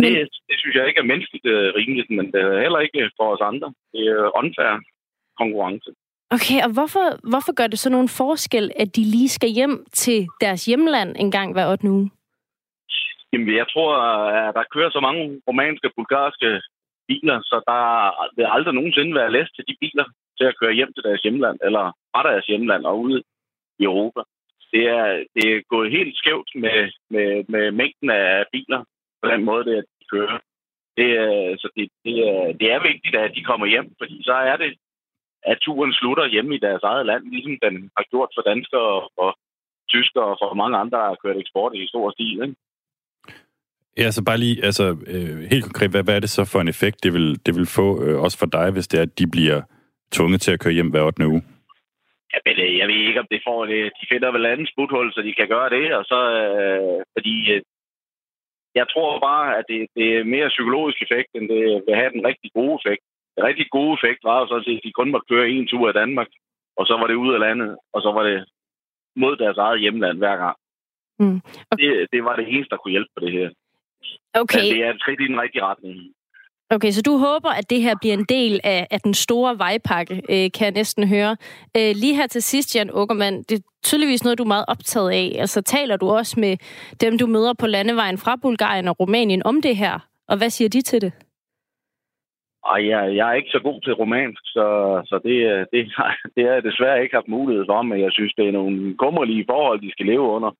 Men... 0.00 0.12
Det, 0.14 0.28
det 0.48 0.56
synes 0.58 0.74
jeg 0.76 0.88
ikke 0.88 1.02
er 1.04 1.10
menneskeligt 1.12 1.46
uh, 1.54 1.66
rimeligt, 1.78 2.10
men 2.10 2.26
det 2.32 2.40
er 2.40 2.64
heller 2.66 2.80
ikke 2.86 3.10
for 3.18 3.26
os 3.34 3.42
andre. 3.50 3.68
Det 3.92 4.02
er 4.14 4.36
unfair 4.40 4.72
konkurrence. 5.40 5.90
Okay, 6.36 6.58
og 6.66 6.70
hvorfor, 6.76 7.06
hvorfor 7.30 7.52
gør 7.58 7.66
det 7.66 7.78
så 7.78 7.90
nogen 7.90 8.08
forskel, 8.08 8.66
at 8.82 8.96
de 8.96 9.02
lige 9.14 9.28
skal 9.28 9.48
hjem 9.48 9.84
til 9.92 10.28
deres 10.40 10.64
hjemland 10.64 11.10
en 11.18 11.30
gang 11.30 11.52
hver 11.52 11.66
8 11.72 11.90
uge? 11.90 12.10
Jamen, 13.32 13.56
jeg 13.56 13.66
tror, 13.72 13.90
at 14.48 14.54
der 14.54 14.72
kører 14.74 14.90
så 14.90 15.00
mange 15.00 15.40
romanske 15.48 15.86
og 15.88 15.92
bulgarske 15.96 16.50
biler, 17.08 17.38
så 17.50 17.56
der 17.70 17.82
vil 18.36 18.46
aldrig 18.56 18.74
nogensinde 18.74 19.14
være 19.14 19.32
læst 19.32 19.52
til 19.54 19.64
de 19.68 19.76
biler 19.80 20.06
til 20.38 20.44
at 20.44 20.58
køre 20.60 20.72
hjem 20.78 20.92
til 20.92 21.02
deres 21.02 21.22
hjemland, 21.22 21.58
eller 21.66 21.84
fra 22.12 22.22
deres 22.28 22.46
hjemland 22.46 22.84
og 22.84 23.00
ude 23.00 23.22
i 23.78 23.84
Europa 23.84 24.20
det 24.72 24.84
er, 24.98 25.24
det 25.34 25.44
er 25.52 25.68
gået 25.74 25.90
helt 25.90 26.16
skævt 26.16 26.50
med, 26.54 26.78
med, 27.10 27.44
med 27.48 27.64
mængden 27.70 28.10
af 28.10 28.44
biler 28.52 28.84
på 29.22 29.26
den 29.32 29.44
måde, 29.44 29.64
det, 29.64 29.76
at 29.82 29.88
de 30.00 30.04
kører. 30.14 30.38
Det, 30.96 31.08
så 31.60 31.68
det, 31.76 31.88
det, 32.04 32.14
er, 32.28 32.52
det 32.60 32.66
er 32.74 32.88
vigtigt, 32.90 33.16
at 33.16 33.32
de 33.36 33.44
kommer 33.44 33.66
hjem, 33.66 33.88
fordi 34.00 34.16
så 34.22 34.32
er 34.32 34.56
det, 34.56 34.70
at 35.42 35.58
turen 35.60 35.92
slutter 35.92 36.26
hjemme 36.34 36.54
i 36.54 36.64
deres 36.66 36.82
eget 36.82 37.06
land, 37.06 37.22
ligesom 37.32 37.58
den 37.62 37.90
har 37.96 38.04
gjort 38.10 38.30
for 38.36 38.42
danskere 38.42 39.08
og 39.22 39.30
tyskere 39.88 40.24
og 40.24 40.36
for 40.40 40.54
mange 40.54 40.76
andre, 40.78 40.98
der 40.98 41.04
har 41.04 41.22
kørt 41.24 41.36
eksport 41.36 41.72
i 41.74 41.86
stor 41.86 42.10
stil. 42.10 42.42
Ikke? 42.42 42.56
Ja, 43.96 44.10
så 44.10 44.24
bare 44.24 44.38
lige, 44.38 44.64
altså 44.64 44.86
øh, 45.14 45.38
helt 45.52 45.64
konkret, 45.64 45.90
hvad, 45.90 46.04
hvad 46.04 46.16
er 46.16 46.20
det 46.20 46.30
så 46.30 46.44
for 46.52 46.60
en 46.60 46.68
effekt, 46.68 47.04
det 47.04 47.12
vil, 47.12 47.46
det 47.46 47.54
vil 47.54 47.66
få 47.66 47.86
øh, 48.04 48.20
også 48.24 48.38
for 48.38 48.46
dig, 48.46 48.70
hvis 48.70 48.88
det 48.88 48.98
er, 48.98 49.02
at 49.02 49.18
de 49.18 49.26
bliver 49.30 49.60
tvunget 50.12 50.40
til 50.40 50.52
at 50.52 50.60
køre 50.60 50.72
hjem 50.72 50.90
hver 50.90 51.02
8. 51.02 51.26
uge? 51.26 51.42
Ja, 52.32 52.38
men 52.46 52.54
øh, 52.64 52.78
jeg 52.78 52.86
ved 52.88 52.94
ikke, 53.08 53.20
om 53.20 53.30
det 53.30 53.40
får 53.48 53.66
det. 53.66 53.80
De 54.00 54.06
finder 54.12 54.30
vel 54.32 54.46
andet 54.46 54.68
sputhul, 54.72 55.12
så 55.12 55.20
de 55.22 55.34
kan 55.38 55.48
gøre 55.48 55.70
det. 55.76 55.94
Og 55.98 56.04
så, 56.04 56.20
øh, 56.42 56.98
fordi 57.16 57.34
øh, 57.52 57.62
jeg 58.74 58.86
tror 58.92 59.20
bare, 59.28 59.58
at 59.58 59.64
det, 59.68 59.86
det 59.96 60.06
er 60.16 60.24
mere 60.34 60.48
psykologisk 60.54 60.98
effekt, 61.02 61.30
end 61.34 61.48
det 61.48 61.62
vil 61.86 62.00
have 62.00 62.12
den 62.14 62.26
rigtig 62.26 62.50
gode 62.58 62.78
effekt. 62.78 63.02
Den 63.36 63.44
rigtig 63.44 63.66
gode 63.70 63.92
effekt 63.98 64.20
var 64.24 64.36
jo 64.40 64.46
så, 64.46 64.56
at 64.60 64.84
de 64.84 64.92
kun 64.92 65.10
måtte 65.10 65.30
køre 65.32 65.48
en 65.48 65.66
tur 65.66 65.90
i 65.90 65.98
Danmark, 66.00 66.30
og 66.78 66.86
så 66.86 66.94
var 67.00 67.06
det 67.06 67.22
ud 67.24 67.34
af 67.34 67.40
landet, 67.40 67.70
og 67.94 68.02
så 68.02 68.12
var 68.12 68.22
det 68.22 68.38
mod 69.16 69.36
deres 69.36 69.56
eget 69.56 69.80
hjemland 69.80 70.18
hver 70.18 70.36
gang. 70.36 70.56
Mm. 71.18 71.40
Okay. 71.72 71.78
Det, 71.78 72.08
det 72.12 72.24
var 72.24 72.36
det 72.36 72.46
eneste, 72.48 72.70
der 72.70 72.76
kunne 72.76 72.96
hjælpe 72.96 73.12
på 73.16 73.20
det 73.24 73.32
her. 73.32 73.50
Okay. 74.34 74.58
Men 74.58 74.74
det 74.74 74.84
er 74.84 74.90
et 74.90 75.00
skridt 75.00 75.20
i 75.20 75.30
den 75.32 75.40
rigtige 75.40 75.64
retning. 75.64 75.96
Okay, 76.74 76.90
så 76.90 77.02
du 77.02 77.16
håber, 77.16 77.50
at 77.50 77.70
det 77.70 77.82
her 77.82 77.94
bliver 78.00 78.14
en 78.14 78.24
del 78.24 78.60
af, 78.64 78.86
af 78.90 79.00
den 79.00 79.14
store 79.14 79.58
vejpakke, 79.58 80.14
øh, 80.14 80.46
kan 80.54 80.64
jeg 80.68 80.70
næsten 80.80 81.08
høre. 81.08 81.36
Øh, 81.76 81.92
lige 82.02 82.14
her 82.14 82.26
til 82.26 82.42
sidst, 82.42 82.76
Jan 82.76 82.90
Åkermann, 82.92 83.42
det 83.42 83.54
er 83.58 83.62
tydeligvis 83.84 84.24
noget, 84.24 84.38
du 84.38 84.42
er 84.42 84.54
meget 84.56 84.64
optaget 84.68 85.10
af. 85.10 85.28
Altså 85.38 85.62
taler 85.62 85.96
du 85.96 86.08
også 86.08 86.40
med 86.40 86.56
dem, 87.00 87.18
du 87.18 87.26
møder 87.26 87.54
på 87.60 87.66
landevejen 87.66 88.18
fra 88.18 88.36
Bulgarien 88.42 88.88
og 88.88 89.00
Rumænien 89.00 89.42
om 89.46 89.62
det 89.62 89.76
her? 89.76 89.94
Og 90.28 90.36
hvad 90.38 90.50
siger 90.50 90.68
de 90.68 90.82
til 90.82 91.00
det? 91.00 91.12
Ej, 92.66 92.88
jeg, 92.88 93.16
jeg 93.16 93.30
er 93.30 93.34
ikke 93.34 93.50
så 93.50 93.60
god 93.62 93.80
til 93.80 93.92
romansk, 93.92 94.42
så, 94.44 94.66
så 95.06 95.20
det, 95.24 95.36
det, 95.72 95.80
det 96.34 96.42
har 96.46 96.54
jeg 96.54 96.62
desværre 96.62 97.02
ikke 97.02 97.16
haft 97.16 97.28
mulighed 97.28 97.64
for, 97.68 97.82
men 97.82 98.00
jeg 98.00 98.12
synes, 98.12 98.34
det 98.34 98.48
er 98.48 98.52
nogle 98.52 98.96
kummerlige 98.96 99.44
forhold, 99.48 99.80
de 99.80 99.92
skal 99.92 100.06
leve 100.06 100.26
under 100.36 100.50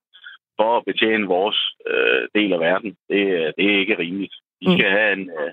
for 0.59 0.77
at 0.77 0.85
betjene 0.85 1.27
vores 1.27 1.59
øh, 1.91 2.21
del 2.35 2.53
af 2.53 2.59
verden. 2.59 2.91
Det, 3.09 3.21
det 3.57 3.65
er 3.65 3.79
ikke 3.79 3.97
rimeligt. 3.97 4.35
De 4.61 4.65
skal 4.73 4.89
mm. 4.89 4.97
have 4.97 5.13
en, 5.13 5.29
øh, 5.39 5.51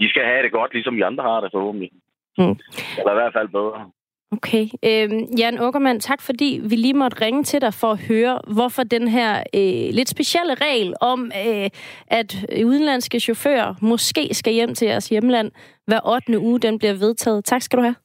de 0.00 0.08
skal 0.08 0.24
have 0.24 0.42
det 0.42 0.52
godt, 0.52 0.72
ligesom 0.72 0.96
vi 0.96 1.02
andre 1.02 1.24
har 1.24 1.40
det 1.40 1.50
forhåbentlig. 1.52 1.90
Mm. 2.38 2.56
Eller 2.98 3.12
i 3.12 3.20
hvert 3.20 3.32
fald 3.32 3.48
bedre. 3.48 3.90
Okay. 4.36 4.64
Øhm, 4.88 5.20
Jan 5.38 5.60
Åkermann, 5.60 6.00
tak 6.00 6.22
fordi 6.22 6.60
vi 6.70 6.76
lige 6.76 6.94
måtte 6.94 7.20
ringe 7.26 7.42
til 7.42 7.60
dig 7.60 7.74
for 7.74 7.90
at 7.90 8.00
høre, 8.08 8.40
hvorfor 8.56 8.82
den 8.82 9.08
her 9.08 9.32
øh, 9.58 9.88
lidt 9.98 10.08
specielle 10.08 10.54
regel 10.54 10.94
om, 11.00 11.32
øh, 11.46 11.70
at 12.06 12.30
udenlandske 12.64 13.20
chauffører 13.20 13.74
måske 13.82 14.34
skal 14.34 14.52
hjem 14.52 14.74
til 14.74 14.88
jeres 14.88 15.08
hjemland 15.08 15.50
hver 15.86 16.00
8. 16.04 16.38
uge, 16.38 16.60
den 16.60 16.78
bliver 16.78 16.92
vedtaget. 16.92 17.44
Tak 17.44 17.62
skal 17.62 17.78
du 17.78 17.82
have. 17.82 17.96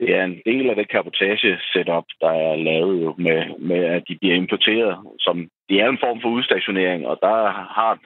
Det 0.00 0.14
er 0.18 0.24
en 0.24 0.38
del 0.46 0.70
af 0.70 0.76
det 0.76 0.90
kapotage-setup, 0.90 2.04
der 2.20 2.32
er 2.48 2.56
lavet 2.56 3.02
jo 3.02 3.14
med, 3.18 3.40
med, 3.58 3.84
at 3.84 4.02
de 4.08 4.16
bliver 4.20 4.34
importeret. 4.34 4.96
Som, 5.18 5.48
det 5.68 5.76
er 5.80 5.88
en 5.88 6.02
form 6.04 6.18
for 6.22 6.28
udstationering, 6.28 7.06
og 7.06 7.18
der 7.22 7.36
har 7.76 7.98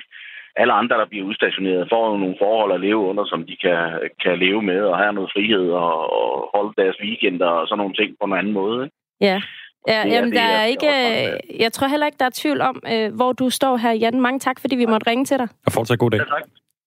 alle 0.57 0.73
andre, 0.73 0.99
der 0.99 1.07
bliver 1.07 1.27
udstationeret, 1.27 1.89
får 1.93 2.11
jo 2.11 2.17
nogle 2.17 2.37
forhold 2.39 2.73
at 2.73 2.81
leve 2.81 2.97
under, 3.11 3.25
som 3.25 3.47
de 3.47 3.57
kan, 3.65 3.79
kan 4.23 4.39
leve 4.39 4.63
med, 4.63 4.81
og 4.91 4.99
have 4.99 5.13
noget 5.13 5.31
frihed 5.35 5.67
og, 5.71 5.95
og 6.21 6.51
holde 6.55 6.73
deres 6.83 6.97
weekender 7.05 7.47
og 7.47 7.69
sådan 7.69 7.79
nogle 7.79 7.95
ting 7.95 8.17
på 8.21 8.25
en 8.27 8.33
anden 8.33 8.53
måde. 8.53 8.85
Ikke? 8.85 8.97
Ja. 9.21 9.41
Ja, 9.89 10.03
Det 10.03 10.13
er 10.13 10.15
jamen, 10.15 10.31
det, 10.31 10.39
der 10.39 10.45
er 10.45 10.61
jeg 10.61 10.71
ikke, 10.71 10.87
øh, 10.87 11.61
jeg 11.61 11.73
tror 11.73 11.89
heller 11.89 12.07
ikke, 12.07 12.19
der 12.19 12.25
er 12.25 12.35
tvivl 12.43 12.61
om, 12.61 12.83
øh, 12.93 13.15
hvor 13.15 13.33
du 13.33 13.51
står 13.51 13.77
her, 13.77 13.93
Jan. 13.93 14.21
Mange 14.21 14.39
tak, 14.39 14.61
fordi 14.61 14.77
vi 14.77 14.87
måtte 14.87 15.11
ringe 15.11 15.25
til 15.25 15.39
dig. 15.39 15.49
Og 15.67 15.73
fortsat 15.73 15.99
god 15.99 16.11
dag. 16.11 16.19
Ja, 16.19 16.25
tak. 16.25 16.43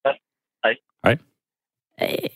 Ja. 0.05 0.11
Hej. 0.63 0.75
Hej. 1.05 1.17
Øh, 2.01 2.29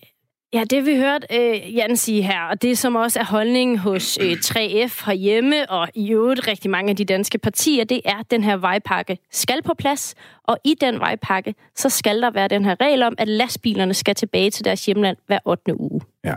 Ja, 0.53 0.63
det 0.63 0.85
vi 0.85 0.97
hørt 0.97 1.25
øh, 1.33 1.75
Jan 1.75 1.97
sige 1.97 2.23
her, 2.23 2.41
og 2.43 2.61
det 2.61 2.77
som 2.77 2.95
også 2.95 3.19
er 3.19 3.23
holdningen 3.25 3.77
hos 3.77 4.17
øh, 4.21 4.31
3F 4.31 5.05
herhjemme, 5.05 5.69
og 5.69 5.89
i 5.95 6.11
øvrigt 6.11 6.47
rigtig 6.47 6.71
mange 6.71 6.89
af 6.89 6.95
de 6.95 7.05
danske 7.05 7.37
partier, 7.37 7.83
det 7.83 8.01
er, 8.05 8.17
at 8.17 8.31
den 8.31 8.43
her 8.43 8.57
vejpakke 8.57 9.17
skal 9.31 9.61
på 9.65 9.73
plads, 9.73 10.15
og 10.43 10.57
i 10.65 10.75
den 10.81 10.99
vejpakke, 10.99 11.55
så 11.75 11.89
skal 11.89 12.21
der 12.21 12.31
være 12.31 12.47
den 12.47 12.65
her 12.65 12.75
regel 12.81 13.03
om, 13.03 13.15
at 13.17 13.27
lastbilerne 13.27 13.93
skal 13.93 14.15
tilbage 14.15 14.49
til 14.49 14.65
deres 14.65 14.85
hjemland 14.85 15.17
hver 15.27 15.39
8. 15.45 15.79
uge. 15.79 16.01
Ja. 16.23 16.33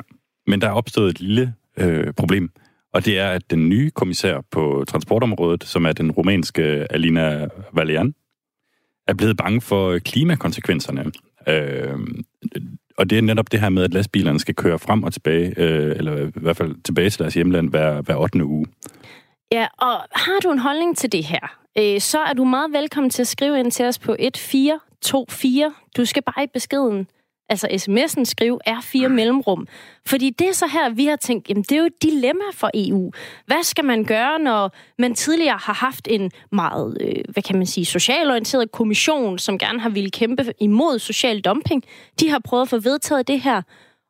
Men 0.47 0.61
der 0.61 0.67
er 0.67 0.73
opstået 0.73 1.11
et 1.11 1.21
lille 1.21 1.55
øh, 1.77 2.13
problem, 2.13 2.51
og 2.93 3.05
det 3.05 3.19
er, 3.19 3.29
at 3.29 3.51
den 3.51 3.69
nye 3.69 3.91
kommissær 3.91 4.41
på 4.51 4.85
transportområdet, 4.89 5.65
som 5.65 5.87
er 5.87 5.93
den 5.93 6.11
rumænske 6.11 6.87
Alina 6.91 7.49
Valian, 7.73 8.15
er 9.07 9.15
blevet 9.15 9.37
bange 9.37 9.61
for 9.61 9.91
øh, 9.91 10.01
klimakonsekvenserne. 10.01 11.13
Øh, 11.49 11.99
og 12.97 13.11
det 13.11 13.19
er 13.19 13.23
netop 13.23 13.53
det 13.53 13.61
her 13.61 13.69
med, 13.69 13.85
at 13.85 13.95
lastbilerne 13.95 14.41
skal 14.41 14.55
køre 14.55 14.79
frem 14.79 15.03
og 15.03 15.13
tilbage, 15.13 15.55
øh, 15.57 15.97
eller 15.97 16.27
i 16.27 16.31
hvert 16.35 16.57
fald 16.57 16.83
tilbage 16.85 17.11
til 17.11 17.19
deres 17.19 17.35
hjemland 17.35 17.71
hver, 17.71 18.03
hver 18.03 18.17
8. 18.17 18.45
uge. 18.45 18.67
Ja, 19.53 19.67
og 19.79 19.93
har 20.13 20.41
du 20.43 20.51
en 20.51 20.59
holdning 20.59 20.97
til 20.97 21.13
det 21.13 21.25
her, 21.25 21.59
øh, 21.79 22.01
så 22.01 22.19
er 22.19 22.33
du 22.33 22.45
meget 22.45 22.73
velkommen 22.73 23.11
til 23.11 23.23
at 23.23 23.29
skrive 23.29 23.59
ind 23.59 23.73
til 23.73 23.85
os 23.85 23.99
på 23.99 24.17
1424. 24.19 25.75
Du 25.97 26.05
skal 26.05 26.23
bare 26.23 26.45
i 26.45 26.47
beskeden, 26.55 27.09
altså 27.49 27.67
sms'en, 27.67 28.25
skrive 28.25 28.59
R4 28.69 29.09
mellemrum. 29.09 29.67
Fordi 30.07 30.31
det 30.31 30.49
er 30.49 30.53
så 30.53 30.67
her, 30.67 30.91
vi 30.91 31.07
har 31.07 31.17
tænkt, 31.17 31.49
jamen 31.49 31.63
det 31.63 31.73
er 31.73 31.79
jo 31.79 31.87
et 31.87 32.03
dilemma 32.03 32.45
for 32.55 32.71
EU. 32.75 33.13
Hvad 33.47 33.63
skal 33.63 33.85
man 33.85 34.05
gøre, 34.05 34.39
når 34.39 34.73
man 34.99 35.15
tidligere 35.15 35.59
har 35.63 35.73
haft 35.73 36.09
en 36.11 36.31
meget, 36.53 36.99
øh, 37.01 37.25
hvad 37.29 37.43
kan 37.43 37.57
man 37.57 37.67
sige, 37.67 37.85
socialorienteret 37.85 38.73
kommission, 38.73 39.39
som 39.39 39.59
gerne 39.59 39.81
har 39.81 39.89
ville 39.89 40.11
kæmpe 40.11 40.53
imod 40.61 40.99
social 40.99 41.41
dumping. 41.41 41.85
De 42.21 42.31
har 42.31 42.39
prøvet 42.39 42.63
at 42.63 42.69
få 42.69 42.79
vedtaget 42.79 43.29
det 43.29 43.41
her. 43.41 43.63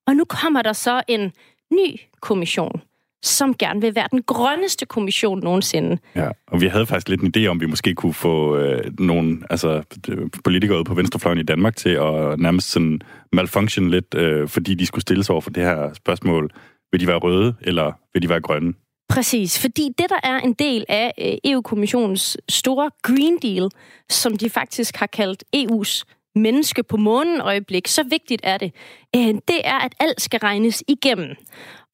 Og 0.07 0.17
nu 0.17 0.25
kommer 0.25 0.63
der 0.63 0.73
så 0.73 1.03
en 1.09 1.33
ny 1.73 2.01
kommission, 2.21 2.83
som 3.27 3.55
gerne 3.55 3.81
vil 3.81 3.95
være 3.95 4.09
den 4.11 4.23
grønneste 4.23 4.87
kommission 4.87 5.41
nogensinde. 5.45 5.99
Ja, 6.15 6.29
og 6.47 6.61
vi 6.61 6.67
havde 6.67 6.87
faktisk 6.87 7.09
lidt 7.09 7.21
en 7.21 7.33
idé 7.37 7.47
om, 7.47 7.61
vi 7.61 7.67
måske 7.67 7.95
kunne 7.95 8.15
få 8.15 8.57
øh, 8.57 8.93
nogle 8.99 9.39
altså, 9.51 9.83
øh, 10.09 10.29
politikere 10.45 10.77
ude 10.77 10.85
på 10.85 10.95
venstrefløjen 10.95 11.39
i 11.39 11.43
Danmark 11.43 11.77
til 11.77 11.91
at 11.91 12.39
nærmest 12.39 12.71
sådan 12.71 13.01
malfunction 13.33 13.91
lidt, 13.91 14.15
øh, 14.15 14.49
fordi 14.49 14.75
de 14.75 14.87
skulle 14.87 15.03
stilles 15.03 15.31
over 15.31 15.41
for 15.41 15.51
det 15.51 15.63
her 15.63 15.95
spørgsmål. 15.95 16.51
Vil 16.93 17.01
de 17.01 17.07
være 17.07 17.19
røde, 17.19 17.55
eller 17.61 17.93
vil 18.15 18.23
de 18.23 18.29
være 18.29 18.41
grønne? 18.41 18.73
Præcis, 19.09 19.59
fordi 19.61 19.89
det, 19.99 20.07
der 20.09 20.21
er 20.23 20.39
en 20.39 20.53
del 20.53 20.85
af 20.89 21.13
øh, 21.21 21.53
EU-kommissionens 21.53 22.37
store 22.49 22.91
Green 23.03 23.39
Deal, 23.43 23.71
som 24.11 24.37
de 24.37 24.51
faktisk 24.51 24.97
har 24.97 25.07
kaldt 25.07 25.45
EU's 25.57 26.03
menneske 26.35 26.83
på 26.83 26.97
månen 26.97 27.41
øjeblik, 27.41 27.89
så 27.89 28.03
vigtigt 28.03 28.41
er 28.45 28.59
det, 28.59 28.73
øh, 29.17 29.27
det 29.27 29.61
er, 29.65 29.79
at 29.79 29.95
alt 30.01 30.21
skal 30.21 30.41
regnes 30.41 30.85
igennem. 30.89 31.29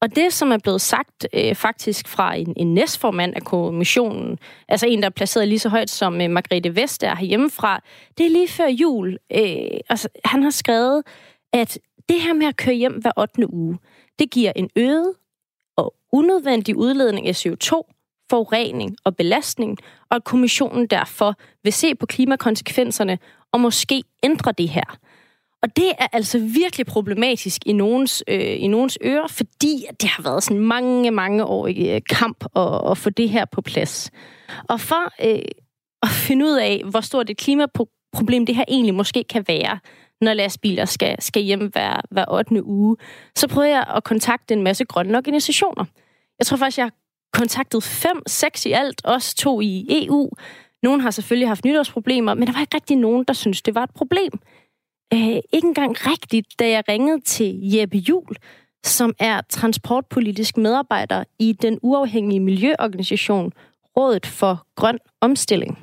Og 0.03 0.15
det, 0.15 0.33
som 0.33 0.51
er 0.51 0.57
blevet 0.57 0.81
sagt 0.81 1.27
øh, 1.33 1.55
faktisk 1.55 2.07
fra 2.07 2.35
en, 2.35 2.53
en 2.57 2.73
næstformand 2.73 3.33
af 3.35 3.41
kommissionen, 3.41 4.39
altså 4.67 4.87
en, 4.87 5.01
der 5.01 5.05
er 5.05 5.09
placeret 5.09 5.47
lige 5.47 5.59
så 5.59 5.69
højt 5.69 5.89
som 5.89 6.21
øh, 6.21 6.29
Margrethe 6.29 6.75
Vestager 6.75 7.15
herhjemmefra, 7.15 7.81
det 8.17 8.25
er 8.25 8.29
lige 8.29 8.47
før 8.47 8.67
jul. 8.67 9.17
Øh, 9.31 9.79
altså, 9.89 10.09
han 10.25 10.43
har 10.43 10.49
skrevet, 10.49 11.03
at 11.53 11.79
det 12.09 12.21
her 12.21 12.33
med 12.33 12.47
at 12.47 12.57
køre 12.57 12.75
hjem 12.75 12.93
hver 12.93 13.11
8. 13.17 13.53
uge, 13.53 13.77
det 14.19 14.31
giver 14.31 14.51
en 14.55 14.69
øget 14.75 15.13
og 15.77 15.93
unødvendig 16.11 16.75
udledning 16.75 17.27
af 17.27 17.45
CO2, 17.45 17.81
forurening 18.29 18.95
og 19.03 19.15
belastning, 19.15 19.77
og 20.09 20.15
at 20.15 20.23
kommissionen 20.23 20.87
derfor 20.87 21.35
vil 21.63 21.73
se 21.73 21.95
på 21.95 22.05
klimakonsekvenserne 22.05 23.17
og 23.51 23.59
måske 23.59 24.03
ændre 24.23 24.51
det 24.51 24.69
her. 24.69 24.97
Og 25.63 25.75
det 25.75 25.91
er 25.99 26.07
altså 26.11 26.39
virkelig 26.39 26.85
problematisk 26.85 27.61
i 27.65 27.73
nogens, 27.73 28.23
øh, 28.27 28.63
i 28.63 28.67
nogens 28.67 28.97
ører, 29.03 29.27
fordi 29.27 29.85
det 30.01 30.09
har 30.09 30.23
været 30.23 30.43
sådan 30.43 30.61
mange, 30.61 31.11
mange 31.11 31.45
år 31.45 31.67
i 31.67 31.95
øh, 31.95 32.01
kamp 32.09 32.45
at, 32.55 32.91
at 32.91 32.97
få 32.97 33.09
det 33.09 33.29
her 33.29 33.45
på 33.45 33.61
plads. 33.61 34.11
Og 34.69 34.79
for 34.79 35.25
øh, 35.25 35.41
at 36.03 36.09
finde 36.09 36.45
ud 36.45 36.57
af, 36.57 36.83
hvor 36.89 37.01
stort 37.01 37.29
et 37.29 37.37
klimaproblem 37.37 38.45
det 38.45 38.55
her 38.55 38.63
egentlig 38.67 38.95
måske 38.95 39.23
kan 39.23 39.43
være, 39.47 39.79
når 40.21 40.33
lastbiler 40.33 40.85
skal, 40.85 41.21
skal 41.21 41.41
hjem 41.41 41.67
hver, 41.67 42.01
hver 42.11 42.25
8. 42.31 42.63
uge, 42.63 42.97
så 43.35 43.47
prøver 43.47 43.67
jeg 43.67 43.85
at 43.95 44.03
kontakte 44.03 44.53
en 44.53 44.63
masse 44.63 44.85
grønne 44.85 45.17
organisationer. 45.17 45.85
Jeg 46.39 46.47
tror 46.47 46.57
faktisk, 46.57 46.77
jeg 46.77 46.85
har 46.85 46.93
kontaktet 47.33 47.83
fem, 47.83 48.21
seks 48.27 48.65
i 48.65 48.71
alt, 48.71 49.05
også 49.05 49.35
to 49.35 49.61
i 49.61 49.85
EU. 49.89 50.29
Nogle 50.83 51.01
har 51.01 51.11
selvfølgelig 51.11 51.47
haft 51.47 51.65
nytårsproblemer, 51.65 52.33
men 52.33 52.47
der 52.47 52.53
var 52.53 52.61
ikke 52.61 52.75
rigtig 52.75 52.97
nogen, 52.97 53.23
der 53.27 53.33
synes 53.33 53.61
det 53.61 53.75
var 53.75 53.83
et 53.83 53.93
problem. 53.95 54.31
Øh, 55.13 55.39
ikke 55.55 55.67
engang 55.67 55.95
rigtigt, 56.11 56.59
da 56.59 56.69
jeg 56.69 56.83
ringede 56.89 57.21
til 57.21 57.71
Jeppe 57.73 57.97
Jul, 57.97 58.35
som 58.83 59.13
er 59.19 59.41
transportpolitisk 59.49 60.57
medarbejder 60.57 61.23
i 61.39 61.53
den 61.61 61.79
uafhængige 61.81 62.39
miljøorganisation 62.39 63.51
Rådet 63.97 64.25
for 64.25 64.67
Grøn 64.75 64.99
Omstilling. 65.21 65.79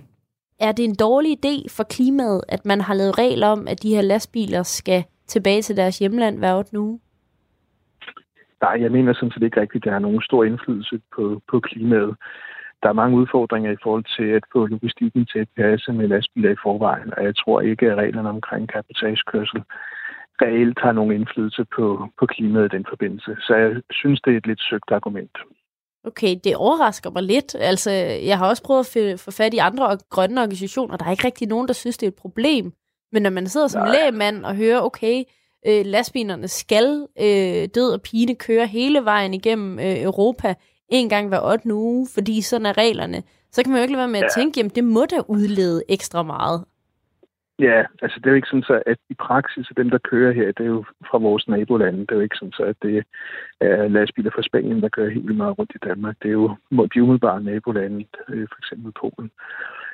Er 0.61 0.73
det 0.73 0.85
en 0.85 0.95
dårlig 0.95 1.33
idé 1.39 1.77
for 1.77 1.85
klimaet, 1.85 2.41
at 2.49 2.67
man 2.67 2.81
har 2.81 2.95
lavet 2.95 3.19
regler 3.19 3.47
om, 3.47 3.69
at 3.69 3.83
de 3.83 3.95
her 3.95 4.03
lastbiler 4.03 4.63
skal 4.63 5.05
tilbage 5.27 5.63
til 5.63 5.77
deres 5.77 5.99
hjemland 5.99 6.39
hver 6.39 6.55
8. 6.55 6.79
uge? 6.79 7.01
Nej, 8.63 8.77
jeg 8.81 8.91
mener 8.91 9.15
sådan 9.15 9.31
set 9.31 9.43
ikke 9.43 9.61
rigtigt, 9.61 9.83
at 9.83 9.85
det 9.85 9.93
har 9.93 9.99
nogen 9.99 10.23
stor 10.23 10.45
indflydelse 10.45 11.01
på, 11.15 11.43
på 11.51 11.61
klimaet. 11.61 12.17
Der 12.83 12.89
er 12.89 13.01
mange 13.03 13.17
udfordringer 13.17 13.71
i 13.73 13.83
forhold 13.83 14.05
til 14.17 14.29
at 14.39 14.45
få 14.53 14.67
logistikken 14.67 15.27
til 15.27 15.39
at 15.39 15.49
passe 15.57 15.93
med 15.93 16.09
lastbiler 16.09 16.51
i 16.51 16.63
forvejen, 16.63 17.15
og 17.17 17.25
jeg 17.25 17.37
tror 17.37 17.61
ikke, 17.61 17.91
at 17.91 17.99
reglerne 17.99 18.29
omkring 18.29 18.69
kapitagekørsel 18.69 19.63
reelt 20.43 20.79
har 20.79 20.93
nogen 20.93 21.13
indflydelse 21.13 21.65
på, 21.77 22.09
på 22.19 22.27
klimaet 22.27 22.73
i 22.73 22.77
den 22.77 22.87
forbindelse. 22.89 23.37
Så 23.41 23.55
jeg 23.55 23.71
synes, 23.91 24.21
det 24.21 24.33
er 24.33 24.37
et 24.37 24.47
lidt 24.47 24.63
søgt 24.71 24.91
argument. 24.91 25.37
Okay, 26.05 26.37
det 26.45 26.57
overrasker 26.57 27.11
mig 27.11 27.23
lidt. 27.23 27.55
Altså, 27.55 27.91
jeg 28.31 28.39
har 28.39 28.49
også 28.49 28.63
prøvet 28.63 28.97
at 28.97 29.21
få 29.21 29.31
fat 29.31 29.55
i 29.55 29.59
andre 29.59 29.99
grønne 30.11 30.41
organisationer. 30.41 30.97
Der 30.97 31.05
er 31.05 31.11
ikke 31.11 31.27
rigtig 31.27 31.49
nogen, 31.49 31.69
der 31.69 31.75
synes, 31.75 31.99
det 31.99 32.07
er 32.07 32.11
et 32.11 32.23
problem. 32.23 32.73
Men 33.13 33.23
når 33.23 33.31
man 33.31 33.47
sidder 33.47 33.69
som 33.69 33.89
lægemand 33.89 34.45
og 34.45 34.57
hører, 34.57 34.81
okay, 34.81 35.25
øh, 35.67 35.87
lastbilerne 35.87 36.49
skal 36.49 37.07
øh, 37.21 37.69
død 37.75 37.93
og 37.93 38.03
pine 38.03 38.35
køre 38.35 38.67
hele 38.67 39.05
vejen 39.05 39.35
igennem 39.35 39.79
øh, 39.79 40.03
Europa 40.03 40.55
en 40.91 41.09
gang 41.09 41.29
hver 41.29 41.41
8. 41.53 41.75
uge, 41.75 42.09
fordi 42.15 42.41
sådan 42.43 42.67
er 42.67 42.79
reglerne, 42.79 43.23
så 43.51 43.63
kan 43.63 43.71
man 43.73 43.79
jo 43.79 43.83
ikke 43.83 43.93
lade 43.93 44.01
være 44.05 44.09
med 44.17 44.19
at 44.21 44.33
Ja. 44.37 44.41
tænke, 44.41 44.59
jamen 44.59 44.71
det 44.75 44.85
må 44.85 45.01
da 45.11 45.17
udlede 45.29 45.83
ekstra 45.89 46.23
meget. 46.23 46.65
Ja, 47.59 47.83
altså 48.03 48.17
det 48.19 48.27
er 48.27 48.31
jo 48.31 48.37
ikke 48.37 48.49
sådan 48.49 48.63
så, 48.63 48.83
at 48.87 48.97
i 49.11 49.15
praksis, 49.15 49.67
dem, 49.77 49.91
der 49.91 49.99
kører 49.99 50.33
her, 50.33 50.47
det 50.47 50.61
er 50.61 50.71
jo 50.77 50.85
fra 51.11 51.19
vores 51.19 51.49
nabolande. 51.49 52.01
Det 52.01 52.11
er 52.11 52.15
jo 52.17 52.21
ikke 52.21 52.37
sådan 52.37 52.53
så, 52.53 52.63
at 52.63 52.77
det 52.83 53.05
er 53.61 53.89
lastbiler 53.89 54.31
fra 54.35 54.43
Spanien, 54.43 54.83
der 54.83 54.89
kører 54.89 55.11
helt 55.11 55.27
vildt 55.27 55.37
meget 55.37 55.59
rundt 55.59 55.73
i 55.75 55.85
Danmark. 55.89 56.17
Det 56.23 56.29
er 56.29 56.33
jo 56.33 56.57
de 56.95 57.03
umiddelbare 57.03 57.43
nabolande, 57.43 58.05
øh, 58.29 58.49
for 58.53 58.59
eksempel 58.59 58.93
Polen. 59.01 59.31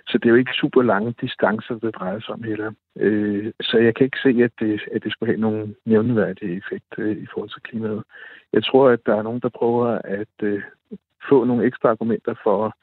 Så 0.09 0.19
det 0.19 0.27
er 0.27 0.31
jo 0.31 0.43
ikke 0.43 0.61
super 0.61 0.83
lange 0.83 1.15
distancer, 1.21 1.75
det 1.75 1.95
drejer 1.95 2.21
sig 2.21 2.35
om 2.35 2.43
heller. 2.43 2.73
Øh, 2.97 3.53
så 3.61 3.79
jeg 3.79 3.95
kan 3.95 4.05
ikke 4.05 4.23
se, 4.23 4.45
at 4.45 4.53
det, 4.61 4.81
at 4.95 5.05
det 5.05 5.13
skulle 5.13 5.33
have 5.33 5.41
nogen 5.41 5.77
nævneværdig 5.85 6.59
effekt 6.59 6.93
øh, 6.99 7.17
i 7.17 7.27
forhold 7.33 7.51
til 7.51 7.63
klimaet. 7.63 8.03
Jeg 8.53 8.65
tror, 8.65 8.89
at 8.89 9.01
der 9.07 9.15
er 9.17 9.23
nogen, 9.23 9.41
der 9.41 9.49
prøver 9.49 9.89
at 10.05 10.35
øh, 10.43 10.63
få 11.29 11.45
nogle 11.45 11.67
ekstra 11.67 11.89
argumenter 11.89 12.35
for, 12.43 12.77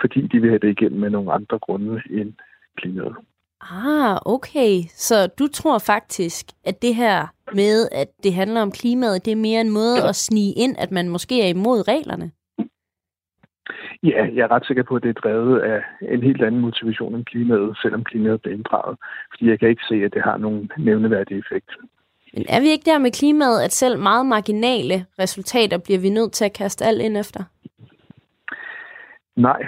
fordi 0.00 0.20
de 0.26 0.40
vil 0.40 0.50
have 0.50 0.58
det 0.58 0.70
igennem 0.70 1.00
med 1.00 1.10
nogle 1.10 1.32
andre 1.32 1.58
grunde 1.58 2.02
end 2.10 2.32
klimaet. 2.76 3.16
Ah, 3.60 4.18
okay. 4.26 4.82
Så 4.88 5.26
du 5.38 5.46
tror 5.46 5.78
faktisk, 5.78 6.46
at 6.64 6.82
det 6.82 6.94
her 6.94 7.26
med, 7.54 7.88
at 7.92 8.08
det 8.22 8.34
handler 8.34 8.62
om 8.62 8.72
klimaet, 8.72 9.24
det 9.24 9.32
er 9.32 9.36
mere 9.36 9.60
en 9.60 9.70
måde 9.70 10.08
at 10.08 10.16
snige 10.16 10.54
ind, 10.56 10.76
at 10.78 10.90
man 10.90 11.08
måske 11.08 11.42
er 11.42 11.48
imod 11.48 11.88
reglerne? 11.88 12.30
Ja, 14.02 14.26
jeg 14.34 14.42
er 14.42 14.50
ret 14.50 14.66
sikker 14.66 14.82
på, 14.82 14.96
at 14.96 15.02
det 15.02 15.08
er 15.08 15.20
drevet 15.20 15.60
af 15.60 15.82
en 16.02 16.22
helt 16.22 16.42
anden 16.42 16.60
motivation 16.60 17.14
end 17.14 17.24
klimaet, 17.24 17.78
selvom 17.82 18.04
klimaet 18.04 18.42
bliver 18.42 18.56
inddraget. 18.56 18.98
Fordi 19.32 19.50
jeg 19.50 19.58
kan 19.58 19.68
ikke 19.68 19.82
se, 19.88 19.94
at 20.04 20.14
det 20.14 20.22
har 20.22 20.36
nogen 20.36 20.70
nævneværdig 20.78 21.38
effekt. 21.38 21.70
Men 22.34 22.44
er 22.48 22.60
vi 22.60 22.68
ikke 22.68 22.90
der 22.90 22.98
med 22.98 23.10
klimaet, 23.10 23.60
at 23.60 23.72
selv 23.72 23.98
meget 23.98 24.26
marginale 24.26 25.06
resultater 25.18 25.78
bliver 25.78 26.00
vi 26.00 26.10
nødt 26.10 26.32
til 26.32 26.44
at 26.44 26.52
kaste 26.52 26.84
alt 26.84 27.02
ind 27.02 27.16
efter? 27.16 27.44
Nej, 29.36 29.66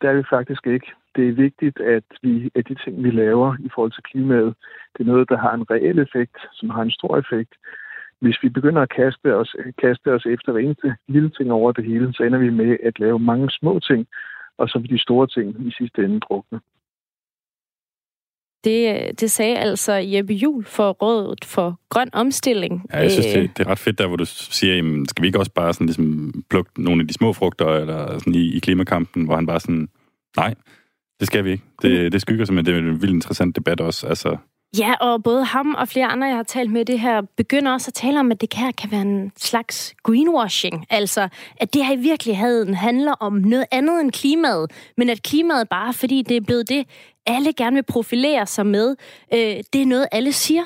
det 0.00 0.08
er 0.10 0.14
vi 0.14 0.22
faktisk 0.30 0.66
ikke. 0.66 0.86
Det 1.16 1.28
er 1.28 1.32
vigtigt, 1.32 1.80
at 1.80 2.04
vi 2.22 2.50
at 2.54 2.68
de 2.68 2.74
ting, 2.84 3.04
vi 3.04 3.10
laver 3.10 3.56
i 3.60 3.68
forhold 3.74 3.92
til 3.92 4.02
klimaet, 4.02 4.54
det 4.92 5.00
er 5.00 5.12
noget, 5.12 5.28
der 5.28 5.38
har 5.38 5.52
en 5.54 5.70
reel 5.70 5.98
effekt, 5.98 6.36
som 6.52 6.70
har 6.70 6.82
en 6.82 6.90
stor 6.90 7.18
effekt. 7.18 7.54
Hvis 8.24 8.42
vi 8.42 8.48
begynder 8.48 8.82
at 8.82 8.94
kaste 9.00 9.28
os, 9.40 9.56
kaste 9.82 10.08
os 10.16 10.26
efter 10.26 10.52
hver 10.52 10.60
eneste 10.60 10.96
lille 11.08 11.30
ting 11.30 11.52
over 11.52 11.72
det 11.72 11.84
hele, 11.84 12.12
så 12.14 12.22
ender 12.22 12.38
vi 12.38 12.50
med 12.50 12.76
at 12.88 12.98
lave 12.98 13.18
mange 13.18 13.50
små 13.50 13.80
ting, 13.80 14.06
og 14.58 14.68
så 14.68 14.78
vil 14.78 14.90
de 14.90 14.98
store 14.98 15.26
ting 15.26 15.66
i 15.68 15.70
sidste 15.78 16.04
ende 16.04 16.20
drukne. 16.20 16.60
Det, 18.64 19.20
det 19.20 19.30
sagde 19.30 19.56
altså 19.58 19.92
Jeppe 19.92 20.34
Jul 20.34 20.64
for 20.64 20.90
Rådet 20.90 21.44
for 21.44 21.80
Grøn 21.88 22.10
Omstilling. 22.12 22.86
Ja, 22.92 22.98
jeg 22.98 23.10
synes, 23.10 23.26
det, 23.34 23.58
det 23.58 23.66
er 23.66 23.70
ret 23.70 23.78
fedt 23.78 23.98
der, 23.98 24.06
hvor 24.06 24.16
du 24.16 24.24
siger, 24.26 24.76
jamen, 24.76 25.08
skal 25.08 25.22
vi 25.22 25.26
ikke 25.26 25.38
også 25.38 25.52
bare 25.52 25.72
sådan, 25.72 25.86
ligesom, 25.86 26.32
plukke 26.50 26.82
nogle 26.82 27.00
af 27.00 27.08
de 27.08 27.14
små 27.14 27.32
frugter 27.32 27.66
eller 27.66 28.18
sådan 28.18 28.34
i, 28.34 28.56
i 28.56 28.58
klimakampen, 28.58 29.24
hvor 29.24 29.34
han 29.34 29.46
bare 29.46 29.60
sådan, 29.60 29.88
nej, 30.36 30.54
det 31.20 31.26
skal 31.26 31.44
vi 31.44 31.50
ikke. 31.50 31.64
Det, 31.82 32.12
det 32.12 32.20
skygger 32.20 32.44
simpelthen, 32.44 32.74
det 32.74 32.84
er 32.84 32.92
en 32.92 33.02
vildt 33.02 33.14
interessant 33.14 33.56
debat 33.56 33.80
også. 33.80 34.06
Altså, 34.06 34.36
Ja, 34.78 34.94
og 35.00 35.22
både 35.22 35.44
ham 35.44 35.74
og 35.74 35.88
flere 35.88 36.06
andre, 36.06 36.26
jeg 36.26 36.36
har 36.36 36.42
talt 36.42 36.70
med 36.70 36.84
det 36.84 37.00
her, 37.00 37.22
begynder 37.36 37.72
også 37.72 37.88
at 37.88 37.94
tale 37.94 38.20
om, 38.20 38.30
at 38.30 38.40
det 38.40 38.54
her 38.54 38.72
kan 38.72 38.90
være 38.90 39.00
en 39.00 39.32
slags 39.36 39.94
greenwashing. 40.02 40.86
Altså, 40.90 41.28
at 41.56 41.74
det 41.74 41.86
her 41.86 41.92
i 41.92 42.00
virkeligheden 42.00 42.74
handler 42.74 43.12
om 43.12 43.32
noget 43.32 43.66
andet 43.70 44.00
end 44.00 44.12
klimaet, 44.12 44.70
men 44.96 45.10
at 45.10 45.22
klimaet 45.22 45.68
bare, 45.68 45.92
fordi 45.92 46.22
det 46.22 46.36
er 46.36 46.40
blevet 46.40 46.68
det, 46.68 46.86
alle 47.26 47.52
gerne 47.52 47.74
vil 47.74 47.82
profilere 47.82 48.46
sig 48.46 48.66
med, 48.66 48.96
øh, 49.34 49.56
det 49.72 49.82
er 49.82 49.86
noget, 49.86 50.06
alle 50.12 50.32
siger, 50.32 50.62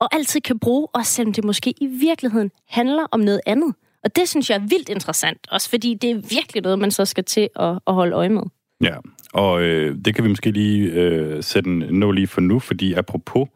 og 0.00 0.14
altid 0.14 0.40
kan 0.40 0.58
bruge, 0.58 0.88
også 0.92 1.12
selvom 1.12 1.32
det 1.32 1.44
måske 1.44 1.74
i 1.80 1.86
virkeligheden 1.86 2.50
handler 2.68 3.06
om 3.10 3.20
noget 3.20 3.40
andet. 3.46 3.74
Og 4.04 4.16
det 4.16 4.28
synes 4.28 4.50
jeg 4.50 4.56
er 4.56 4.66
vildt 4.66 4.88
interessant, 4.88 5.38
også 5.50 5.70
fordi 5.70 5.94
det 5.94 6.10
er 6.10 6.14
virkelig 6.14 6.62
noget, 6.62 6.78
man 6.78 6.90
så 6.90 7.04
skal 7.04 7.24
til 7.24 7.48
at, 7.56 7.78
at 7.86 7.94
holde 7.94 8.16
øje 8.16 8.28
med. 8.28 8.42
Ja, 8.80 8.96
og 9.36 9.62
øh, 9.62 9.96
det 10.04 10.14
kan 10.14 10.24
vi 10.24 10.28
måske 10.28 10.50
lige 10.50 10.92
øh, 10.92 11.42
sætte 11.42 11.70
en 11.70 11.78
nå 11.78 12.10
lige 12.10 12.26
for 12.26 12.40
nu, 12.40 12.58
fordi 12.58 12.92
apropos, 12.92 13.48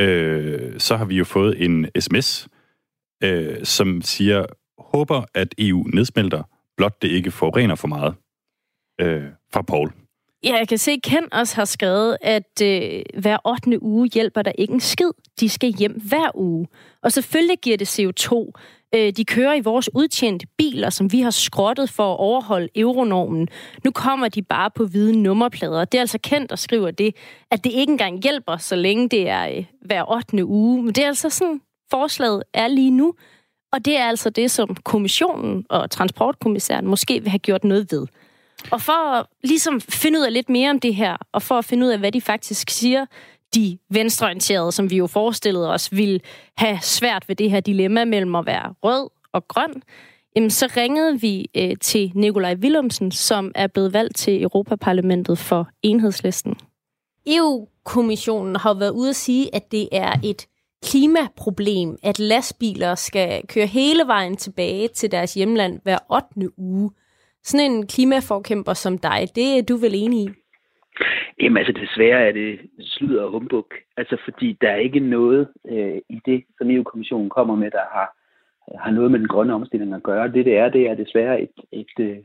øh, 0.00 0.80
så 0.80 0.96
har 0.96 1.04
vi 1.04 1.16
jo 1.16 1.24
fået 1.24 1.64
en 1.64 1.86
sms, 2.00 2.48
øh, 3.24 3.64
som 3.64 4.02
siger, 4.02 4.46
håber, 4.78 5.24
at 5.34 5.54
EU 5.58 5.82
nedsmelter, 5.82 6.42
blot 6.76 7.02
det 7.02 7.08
ikke 7.08 7.30
forurener 7.30 7.74
for 7.74 7.88
meget. 7.88 8.14
Øh, 9.00 9.24
fra 9.52 9.62
Paul. 9.62 9.92
Ja, 10.44 10.54
jeg 10.54 10.68
kan 10.68 10.78
se, 10.78 10.90
at 10.90 11.02
Ken 11.02 11.32
også 11.32 11.56
har 11.56 11.64
skrevet, 11.64 12.16
at 12.20 12.62
øh, 12.62 13.02
hver 13.18 13.38
8. 13.44 13.82
uge 13.82 14.10
hjælper 14.14 14.42
der 14.42 14.52
ikke 14.58 14.72
en 14.74 14.80
skid. 14.80 15.10
De 15.40 15.48
skal 15.48 15.72
hjem 15.72 16.00
hver 16.08 16.30
uge. 16.34 16.66
Og 17.02 17.12
selvfølgelig 17.12 17.58
giver 17.62 17.76
det 17.76 17.98
CO2. 17.98 18.52
Øh, 18.96 19.12
de 19.12 19.24
kører 19.24 19.54
i 19.54 19.60
vores 19.60 19.90
udtjente 19.94 20.46
biler, 20.58 20.90
som 20.90 21.12
vi 21.12 21.20
har 21.20 21.30
skrottet 21.30 21.90
for 21.90 22.12
at 22.12 22.18
overholde 22.18 22.68
euronormen. 22.76 23.48
Nu 23.84 23.90
kommer 23.90 24.28
de 24.28 24.42
bare 24.42 24.70
på 24.70 24.86
hvide 24.86 25.22
nummerplader. 25.22 25.84
Det 25.84 25.98
er 25.98 26.02
altså 26.02 26.18
kendt 26.22 26.52
og 26.52 26.58
skriver 26.58 26.90
det, 26.90 27.16
at 27.50 27.64
det 27.64 27.72
ikke 27.72 27.90
engang 27.90 28.22
hjælper, 28.22 28.56
så 28.56 28.76
længe 28.76 29.08
det 29.08 29.28
er 29.28 29.48
øh, 29.48 29.64
hver 29.80 30.10
8. 30.10 30.44
uge. 30.44 30.82
Men 30.82 30.94
det 30.94 31.04
er 31.04 31.08
altså 31.08 31.30
sådan, 31.30 31.60
forslaget 31.90 32.42
er 32.54 32.68
lige 32.68 32.90
nu. 32.90 33.14
Og 33.72 33.84
det 33.84 33.98
er 33.98 34.04
altså 34.04 34.30
det, 34.30 34.50
som 34.50 34.76
kommissionen 34.84 35.66
og 35.68 35.90
transportkommissæren 35.90 36.86
måske 36.86 37.20
vil 37.20 37.30
have 37.30 37.38
gjort 37.38 37.64
noget 37.64 37.92
ved. 37.92 38.06
Og 38.70 38.80
for 38.80 39.12
at 39.12 39.26
ligesom 39.44 39.80
finde 39.80 40.18
ud 40.18 40.24
af 40.24 40.32
lidt 40.32 40.48
mere 40.48 40.70
om 40.70 40.80
det 40.80 40.94
her, 40.94 41.16
og 41.32 41.42
for 41.42 41.58
at 41.58 41.64
finde 41.64 41.86
ud 41.86 41.90
af, 41.90 41.98
hvad 41.98 42.12
de 42.12 42.20
faktisk 42.20 42.70
siger, 42.70 43.06
de 43.56 43.78
venstreorienterede, 43.90 44.72
som 44.72 44.90
vi 44.90 44.96
jo 44.96 45.06
forestillede 45.06 45.72
os, 45.72 45.92
vil 45.92 46.22
have 46.56 46.78
svært 46.82 47.28
ved 47.28 47.36
det 47.36 47.50
her 47.50 47.60
dilemma 47.60 48.04
mellem 48.04 48.34
at 48.34 48.46
være 48.46 48.74
rød 48.84 49.10
og 49.32 49.48
grøn, 49.48 49.82
jamen 50.36 50.50
så 50.50 50.72
ringede 50.76 51.20
vi 51.20 51.50
øh, 51.56 51.76
til 51.80 52.12
Nikolaj 52.14 52.54
Willumsen, 52.54 53.12
som 53.12 53.52
er 53.54 53.66
blevet 53.66 53.92
valgt 53.92 54.16
til 54.16 54.42
Europaparlamentet 54.42 55.38
for 55.38 55.68
enhedslisten. 55.82 56.54
EU-kommissionen 57.26 58.56
har 58.56 58.74
været 58.74 58.90
ude 58.90 59.08
at 59.08 59.16
sige, 59.16 59.54
at 59.54 59.72
det 59.72 59.88
er 59.92 60.12
et 60.24 60.46
klimaproblem, 60.84 61.96
at 62.02 62.18
lastbiler 62.18 62.94
skal 62.94 63.46
køre 63.46 63.66
hele 63.66 64.06
vejen 64.06 64.36
tilbage 64.36 64.88
til 64.88 65.10
deres 65.10 65.34
hjemland 65.34 65.80
hver 65.82 65.98
8. 66.10 66.50
uge. 66.58 66.90
Sådan 67.44 67.72
en 67.72 67.86
klimaforkæmper 67.86 68.74
som 68.74 68.98
dig, 68.98 69.28
det 69.34 69.58
er 69.58 69.62
du 69.62 69.76
vel 69.76 69.94
enig 69.94 70.24
i? 70.24 70.28
Jamen 71.40 71.56
altså 71.56 71.72
desværre 71.72 72.28
er 72.28 72.32
det 72.32 72.60
sludder 72.80 73.22
og 73.22 73.30
humbug. 73.30 73.72
Altså 73.96 74.16
fordi 74.24 74.58
der 74.60 74.70
er 74.70 74.76
ikke 74.76 75.00
noget 75.00 75.48
øh, 75.68 75.98
i 76.08 76.20
det, 76.26 76.44
som 76.58 76.70
EU-kommissionen 76.70 77.30
kommer 77.30 77.54
med, 77.56 77.70
der 77.70 77.84
har, 77.92 78.16
har 78.78 78.90
noget 78.90 79.10
med 79.10 79.18
den 79.18 79.28
grønne 79.28 79.54
omstilling 79.54 79.94
at 79.94 80.02
gøre. 80.02 80.32
Det 80.32 80.44
det 80.44 80.56
er, 80.56 80.68
det 80.68 80.88
er 80.88 80.94
desværre 80.94 81.40
et, 81.40 81.50
et, 81.72 82.00
øh, 82.00 82.18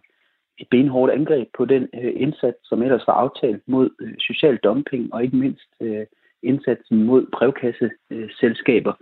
et 0.57 0.67
benhårdt 0.71 1.13
angreb 1.13 1.47
på 1.57 1.65
den 1.65 1.87
øh, 2.01 2.13
indsats, 2.15 2.57
som 2.63 2.81
ellers 2.81 3.07
var 3.07 3.13
aftalt 3.13 3.63
mod 3.67 3.89
øh, 4.01 4.13
social 4.19 4.57
dumping 4.57 5.13
og 5.13 5.23
ikke 5.23 5.37
mindst 5.37 5.69
øh, 5.81 6.05
indsatsen 6.43 7.03
mod 7.03 7.27
brevkasseselskaber, 7.31 8.93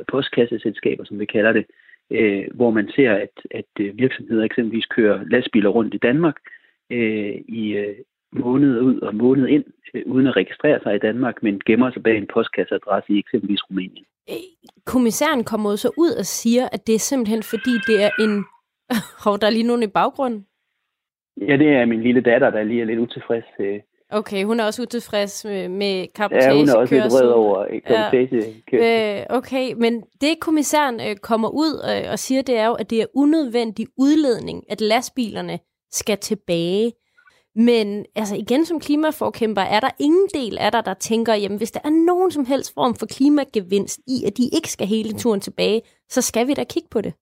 øh, 0.00 0.04
postkasseselskaber, 0.08 1.04
som 1.04 1.20
vi 1.20 1.24
kalder 1.24 1.52
det, 1.52 1.66
øh, 2.10 2.44
hvor 2.54 2.70
man 2.70 2.90
ser, 2.96 3.12
at, 3.12 3.46
at 3.50 3.72
øh, 3.80 3.98
virksomheder 3.98 4.44
eksempelvis 4.44 4.86
kører 4.86 5.24
lastbiler 5.24 5.70
rundt 5.70 5.94
i 5.94 5.98
Danmark 5.98 6.36
øh, 6.90 7.34
i 7.48 7.76
øh, 7.76 7.96
måned 8.32 8.80
ud 8.80 9.00
og 9.00 9.14
måned 9.14 9.48
ind, 9.48 9.64
øh, 9.94 10.02
uden 10.06 10.26
at 10.26 10.36
registrere 10.36 10.80
sig 10.82 10.94
i 10.94 10.98
Danmark, 10.98 11.42
men 11.42 11.60
gemmer 11.66 11.90
sig 11.90 12.02
bag 12.02 12.16
en 12.18 12.28
postkasseadresse 12.34 13.12
i 13.12 13.18
eksempelvis 13.18 13.60
Rumænien. 13.70 14.04
Kommissæren 14.84 15.44
kommer 15.44 15.76
så 15.76 15.90
ud 15.96 16.10
og 16.10 16.24
siger, 16.24 16.68
at 16.72 16.86
det 16.86 16.94
er 16.94 16.98
simpelthen 16.98 17.42
fordi, 17.42 17.74
det 17.86 18.02
er 18.02 18.10
en... 18.24 18.44
Hov, 19.24 19.38
der 19.38 19.46
er 19.46 19.50
lige 19.50 19.66
nogen 19.66 19.82
i 19.82 19.86
baggrunden. 19.86 20.46
Ja, 21.48 21.56
det 21.56 21.68
er 21.68 21.84
min 21.86 22.02
lille 22.02 22.20
datter, 22.20 22.50
der 22.50 22.62
lige 22.64 22.80
er 22.80 22.86
lidt 22.86 22.98
utilfreds. 22.98 23.44
Øh, 23.60 23.80
Okay, 24.10 24.44
hun 24.44 24.60
er 24.60 24.64
også 24.64 24.82
utilfreds 24.82 25.44
med, 25.44 25.68
med 25.68 26.06
Ja, 26.18 26.56
hun 26.56 26.68
er 26.68 26.76
også 26.76 26.94
lidt 26.94 27.04
vred 27.04 27.28
over 27.28 27.66
kapotage. 27.86 28.62
Ja. 28.72 29.20
Øh, 29.20 29.26
okay, 29.30 29.72
men 29.72 30.02
det 30.20 30.40
kommissæren 30.40 31.00
øh, 31.00 31.16
kommer 31.16 31.48
ud 31.48 31.82
øh, 31.90 32.12
og 32.12 32.18
siger, 32.18 32.42
det 32.42 32.56
er 32.56 32.66
jo, 32.66 32.72
at 32.74 32.90
det 32.90 33.02
er 33.02 33.06
unødvendig 33.14 33.86
udledning, 33.96 34.64
at 34.70 34.80
lastbilerne 34.80 35.58
skal 35.90 36.18
tilbage. 36.18 36.92
Men 37.66 37.86
altså 38.20 38.36
igen 38.36 38.64
som 38.64 38.80
klimaforkæmper, 38.80 39.62
er 39.62 39.80
der 39.80 39.90
ingen 40.00 40.28
del 40.34 40.58
af 40.58 40.72
dig, 40.72 40.82
der 40.84 40.94
tænker, 40.94 41.34
jamen 41.34 41.58
hvis 41.58 41.70
der 41.70 41.80
er 41.84 42.04
nogen 42.06 42.30
som 42.30 42.44
helst 42.44 42.74
form 42.74 42.94
for 42.94 43.06
klimagevinst 43.06 43.98
i, 44.14 44.16
at 44.26 44.34
de 44.38 44.44
ikke 44.56 44.70
skal 44.76 44.86
hele 44.86 45.12
turen 45.12 45.40
tilbage, 45.40 45.80
så 46.08 46.20
skal 46.22 46.46
vi 46.46 46.54
da 46.54 46.64
kigge 46.64 46.88
på 46.90 47.00
det. 47.00 47.12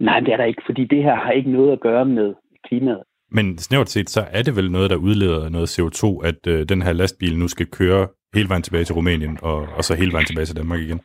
Nej, 0.00 0.20
det 0.20 0.32
er 0.32 0.36
der 0.36 0.44
ikke, 0.44 0.62
fordi 0.66 0.84
det 0.84 1.02
her 1.02 1.14
har 1.14 1.32
ikke 1.32 1.50
noget 1.50 1.72
at 1.72 1.80
gøre 1.80 2.04
med 2.04 2.34
klimaet. 2.66 3.02
Men 3.30 3.58
snævert 3.58 3.88
set, 3.88 4.10
så 4.10 4.20
er 4.32 4.42
det 4.42 4.56
vel 4.56 4.70
noget, 4.70 4.90
der 4.90 4.96
udleder 4.96 5.48
noget 5.48 5.68
CO2, 5.78 6.26
at 6.28 6.46
øh, 6.46 6.68
den 6.68 6.82
her 6.82 6.92
lastbil 6.92 7.38
nu 7.38 7.48
skal 7.48 7.66
køre 7.66 8.08
hele 8.34 8.48
vejen 8.48 8.62
tilbage 8.62 8.84
til 8.84 8.94
Rumænien, 8.94 9.38
og, 9.42 9.58
og 9.76 9.82
så 9.84 9.94
hele 9.94 10.12
vejen 10.12 10.26
tilbage 10.26 10.46
til 10.46 10.56
Danmark 10.56 10.80
igen? 10.80 11.00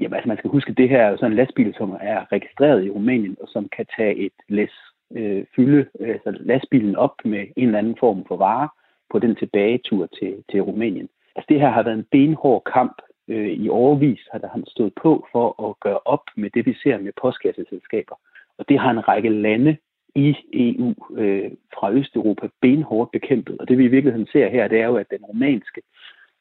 Jamen 0.00 0.14
altså, 0.14 0.28
man 0.28 0.38
skal 0.38 0.50
huske, 0.50 0.70
at 0.70 0.76
det 0.76 0.88
her 0.88 1.02
er 1.02 1.16
sådan 1.16 1.32
en 1.32 1.36
lastbil, 1.36 1.74
som 1.78 1.90
er 2.00 2.32
registreret 2.32 2.84
i 2.84 2.90
Rumænien, 2.90 3.36
og 3.42 3.48
som 3.48 3.68
kan 3.76 3.86
tage 3.96 4.14
et 4.26 4.36
læs 4.48 4.74
øh, 5.16 5.44
fylde 5.56 5.86
altså 6.00 6.30
lastbilen 6.40 6.96
op 6.96 7.14
med 7.24 7.46
en 7.56 7.66
eller 7.66 7.78
anden 7.78 7.96
form 8.00 8.24
for 8.28 8.36
vare 8.36 8.68
på 9.10 9.18
den 9.18 9.36
tilbagetur 9.36 10.06
til, 10.06 10.44
til 10.50 10.60
Rumænien. 10.62 11.08
Altså 11.36 11.46
det 11.48 11.60
her 11.60 11.70
har 11.70 11.82
været 11.82 11.98
en 11.98 12.06
benhård 12.10 12.62
kamp. 12.72 13.02
Øh, 13.28 13.48
I 13.48 13.68
overvis 13.68 14.20
har 14.32 14.38
der 14.38 14.48
han 14.48 14.64
stået 14.66 14.92
på 15.02 15.26
for 15.32 15.68
at 15.68 15.80
gøre 15.80 15.98
op 16.04 16.24
med 16.36 16.50
det, 16.50 16.66
vi 16.66 16.74
ser 16.82 16.98
med 16.98 17.12
postkasseselskaber. 17.22 18.16
Og 18.58 18.68
det 18.68 18.78
har 18.78 18.90
en 18.90 19.08
række 19.08 19.28
lande 19.28 19.76
i 20.14 20.36
EU 20.52 20.94
øh, 21.16 21.50
fra 21.74 21.92
Østeuropa 21.92 22.48
benhårdt 22.60 23.10
bekæmpet. 23.10 23.58
Og 23.58 23.68
det 23.68 23.78
vi 23.78 23.84
i 23.84 23.94
virkeligheden 23.94 24.28
ser 24.32 24.48
her, 24.48 24.68
det 24.68 24.80
er 24.80 24.86
jo, 24.86 24.96
at 24.96 25.10
den 25.10 25.24
romanske 25.24 25.82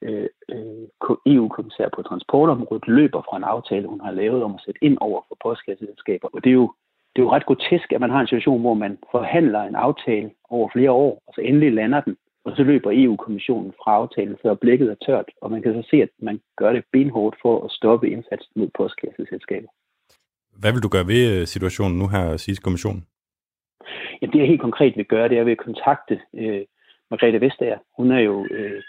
øh, 0.01 0.27
øh 0.49 0.87
EU-kommissær 1.25 1.89
på 1.95 2.01
transportområdet 2.01 2.87
løber 2.87 3.21
fra 3.21 3.37
en 3.37 3.43
aftale, 3.43 3.87
hun 3.87 4.01
har 4.01 4.11
lavet 4.11 4.43
om 4.43 4.55
at 4.55 4.61
sætte 4.65 4.83
ind 4.83 4.97
over 5.01 5.21
for 5.27 5.37
postkasseselskaber. 5.43 6.27
Og 6.33 6.43
det 6.43 6.49
er 6.49 6.53
jo 6.53 6.73
det 7.15 7.21
er 7.21 7.25
jo 7.25 7.31
ret 7.31 7.45
grotesk, 7.45 7.93
at 7.93 8.01
man 8.01 8.09
har 8.09 8.19
en 8.19 8.27
situation, 8.27 8.61
hvor 8.61 8.73
man 8.73 8.97
forhandler 9.11 9.61
en 9.61 9.75
aftale 9.75 10.29
over 10.49 10.69
flere 10.73 10.91
år, 10.91 11.23
og 11.27 11.33
så 11.35 11.41
endelig 11.41 11.73
lander 11.73 12.01
den, 12.01 12.17
og 12.45 12.55
så 12.55 12.63
løber 12.63 12.91
EU-kommissionen 12.93 13.73
fra 13.83 13.91
aftalen, 13.91 14.37
før 14.41 14.53
blikket 14.53 14.89
er 14.89 15.05
tørt, 15.05 15.29
og 15.41 15.51
man 15.51 15.61
kan 15.61 15.73
så 15.73 15.89
se, 15.89 15.97
at 16.01 16.09
man 16.21 16.39
gør 16.57 16.73
det 16.73 16.83
benhårdt 16.91 17.35
for 17.41 17.65
at 17.65 17.71
stoppe 17.71 18.09
indsatsen 18.09 18.53
mod 18.55 18.69
postkasseselskaber. 18.77 19.67
Hvad 20.59 20.71
vil 20.73 20.83
du 20.83 20.89
gøre 20.89 21.07
ved 21.07 21.45
situationen 21.45 21.99
nu 21.99 22.07
her, 22.07 22.37
siger 22.37 22.59
kommissionen? 22.63 23.07
Jamen, 24.21 24.33
det 24.33 24.39
jeg 24.39 24.47
helt 24.47 24.61
konkret 24.61 24.97
vil 24.97 25.05
gøre, 25.05 25.29
det 25.29 25.37
er 25.37 25.51
at 25.51 25.57
kontakte 25.57 26.19
øh, 26.33 26.61
Margrethe 27.11 27.41
Vestager. 27.41 27.77
Hun 27.97 28.11
er 28.11 28.19
jo 28.19 28.47
øh, 28.51 28.83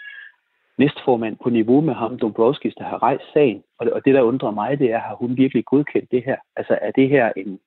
næstformand 0.77 1.37
på 1.43 1.49
niveau 1.49 1.81
med 1.81 1.93
ham, 1.93 2.17
Dombrovskis, 2.17 2.75
der 2.75 2.83
har 2.83 3.03
rejst 3.03 3.23
sagen. 3.33 3.63
Og 3.79 3.85
det, 3.85 3.93
og 3.93 4.05
det, 4.05 4.13
der 4.13 4.21
undrer 4.21 4.51
mig, 4.51 4.79
det 4.79 4.91
er, 4.91 4.99
har 4.99 5.15
hun 5.15 5.37
virkelig 5.37 5.65
godkendt 5.65 6.11
det 6.11 6.23
her? 6.25 6.37
Altså, 6.55 6.79
er 6.81 6.91
det 6.91 7.09
her 7.09 7.31
en, 7.37 7.59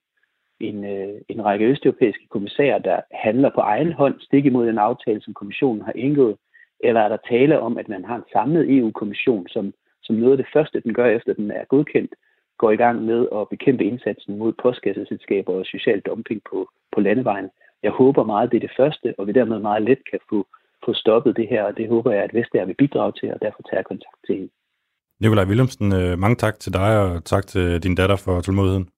en, 0.68 0.84
øh, 0.84 1.20
en 1.28 1.44
række 1.44 1.66
østeuropæiske 1.66 2.26
kommissærer, 2.30 2.78
der 2.78 3.00
handler 3.14 3.50
på 3.54 3.60
egen 3.60 3.92
hånd, 3.92 4.20
stik 4.20 4.44
imod 4.44 4.66
den 4.66 4.78
aftale, 4.78 5.20
som 5.22 5.34
kommissionen 5.34 5.82
har 5.82 5.92
indgået? 5.96 6.36
Eller 6.80 7.00
er 7.00 7.08
der 7.08 7.28
tale 7.30 7.60
om, 7.60 7.78
at 7.78 7.88
man 7.88 8.04
har 8.04 8.16
en 8.16 8.30
samlet 8.32 8.78
EU-kommission, 8.78 9.48
som 9.48 9.72
som 10.02 10.16
noget 10.16 10.32
af 10.32 10.36
det 10.42 10.52
første, 10.54 10.80
den 10.80 10.94
gør, 10.94 11.06
efter 11.06 11.32
den 11.32 11.50
er 11.50 11.64
godkendt, 11.64 12.14
går 12.58 12.70
i 12.70 12.76
gang 12.76 13.02
med 13.04 13.20
at 13.38 13.48
bekæmpe 13.48 13.84
indsatsen 13.84 14.38
mod 14.38 14.52
postkasseselskaber 14.62 15.52
og 15.52 15.66
social 15.66 16.00
dumping 16.00 16.40
på, 16.50 16.70
på 16.94 17.00
landevejen. 17.00 17.48
Jeg 17.82 17.90
håber 17.90 18.24
meget, 18.24 18.50
det 18.50 18.56
er 18.56 18.66
det 18.68 18.76
første, 18.76 19.14
og 19.18 19.26
vi 19.26 19.32
dermed 19.32 19.58
meget 19.58 19.82
let 19.82 20.02
kan 20.10 20.18
få, 20.30 20.46
få 20.84 20.94
stoppet 20.94 21.36
det 21.36 21.48
her, 21.48 21.62
og 21.64 21.76
det 21.76 21.88
håber 21.88 22.12
jeg, 22.12 22.22
at 22.24 22.34
Vestager 22.34 22.64
vil 22.66 22.74
bidrage 22.74 23.12
til, 23.20 23.34
og 23.34 23.40
derfor 23.42 23.62
tager 23.62 23.78
jeg 23.80 23.84
kontakt 23.84 24.20
til 24.26 24.34
hende. 24.34 24.52
Nikolaj 25.20 25.44
Willemsen, 25.44 25.92
øh, 25.92 26.18
mange 26.18 26.36
tak 26.36 26.60
til 26.60 26.72
dig, 26.72 26.90
og 27.02 27.24
tak 27.24 27.46
til 27.46 27.82
din 27.82 27.94
datter 27.94 28.16
for 28.16 28.40
tålmodigheden. 28.40 28.88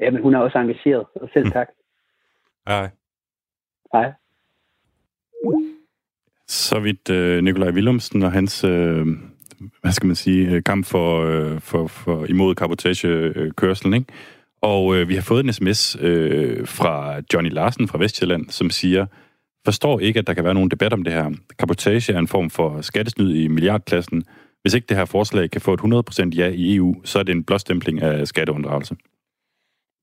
Ja, 0.00 0.10
men 0.10 0.22
hun 0.22 0.34
er 0.34 0.38
også 0.38 0.58
engageret, 0.58 1.06
og 1.14 1.28
selv 1.32 1.52
tak. 1.52 1.68
Hej. 2.68 2.90
Hej. 3.92 4.12
Så 6.48 6.80
vidt 6.80 7.10
øh, 7.10 7.44
Nikolaj 7.44 7.70
Willumsen 7.70 8.22
og 8.22 8.32
hans, 8.32 8.64
øh, 8.64 9.06
hvad 9.80 9.92
skal 9.92 10.06
man 10.06 10.16
sige, 10.16 10.50
øh, 10.50 10.62
kamp 10.62 10.86
for, 10.86 11.24
øh, 11.24 11.60
for, 11.60 11.86
for 11.86 12.26
imod 12.26 12.54
kapotagekørselen, 12.54 13.94
ikke? 13.94 14.12
Og 14.60 14.96
øh, 14.96 15.08
vi 15.08 15.14
har 15.14 15.22
fået 15.22 15.44
en 15.44 15.52
sms 15.52 15.96
øh, 16.00 16.66
fra 16.66 17.20
Johnny 17.34 17.50
Larsen 17.50 17.88
fra 17.88 17.98
Vestjylland, 17.98 18.50
som 18.50 18.70
siger, 18.70 19.06
forstår 19.64 20.00
ikke, 20.00 20.18
at 20.18 20.26
der 20.26 20.34
kan 20.34 20.44
være 20.44 20.54
nogen 20.54 20.70
debat 20.70 20.92
om 20.92 21.04
det 21.04 21.12
her. 21.12 21.30
Kapotage 21.58 22.12
er 22.12 22.18
en 22.18 22.28
form 22.28 22.50
for 22.50 22.80
skattesnyd 22.80 23.34
i 23.34 23.48
milliardklassen. 23.48 24.24
Hvis 24.62 24.74
ikke 24.74 24.86
det 24.86 24.96
her 24.96 25.04
forslag 25.04 25.50
kan 25.50 25.60
få 25.60 25.74
et 25.74 25.80
100% 25.80 26.30
ja 26.36 26.48
i 26.48 26.76
EU, 26.76 26.94
så 27.04 27.18
er 27.18 27.22
det 27.22 27.32
en 27.32 27.44
blåstempling 27.44 28.02
af 28.02 28.28
skatteunddragelse. 28.28 28.96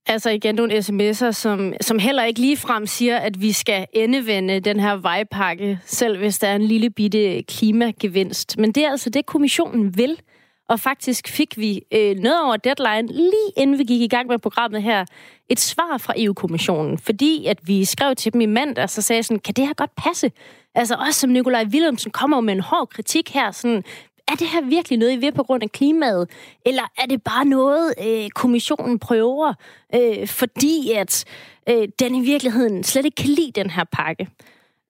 Altså 0.06 0.30
igen 0.30 0.54
nogle 0.54 0.78
sms'er, 0.78 1.30
som, 1.32 1.72
som 1.80 1.98
heller 1.98 2.24
ikke 2.24 2.40
ligefrem 2.40 2.86
siger, 2.86 3.16
at 3.18 3.40
vi 3.40 3.52
skal 3.52 3.86
endevende 3.92 4.60
den 4.60 4.80
her 4.80 4.96
vejpakke, 4.96 5.78
selv 5.84 6.18
hvis 6.18 6.38
der 6.38 6.48
er 6.48 6.56
en 6.56 6.62
lille 6.62 6.90
bitte 6.90 7.42
klimagevinst. 7.42 8.58
Men 8.58 8.72
det 8.72 8.84
er 8.84 8.90
altså 8.90 9.10
det, 9.10 9.26
kommissionen 9.26 9.96
vil. 9.96 10.20
Og 10.68 10.80
faktisk 10.80 11.28
fik 11.28 11.58
vi 11.58 11.82
øh, 11.92 12.16
noget 12.16 12.42
over 12.44 12.56
deadline, 12.56 13.12
lige 13.12 13.50
inden 13.56 13.78
vi 13.78 13.84
gik 13.84 14.00
i 14.00 14.08
gang 14.08 14.28
med 14.28 14.38
programmet 14.38 14.82
her, 14.82 15.04
et 15.48 15.60
svar 15.60 15.98
fra 15.98 16.14
EU-kommissionen. 16.16 16.98
Fordi 16.98 17.46
at 17.46 17.58
vi 17.62 17.84
skrev 17.84 18.14
til 18.14 18.32
dem 18.32 18.40
i 18.40 18.46
mandag, 18.46 18.90
så 18.90 19.02
sagde 19.02 19.22
sådan, 19.22 19.38
kan 19.38 19.54
det 19.54 19.66
her 19.66 19.74
godt 19.74 19.90
passe? 19.96 20.32
Altså 20.74 20.94
også 21.06 21.20
som 21.20 21.30
Nikolaj 21.30 21.64
Willemsen 21.64 22.10
kommer 22.10 22.40
med 22.40 22.54
en 22.54 22.60
hård 22.60 22.88
kritik 22.88 23.34
her, 23.34 23.50
sådan, 23.50 23.84
er 24.28 24.34
det 24.34 24.48
her 24.48 24.60
virkelig 24.60 24.98
noget, 24.98 25.12
I 25.12 25.16
vil 25.16 25.32
på 25.32 25.42
grund 25.42 25.62
af 25.62 25.72
klimaet? 25.72 26.30
Eller 26.66 26.82
er 26.98 27.06
det 27.06 27.22
bare 27.22 27.44
noget, 27.44 27.94
øh, 28.06 28.30
kommissionen 28.30 28.98
prøver, 28.98 29.54
øh, 29.94 30.28
fordi 30.28 30.92
at 30.92 31.24
øh, 31.68 31.88
den 31.98 32.14
i 32.14 32.20
virkeligheden 32.20 32.84
slet 32.84 33.04
ikke 33.04 33.22
kan 33.22 33.30
lide 33.30 33.52
den 33.52 33.70
her 33.70 33.84
pakke? 33.92 34.28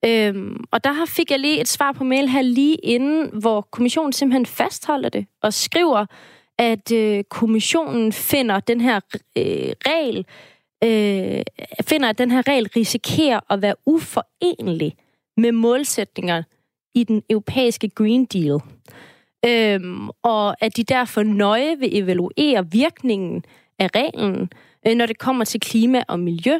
Øhm, 0.04 0.64
og 0.70 0.84
der 0.84 1.04
fik 1.08 1.30
jeg 1.30 1.38
lige 1.38 1.60
et 1.60 1.68
svar 1.68 1.92
på 1.92 2.04
mail 2.04 2.28
her 2.28 2.42
lige 2.42 2.74
inden, 2.74 3.30
hvor 3.40 3.60
kommissionen 3.60 4.12
simpelthen 4.12 4.46
fastholder 4.46 5.08
det 5.08 5.26
og 5.42 5.54
skriver, 5.54 6.06
at 6.58 6.92
øh, 6.92 7.24
kommissionen 7.24 8.12
finder 8.12 8.60
den 8.60 8.80
her 8.80 9.00
øh, 9.38 9.72
regel, 9.86 10.26
øh, 10.84 11.42
finder, 11.82 12.08
at 12.08 12.18
den 12.18 12.30
her 12.30 12.48
regel 12.48 12.68
risikerer 12.76 13.40
at 13.50 13.62
være 13.62 13.74
uforenelig 13.86 14.96
med 15.36 15.52
målsætninger 15.52 16.42
i 16.94 17.04
den 17.04 17.22
europæiske 17.30 17.88
Green 17.88 18.24
Deal 18.24 18.60
øhm, 19.46 20.08
og 20.22 20.64
at 20.64 20.76
de 20.76 20.84
derfor 20.84 21.22
nøje 21.22 21.76
vil 21.78 21.96
evaluere 21.96 22.70
virkningen 22.72 23.44
af 23.78 23.88
reglen, 23.94 24.50
øh, 24.86 24.94
når 24.94 25.06
det 25.06 25.18
kommer 25.18 25.44
til 25.44 25.60
klima 25.60 26.02
og 26.08 26.20
miljø, 26.20 26.58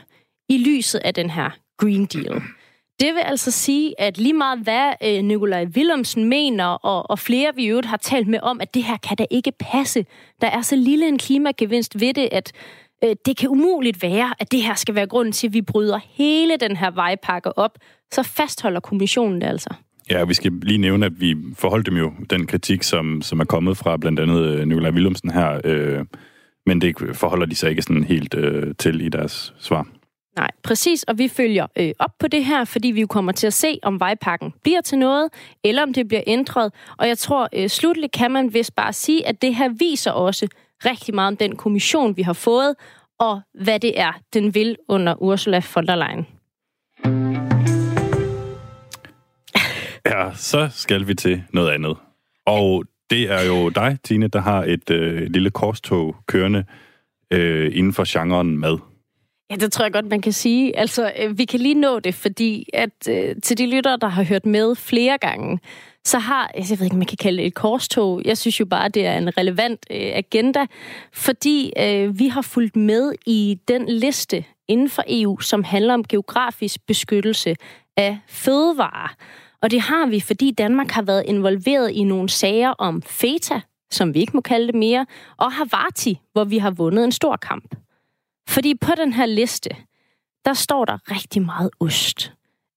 i 0.49 0.59
lyset 0.59 0.99
af 0.99 1.15
den 1.15 1.31
her 1.31 1.51
Green 1.79 2.07
Deal. 2.07 2.43
Det 3.01 3.15
vil 3.15 3.21
altså 3.21 3.51
sige, 3.51 4.01
at 4.01 4.19
lige 4.19 4.33
meget 4.33 4.59
hvad 4.59 4.93
øh, 5.05 5.23
Nikolaj 5.23 5.65
Willemsen 5.65 6.25
mener, 6.25 6.65
og, 6.65 7.11
og 7.11 7.19
flere 7.19 7.55
vi 7.55 7.67
øvrigt 7.67 7.87
har 7.87 7.97
talt 7.97 8.29
med 8.29 8.39
om, 8.43 8.61
at 8.61 8.75
det 8.75 8.85
her 8.85 8.97
kan 8.97 9.17
da 9.17 9.27
ikke 9.31 9.53
passe. 9.61 10.07
Der 10.41 10.47
er 10.47 10.63
så 10.63 10.77
lille 10.77 11.09
en 11.09 11.19
klimagevinst 11.19 12.01
ved 12.01 12.15
det, 12.15 12.29
at 12.33 12.53
øh, 13.05 13.17
det 13.27 13.37
kan 13.37 13.49
umuligt 13.49 14.03
være, 14.03 14.35
at 14.39 14.53
det 14.53 14.63
her 14.63 14.75
skal 14.75 14.95
være 14.95 15.07
grunden 15.07 15.33
til, 15.33 15.47
at 15.47 15.53
vi 15.53 15.63
bryder 15.63 16.01
hele 16.11 16.57
den 16.57 16.77
her 16.77 16.91
vejpakke 16.91 17.59
op. 17.59 17.79
Så 18.13 18.23
fastholder 18.23 18.81
kommissionen 18.81 19.41
det 19.41 19.47
altså. 19.47 19.75
Ja, 20.11 20.25
vi 20.25 20.35
skal 20.35 20.53
lige 20.63 20.79
nævne, 20.79 21.07
at 21.07 21.21
vi 21.21 21.37
forholdt 21.55 21.87
dem 21.87 21.97
jo 21.97 22.13
den 22.31 22.47
kritik, 22.47 22.83
som, 22.83 23.23
som 23.23 23.41
er 23.41 23.45
kommet 23.45 23.77
fra 23.77 23.97
blandt 23.97 24.21
andet 24.21 24.43
øh, 24.43 24.67
Nikolaj 24.67 24.91
Willumsen 24.91 25.31
her, 25.31 25.61
øh, 25.65 26.05
men 26.67 26.81
det 26.81 26.97
forholder 27.13 27.47
de 27.47 27.55
sig 27.55 27.71
ikke 27.71 27.83
sådan 27.83 28.05
helt 28.05 28.35
øh, 28.35 28.75
til 28.79 29.01
i 29.01 29.09
deres 29.09 29.55
svar. 29.59 29.87
Nej, 30.37 30.51
præcis, 30.63 31.03
og 31.03 31.19
vi 31.19 31.29
følger 31.29 31.67
øh, 31.79 31.93
op 31.99 32.11
på 32.19 32.29
det 32.29 32.45
her, 32.45 32.65
fordi 32.65 32.89
vi 32.89 33.01
jo 33.01 33.07
kommer 33.07 33.33
til 33.33 33.47
at 33.47 33.53
se, 33.53 33.79
om 33.83 34.01
vejpakken 34.01 34.53
bliver 34.63 34.81
til 34.81 34.99
noget, 34.99 35.29
eller 35.65 35.83
om 35.83 35.93
det 35.93 36.09
bliver 36.09 36.23
ændret. 36.27 36.73
Og 36.99 37.09
jeg 37.09 37.19
tror, 37.19 37.49
øh, 37.53 37.69
slutligt 37.69 38.13
kan 38.13 38.31
man 38.31 38.55
vist 38.55 38.75
bare 38.75 38.93
sige, 38.93 39.27
at 39.27 39.43
det 39.43 39.55
her 39.55 39.69
viser 39.69 40.11
også 40.11 40.49
rigtig 40.85 41.15
meget 41.15 41.29
om 41.29 41.37
den 41.37 41.57
kommission, 41.57 42.17
vi 42.17 42.23
har 42.23 42.33
fået, 42.33 42.75
og 43.19 43.41
hvad 43.65 43.81
det 43.81 44.01
er, 44.01 44.13
den 44.35 44.55
vil 44.55 44.77
under 44.89 45.23
Ursula 45.23 45.63
von 45.75 45.87
der 45.87 45.97
Leyen. 45.97 46.27
Ja, 50.07 50.31
så 50.35 50.69
skal 50.73 51.07
vi 51.07 51.15
til 51.15 51.43
noget 51.53 51.71
andet. 51.71 51.97
Og 52.47 52.85
det 53.11 53.31
er 53.31 53.43
jo 53.43 53.69
dig, 53.69 53.99
Tine, 54.05 54.29
der 54.29 54.41
har 54.41 54.65
et 54.65 54.91
øh, 54.91 55.23
lille 55.31 55.51
korstog 55.51 56.17
kørende 56.27 56.65
øh, 57.31 57.71
inden 57.75 57.93
for 57.93 58.05
genren 58.09 58.59
mad. 58.59 58.79
Ja, 59.51 59.57
det 59.57 59.73
tror 59.73 59.85
jeg 59.85 59.93
godt, 59.93 60.07
man 60.07 60.21
kan 60.21 60.33
sige. 60.33 60.79
Altså, 60.79 61.13
øh, 61.19 61.39
vi 61.39 61.45
kan 61.45 61.61
lige 61.61 61.75
nå 61.75 62.01
det, 62.01 62.15
fordi 62.15 62.69
at 62.73 63.09
øh, 63.09 63.37
til 63.43 63.59
de 63.59 63.67
lyttere, 63.67 63.97
der 63.97 64.09
har 64.09 64.23
hørt 64.23 64.47
med 64.47 64.75
flere 64.75 65.19
gange, 65.19 65.59
så 66.05 66.19
har, 66.19 66.51
altså, 66.55 66.75
jeg 66.75 66.79
ved 66.79 66.87
ikke, 66.87 66.97
man 66.97 67.07
kan 67.07 67.19
kalde 67.21 67.39
det 67.39 67.47
et 67.47 67.55
korstog, 67.55 68.23
jeg 68.25 68.39
synes 68.39 68.61
jo 68.61 68.65
bare, 68.65 68.89
det 68.89 69.07
er 69.07 69.19
en 69.19 69.39
relevant 69.39 69.87
øh, 69.91 70.11
agenda, 70.15 70.67
fordi 71.13 71.73
øh, 71.79 72.19
vi 72.19 72.29
har 72.29 72.43
fulgt 72.43 72.77
med 72.77 73.13
i 73.27 73.59
den 73.69 73.87
liste 73.89 74.45
inden 74.69 74.91
for 74.91 75.05
EU, 75.09 75.41
som 75.41 75.65
handler 75.65 75.95
om 75.95 76.05
geografisk 76.05 76.87
beskyttelse 76.87 77.57
af 77.97 78.19
fødevarer. 78.29 79.15
Og 79.65 79.71
det 79.71 79.81
har 79.81 80.07
vi, 80.07 80.21
fordi 80.21 80.51
Danmark 80.51 80.91
har 80.91 81.03
været 81.03 81.23
involveret 81.27 81.91
i 81.91 82.05
nogle 82.05 82.29
sager 82.29 82.71
om 82.71 83.03
FETA, 83.03 83.61
som 83.91 84.15
vi 84.15 84.21
ikke 84.21 84.33
må 84.35 84.41
kalde 84.41 84.67
det 84.67 84.75
mere, 84.75 85.07
og 85.37 85.53
Havarti, 85.53 86.21
hvor 86.33 86.45
vi 86.45 86.59
har 86.59 86.71
vundet 86.71 87.05
en 87.05 87.13
stor 87.13 87.37
kamp. 87.37 87.75
Fordi 88.49 88.75
på 88.75 88.93
den 88.97 89.13
her 89.13 89.27
liste, 89.27 89.71
der 90.45 90.53
står 90.53 90.85
der 90.85 90.99
rigtig 91.11 91.43
meget 91.43 91.71
ost. 91.81 92.33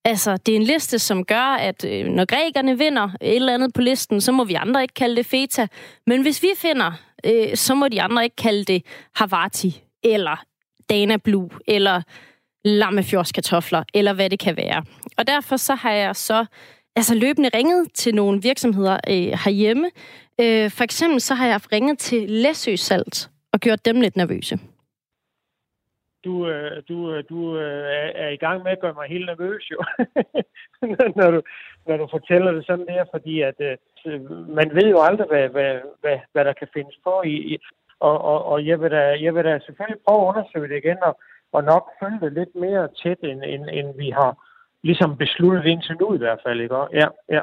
Altså, 0.06 0.38
det 0.38 0.52
er 0.52 0.56
en 0.56 0.64
liste, 0.64 1.00
som 1.00 1.26
gør, 1.26 1.56
at 1.56 1.86
øh, 1.86 2.06
når 2.06 2.26
grækerne 2.26 2.78
vinder 2.78 3.10
et 3.22 3.36
eller 3.36 3.54
andet 3.54 3.74
på 3.74 3.82
listen, 3.82 4.22
så 4.22 4.32
må 4.32 4.44
vi 4.44 4.54
andre 4.54 4.82
ikke 4.82 4.94
kalde 4.94 5.16
det 5.16 5.26
feta. 5.26 5.68
Men 6.06 6.22
hvis 6.22 6.44
vi 6.44 6.50
finder, 6.56 6.92
øh, 7.26 7.56
så 7.56 7.76
må 7.76 7.88
de 7.88 8.02
andre 8.02 8.24
ikke 8.24 8.36
kalde 8.36 8.64
det 8.64 8.86
Havarti, 9.16 9.84
eller 10.04 10.44
Dana 10.90 11.18
Blue, 11.18 11.50
eller 11.68 12.02
lammefjordskartofler, 12.64 13.84
eller 13.94 14.14
hvad 14.14 14.30
det 14.30 14.40
kan 14.40 14.58
være. 14.58 14.84
Og 15.18 15.28
derfor 15.28 15.58
så 15.58 15.76
har 15.76 15.92
jeg 15.92 16.16
så 16.16 16.46
altså 17.00 17.16
løbende 17.16 17.50
ringet 17.58 17.94
til 17.94 18.16
nogle 18.16 18.42
virksomheder 18.42 18.98
øh, 19.14 19.32
herhjemme. 19.46 19.88
Øh, 20.42 20.68
for 20.78 20.84
eksempel 20.84 21.20
så 21.22 21.34
har 21.36 21.48
jeg 21.48 21.60
ringet 21.72 21.98
til 22.00 22.30
Læsø 22.30 22.76
Salt 22.76 23.30
og 23.54 23.60
gjort 23.60 23.86
dem 23.86 24.02
lidt 24.02 24.16
nervøse. 24.16 24.60
Du, 26.26 26.48
øh, 26.48 26.84
du, 26.90 27.14
øh, 27.14 27.24
du 27.30 27.58
øh, 27.58 28.12
er 28.16 28.30
i 28.30 28.42
gang 28.46 28.64
med 28.64 28.72
at 28.72 28.80
gøre 28.80 28.94
mig 28.94 29.08
helt 29.10 29.26
nervøs, 29.26 29.72
jo. 29.72 29.80
når, 31.20 31.32
du, 31.32 31.42
når 31.88 31.98
du 31.98 32.08
fortæller 32.12 32.52
det 32.52 32.66
sådan 32.66 32.88
der, 32.88 33.06
fordi 33.14 33.42
at 33.42 33.60
øh, 33.60 33.78
man 34.60 34.70
ved 34.76 34.88
jo 34.90 35.00
aldrig, 35.02 35.28
hvad, 35.28 35.50
hvad, 35.50 35.80
hvad, 36.02 36.18
hvad 36.32 36.46
der 36.46 36.54
kan 36.54 36.68
findes 36.74 36.98
på 37.04 37.22
i, 37.26 37.58
og, 38.00 38.22
og, 38.22 38.46
og 38.46 38.66
jeg, 38.66 38.82
vil 38.82 38.92
da, 38.92 39.04
jeg 39.22 39.36
vil 39.36 39.44
da 39.44 39.60
selvfølgelig 39.66 40.02
prøve 40.08 40.22
at 40.22 40.28
undersøge 40.30 40.68
det 40.70 40.78
igen, 40.84 40.98
og, 41.02 41.20
og 41.52 41.64
nok 41.64 41.84
følge 42.00 42.20
det 42.22 42.34
lidt 42.34 42.56
mere 42.56 42.88
tæt, 43.02 43.20
end, 43.24 43.44
end, 43.44 43.66
end 43.70 43.98
vi 43.98 44.10
har, 44.10 44.47
ligesom 44.90 45.18
besluttet 45.18 45.66
indtil 45.66 45.96
nu 46.02 46.08
i 46.14 46.18
hvert 46.18 46.40
fald. 46.46 46.62
Ikke? 46.62 46.76
Ja, 47.02 47.08
ja. 47.36 47.42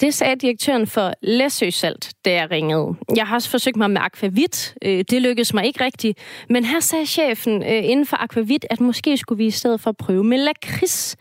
Det 0.00 0.14
sagde 0.14 0.36
direktøren 0.36 0.86
for 0.86 1.12
Læsø 1.22 1.70
Salt, 1.70 2.12
da 2.24 2.32
jeg 2.32 2.50
ringede. 2.50 2.94
Jeg 3.16 3.26
har 3.26 3.34
også 3.34 3.50
forsøgt 3.50 3.76
mig 3.76 3.90
med 3.90 4.00
Aquavit. 4.00 4.74
Øh, 4.84 5.04
det 5.10 5.22
lykkedes 5.22 5.54
mig 5.54 5.64
ikke 5.66 5.84
rigtigt. 5.84 6.18
Men 6.48 6.64
her 6.64 6.80
sagde 6.80 7.06
chefen 7.06 7.62
øh, 7.62 7.90
inden 7.90 8.06
for 8.06 8.16
Aquavit, 8.16 8.66
at 8.70 8.80
måske 8.80 9.16
skulle 9.16 9.36
vi 9.36 9.46
i 9.46 9.50
stedet 9.50 9.80
for 9.80 9.92
prøve 9.92 10.24
med 10.24 10.38
lakrids. 10.38 11.16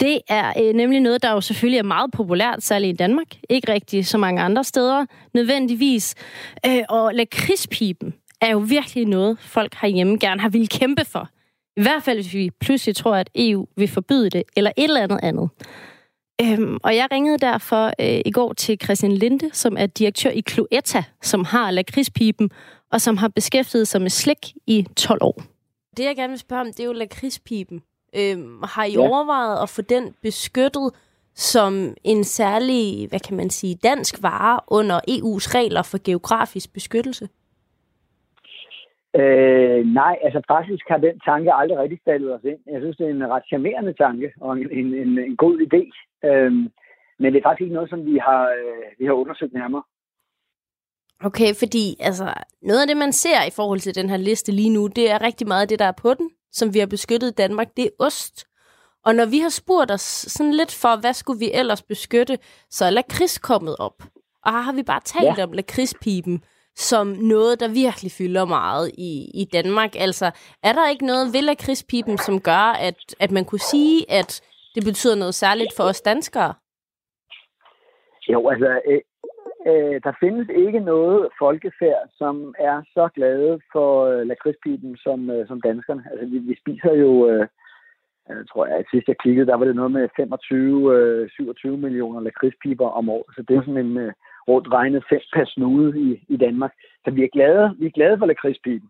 Det 0.00 0.20
er 0.28 0.52
øh, 0.62 0.74
nemlig 0.74 1.00
noget, 1.00 1.22
der 1.22 1.32
jo 1.32 1.40
selvfølgelig 1.40 1.78
er 1.78 1.82
meget 1.82 2.10
populært, 2.12 2.62
særligt 2.62 2.94
i 2.94 2.96
Danmark. 2.96 3.26
Ikke 3.48 3.72
rigtig 3.72 4.06
så 4.06 4.18
mange 4.18 4.42
andre 4.42 4.64
steder, 4.64 5.06
nødvendigvis. 5.34 6.14
Og 6.88 7.14
lakridspipen 7.14 8.14
er 8.40 8.50
jo 8.50 8.58
virkelig 8.58 9.06
noget, 9.06 9.38
folk 9.40 9.74
herhjemme 9.74 10.18
gerne 10.18 10.40
har 10.40 10.48
ville 10.48 10.66
kæmpe 10.66 11.04
for. 11.04 11.28
I 11.80 11.82
hvert 11.82 12.02
fald, 12.02 12.18
hvis 12.18 12.34
vi 12.34 12.50
pludselig 12.60 12.96
tror, 12.96 13.16
at 13.16 13.30
EU 13.34 13.66
vil 13.76 13.88
forbyde 13.88 14.30
det, 14.30 14.42
eller 14.56 14.70
et 14.76 14.84
eller 14.84 15.00
andet 15.00 15.20
andet. 15.22 15.50
Øhm, 16.42 16.78
og 16.82 16.96
jeg 16.96 17.08
ringede 17.12 17.38
derfor 17.38 17.86
øh, 17.86 18.20
i 18.24 18.30
går 18.30 18.52
til 18.52 18.78
Christian 18.84 19.12
Linde, 19.12 19.50
som 19.52 19.76
er 19.78 19.86
direktør 19.86 20.30
i 20.30 20.42
Cloetta, 20.50 21.04
som 21.22 21.44
har 21.44 21.70
lakridspipen, 21.70 22.50
og 22.92 23.00
som 23.00 23.16
har 23.16 23.28
beskæftiget 23.28 23.88
sig 23.88 24.02
med 24.02 24.10
slik 24.10 24.52
i 24.66 24.86
12 24.96 25.18
år. 25.22 25.42
Det, 25.96 26.04
jeg 26.04 26.16
gerne 26.16 26.30
vil 26.30 26.38
spørge 26.38 26.60
om, 26.60 26.66
det 26.66 26.80
er 26.80 26.84
jo 26.84 26.92
lakridspipen. 26.92 27.82
Øhm, 28.16 28.62
har 28.64 28.84
I 28.84 28.92
ja. 28.92 28.98
overvejet 28.98 29.62
at 29.62 29.68
få 29.68 29.82
den 29.82 30.14
beskyttet 30.22 30.90
som 31.34 31.94
en 32.04 32.24
særlig, 32.24 33.08
hvad 33.08 33.20
kan 33.20 33.36
man 33.36 33.50
sige, 33.50 33.74
dansk 33.74 34.22
vare 34.22 34.60
under 34.66 35.00
EU's 35.10 35.54
regler 35.54 35.82
for 35.82 35.98
geografisk 36.04 36.72
beskyttelse? 36.72 37.28
Øh, 39.14 39.86
nej, 39.86 40.18
altså 40.22 40.40
faktisk 40.48 40.84
har 40.88 40.98
den 40.98 41.20
tanke 41.20 41.52
aldrig 41.52 41.78
rigtig 41.78 42.00
faldet 42.04 42.34
os 42.34 42.44
ind. 42.44 42.58
Jeg 42.66 42.80
synes, 42.80 42.96
det 42.96 43.06
er 43.06 43.10
en 43.10 43.30
ret 43.34 43.46
charmerende 43.46 43.92
tanke 43.92 44.32
og 44.40 44.52
en, 44.52 44.70
en, 44.70 44.94
en, 44.94 45.18
en 45.18 45.36
god 45.36 45.56
idé. 45.66 45.82
Øh, 46.28 46.52
men 47.20 47.32
det 47.32 47.38
er 47.38 47.48
faktisk 47.48 47.62
ikke 47.62 47.74
noget, 47.74 47.90
som 47.90 48.06
vi 48.06 48.18
har, 48.18 48.42
øh, 48.58 48.84
vi 48.98 49.04
har 49.04 49.12
undersøgt 49.12 49.52
nærmere. 49.52 49.82
Okay, 51.24 51.54
fordi 51.58 51.96
altså, 52.00 52.34
noget 52.62 52.80
af 52.80 52.86
det, 52.86 52.96
man 52.96 53.12
ser 53.12 53.46
i 53.46 53.50
forhold 53.56 53.80
til 53.80 53.94
den 53.94 54.10
her 54.10 54.16
liste 54.16 54.52
lige 54.52 54.70
nu, 54.70 54.86
det 54.86 55.10
er 55.10 55.22
rigtig 55.22 55.48
meget 55.48 55.62
af 55.62 55.68
det, 55.68 55.78
der 55.78 55.84
er 55.84 56.00
på 56.02 56.14
den, 56.14 56.30
som 56.52 56.74
vi 56.74 56.78
har 56.78 56.86
beskyttet 56.86 57.28
i 57.30 57.34
Danmark, 57.42 57.76
det 57.76 57.84
er 57.84 57.90
ost. 57.98 58.46
Og 59.04 59.14
når 59.14 59.26
vi 59.26 59.38
har 59.38 59.48
spurgt 59.48 59.90
os 59.90 60.00
sådan 60.34 60.54
lidt 60.54 60.74
for, 60.82 61.00
hvad 61.00 61.12
skulle 61.12 61.38
vi 61.38 61.50
ellers 61.54 61.82
beskytte, 61.82 62.38
så 62.70 62.84
er 62.84 62.90
lakrids 62.90 63.38
kommet 63.38 63.76
op. 63.78 64.02
Og 64.44 64.52
her 64.52 64.60
har 64.60 64.72
vi 64.72 64.82
bare 64.82 65.00
talt 65.00 65.38
ja. 65.38 65.44
om 65.44 65.52
lakridspipen 65.52 66.44
som 66.76 67.06
noget, 67.06 67.60
der 67.60 67.68
virkelig 67.68 68.10
fylder 68.18 68.44
meget 68.44 68.90
i, 68.98 69.12
i 69.34 69.44
Danmark. 69.52 69.90
Altså, 69.94 70.26
er 70.62 70.72
der 70.72 70.88
ikke 70.88 71.06
noget 71.06 71.26
ved 71.34 71.42
lakridspipen, 71.42 72.18
som 72.18 72.40
gør, 72.40 72.66
at, 72.88 72.98
at 73.20 73.30
man 73.30 73.44
kunne 73.44 73.66
sige, 73.74 74.10
at 74.10 74.30
det 74.74 74.84
betyder 74.84 75.16
noget 75.16 75.34
særligt 75.34 75.72
for 75.76 75.84
os 75.84 76.00
danskere? 76.00 76.54
Jo, 78.28 78.48
altså, 78.48 78.80
øh, 78.86 79.00
øh, 79.66 80.00
der 80.04 80.12
findes 80.20 80.48
ikke 80.64 80.80
noget 80.80 81.28
folkefærd, 81.38 82.02
som 82.18 82.54
er 82.58 82.82
så 82.94 83.08
glade 83.14 83.60
for 83.72 84.04
øh, 84.06 84.26
lakridspipen 84.26 84.96
som, 84.96 85.30
øh, 85.30 85.48
som 85.48 85.60
danskerne. 85.60 86.04
Altså, 86.10 86.26
vi, 86.26 86.38
vi 86.38 86.56
spiser 86.62 86.94
jo, 86.94 87.28
øh, 87.30 87.46
jeg 88.28 88.46
tror 88.52 88.66
jeg, 88.66 88.76
at 88.76 88.86
sidst 88.90 89.08
jeg 89.08 89.18
kiggede, 89.18 89.46
der 89.46 89.56
var 89.56 89.64
det 89.64 89.76
noget 89.76 89.92
med 89.92 90.08
25-27 91.66 91.68
øh, 91.68 91.78
millioner 91.78 92.20
lakridspiber 92.20 92.88
om 92.88 93.08
året. 93.08 93.34
Så 93.34 93.42
det 93.48 93.56
er 93.56 93.62
sådan 93.62 93.86
en 93.86 93.96
øh, 93.96 94.12
rundt 94.48 94.68
regnet 94.72 95.04
fem 95.10 95.20
per 95.34 95.44
snude 95.44 96.00
i, 96.00 96.24
i 96.28 96.36
Danmark. 96.36 96.72
Så 97.04 97.10
vi 97.10 97.24
er 97.24 97.28
glade, 97.28 97.76
vi 97.78 97.86
er 97.86 97.90
glade 97.90 98.18
for 98.18 98.26
lakridspipen. 98.26 98.88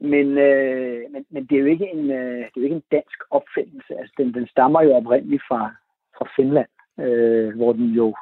Men, 0.00 0.38
øh, 0.38 1.02
men, 1.12 1.24
men 1.30 1.46
det 1.46 1.56
er 1.56 1.60
jo 1.60 1.66
ikke 1.66 1.88
en, 1.94 2.10
øh, 2.10 2.38
det 2.38 2.56
er 2.56 2.60
jo 2.60 2.62
ikke 2.62 2.82
en 2.82 2.90
dansk 2.92 3.18
opfindelse. 3.30 3.92
Altså, 3.98 4.14
den, 4.18 4.34
den 4.34 4.46
stammer 4.46 4.82
jo 4.82 4.92
oprindeligt 4.94 5.42
fra, 5.48 5.74
fra 6.16 6.26
Finland, 6.36 6.72
øh, 7.00 7.56
hvor 7.56 7.72
den 7.72 7.90
jo 8.00 8.14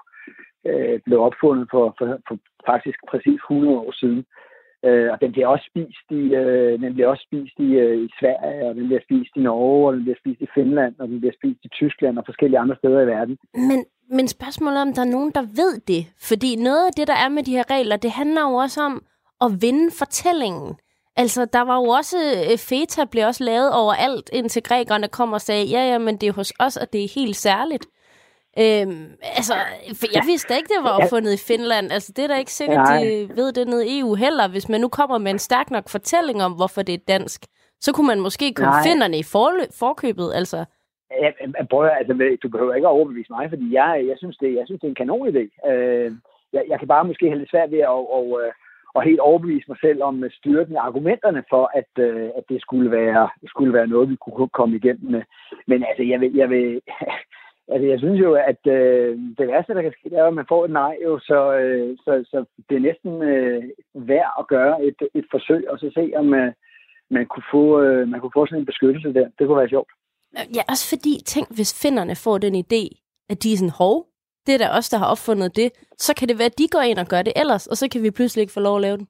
øh, 0.67 1.01
blev 1.05 1.21
opfundet 1.21 1.69
for, 1.71 1.95
for, 1.99 2.19
for 2.29 2.39
faktisk 2.67 2.99
præcis 3.09 3.41
100 3.51 3.79
år 3.79 3.93
siden. 3.93 4.25
Øh, 4.85 5.13
og 5.13 5.21
den 5.21 5.33
bliver 5.33 5.49
også 5.49 5.67
spist 5.71 6.07
i, 6.11 6.23
øh, 6.41 6.81
den 6.81 6.95
bliver 6.95 7.09
også 7.09 7.25
spist 7.29 7.57
i, 7.59 7.71
øh, 7.85 7.97
i 8.07 8.09
Sverige, 8.21 8.69
og 8.69 8.75
den 8.75 8.87
bliver 8.87 9.01
spist 9.07 9.33
i 9.37 9.41
Norge, 9.41 9.89
og 9.89 9.93
den 9.95 10.03
bliver 10.03 10.19
spist 10.23 10.41
i 10.41 10.53
Finland, 10.55 10.95
og 10.99 11.09
den 11.09 11.21
bliver 11.21 11.35
spist 11.39 11.61
i 11.65 11.69
Tyskland 11.69 12.19
og 12.19 12.25
forskellige 12.27 12.59
andre 12.59 12.77
steder 12.77 13.01
i 13.01 13.07
verden. 13.07 13.39
Men, 13.55 13.79
men 14.13 14.29
spørgsmålet 14.29 14.77
er, 14.79 14.83
om 14.83 14.95
der 14.95 15.01
er 15.01 15.07
nogen, 15.07 15.31
der 15.31 15.43
ved 15.43 15.81
det. 15.89 16.07
Fordi 16.21 16.57
noget 16.57 16.87
af 16.87 16.93
det, 16.93 17.09
der 17.09 17.15
er 17.15 17.29
med 17.29 17.43
de 17.43 17.51
her 17.51 17.71
regler, 17.71 17.97
det 17.97 18.11
handler 18.11 18.43
jo 18.43 18.55
også 18.55 18.83
om 18.83 19.03
at 19.41 19.63
vinde 19.63 19.91
fortællingen. 19.91 20.75
Altså, 21.17 21.45
der 21.45 21.61
var 21.61 21.77
jo 21.77 21.85
også, 21.85 22.47
øh, 22.51 22.59
feta 22.59 23.05
blev 23.05 23.27
også 23.27 23.45
lavet 23.45 23.73
overalt, 23.73 24.31
indtil 24.33 24.63
grækerne 24.63 25.09
kom 25.09 25.33
og 25.33 25.41
sagde, 25.41 25.65
ja, 25.65 25.91
ja, 25.91 25.99
men 25.99 26.17
det 26.17 26.29
er 26.29 26.33
hos 26.33 26.53
os, 26.59 26.77
og 26.77 26.93
det 26.93 27.05
er 27.05 27.09
helt 27.15 27.37
særligt. 27.37 27.87
Øhm, 28.59 29.07
altså, 29.23 29.55
jeg 30.15 30.23
vidste 30.27 30.57
ikke, 30.57 30.69
det 30.69 30.85
var 30.85 30.91
opfundet 30.91 31.33
i 31.33 31.37
Finland. 31.37 31.93
Altså, 31.93 32.13
det 32.17 32.25
er 32.25 32.29
da 32.29 32.37
ikke 32.37 32.53
sikkert, 32.53 32.77
Nej. 32.77 33.05
de 33.05 33.31
ved 33.35 33.53
det 33.53 33.69
nede 33.69 33.89
i 33.89 33.99
EU 33.99 34.15
heller. 34.15 34.49
Hvis 34.49 34.69
man 34.69 34.81
nu 34.81 34.89
kommer 34.89 35.19
med 35.19 35.31
en 35.31 35.39
stærk 35.39 35.71
nok 35.71 35.89
fortælling 35.89 36.43
om, 36.43 36.53
hvorfor 36.53 36.83
det 36.83 36.95
er 36.95 36.99
dansk, 37.09 37.47
så 37.81 37.93
kunne 37.93 38.07
man 38.07 38.21
måske 38.21 38.55
komme 38.55 38.71
Nej. 38.71 38.83
finderne 38.83 39.19
i 39.19 39.23
for, 39.23 39.53
forkøbet, 39.79 40.33
altså. 40.35 40.65
Ja, 41.21 41.31
prøv 41.71 41.85
at, 41.85 41.99
altså, 41.99 42.37
du 42.43 42.49
behøver 42.49 42.75
ikke 42.75 42.89
at 42.89 42.97
overbevise 42.99 43.33
mig, 43.33 43.49
fordi 43.49 43.75
jeg, 43.75 44.05
jeg, 44.09 44.17
synes, 44.19 44.37
det, 44.37 44.55
jeg 44.55 44.63
synes, 44.67 44.81
det 44.81 44.87
er 44.87 44.95
en 44.95 45.03
kanon 45.03 45.29
idé. 45.29 45.71
Øh, 45.71 46.13
jeg, 46.53 46.65
jeg 46.69 46.79
kan 46.79 46.89
bare 46.89 47.05
måske 47.05 47.29
have 47.29 47.39
lidt 47.39 47.51
svært 47.51 47.71
ved 47.71 47.79
at, 47.79 47.89
og, 48.19 48.41
øh, 48.43 48.53
og 48.95 49.03
helt 49.03 49.21
overbevise 49.21 49.69
mig 49.69 49.79
selv 49.81 50.03
om 50.03 50.25
øh, 50.25 50.31
styrken 50.31 50.77
af 50.77 50.81
argumenterne 50.81 51.45
for, 51.51 51.71
at, 51.75 51.93
øh, 51.99 52.31
at 52.37 52.45
det 52.49 52.61
skulle 52.61 52.91
være, 52.91 53.29
skulle 53.47 53.73
være 53.73 53.87
noget, 53.87 54.11
vi 54.11 54.17
kunne 54.17 54.49
komme 54.49 54.77
igennem 54.77 55.11
med. 55.11 55.23
Men 55.67 55.85
altså, 55.89 56.03
jeg 56.03 56.21
vil, 56.21 56.35
jeg 56.35 56.51
vil, 56.51 56.81
Altså, 57.69 57.87
jeg 57.87 57.99
synes 57.99 58.21
jo, 58.21 58.35
at 58.35 58.67
øh, 58.67 59.19
det 59.39 59.49
værste, 59.49 59.75
der 59.75 59.83
kan 59.83 59.93
ske, 59.93 60.11
det 60.11 60.19
er, 60.19 60.25
at 60.25 60.35
man 60.35 60.47
får 60.49 60.65
et 60.65 60.71
nej, 60.71 60.97
jo, 61.05 61.19
så, 61.19 61.53
øh, 61.59 61.97
så, 62.05 62.25
så 62.31 62.45
det 62.69 62.77
er 62.77 62.81
næsten 62.89 63.23
øh, 63.23 63.63
værd 63.95 64.33
at 64.39 64.47
gøre 64.47 64.85
et, 64.85 65.03
et 65.15 65.27
forsøg, 65.31 65.71
og 65.71 65.79
så 65.79 65.91
se, 65.95 66.13
om 66.17 66.35
øh, 66.35 66.53
man, 67.11 67.27
kunne 67.27 67.49
få, 67.51 67.81
øh, 67.81 68.09
man 68.09 68.21
kunne 68.21 68.37
få 68.37 68.47
sådan 68.47 68.59
en 68.59 68.67
beskyttelse 68.67 69.15
der. 69.15 69.29
Det 69.39 69.47
kunne 69.47 69.59
være 69.59 69.69
sjovt. 69.69 69.91
Ja, 70.57 70.63
også 70.69 70.89
fordi, 70.89 71.23
tænk, 71.27 71.55
hvis 71.55 71.83
finderne 71.83 72.17
får 72.17 72.39
den 72.39 72.55
idé, 72.55 72.83
at 73.31 73.43
de 73.43 73.53
er 73.53 73.57
sådan, 73.57 73.71
hov, 73.71 74.07
det 74.47 74.55
er 74.55 74.59
da 74.59 74.69
os, 74.69 74.89
der 74.89 74.99
har 74.99 75.07
opfundet 75.07 75.57
det, 75.57 75.73
så 75.99 76.15
kan 76.15 76.29
det 76.29 76.39
være, 76.39 76.47
at 76.47 76.59
de 76.59 76.69
går 76.69 76.81
ind 76.81 76.99
og 76.99 77.07
gør 77.07 77.23
det 77.23 77.33
ellers, 77.37 77.67
og 77.67 77.77
så 77.77 77.89
kan 77.89 78.03
vi 78.03 78.11
pludselig 78.11 78.43
ikke 78.43 78.53
få 78.53 78.61
lov 78.61 78.77
at 78.77 78.83
lave 78.83 78.97
den. 78.97 79.09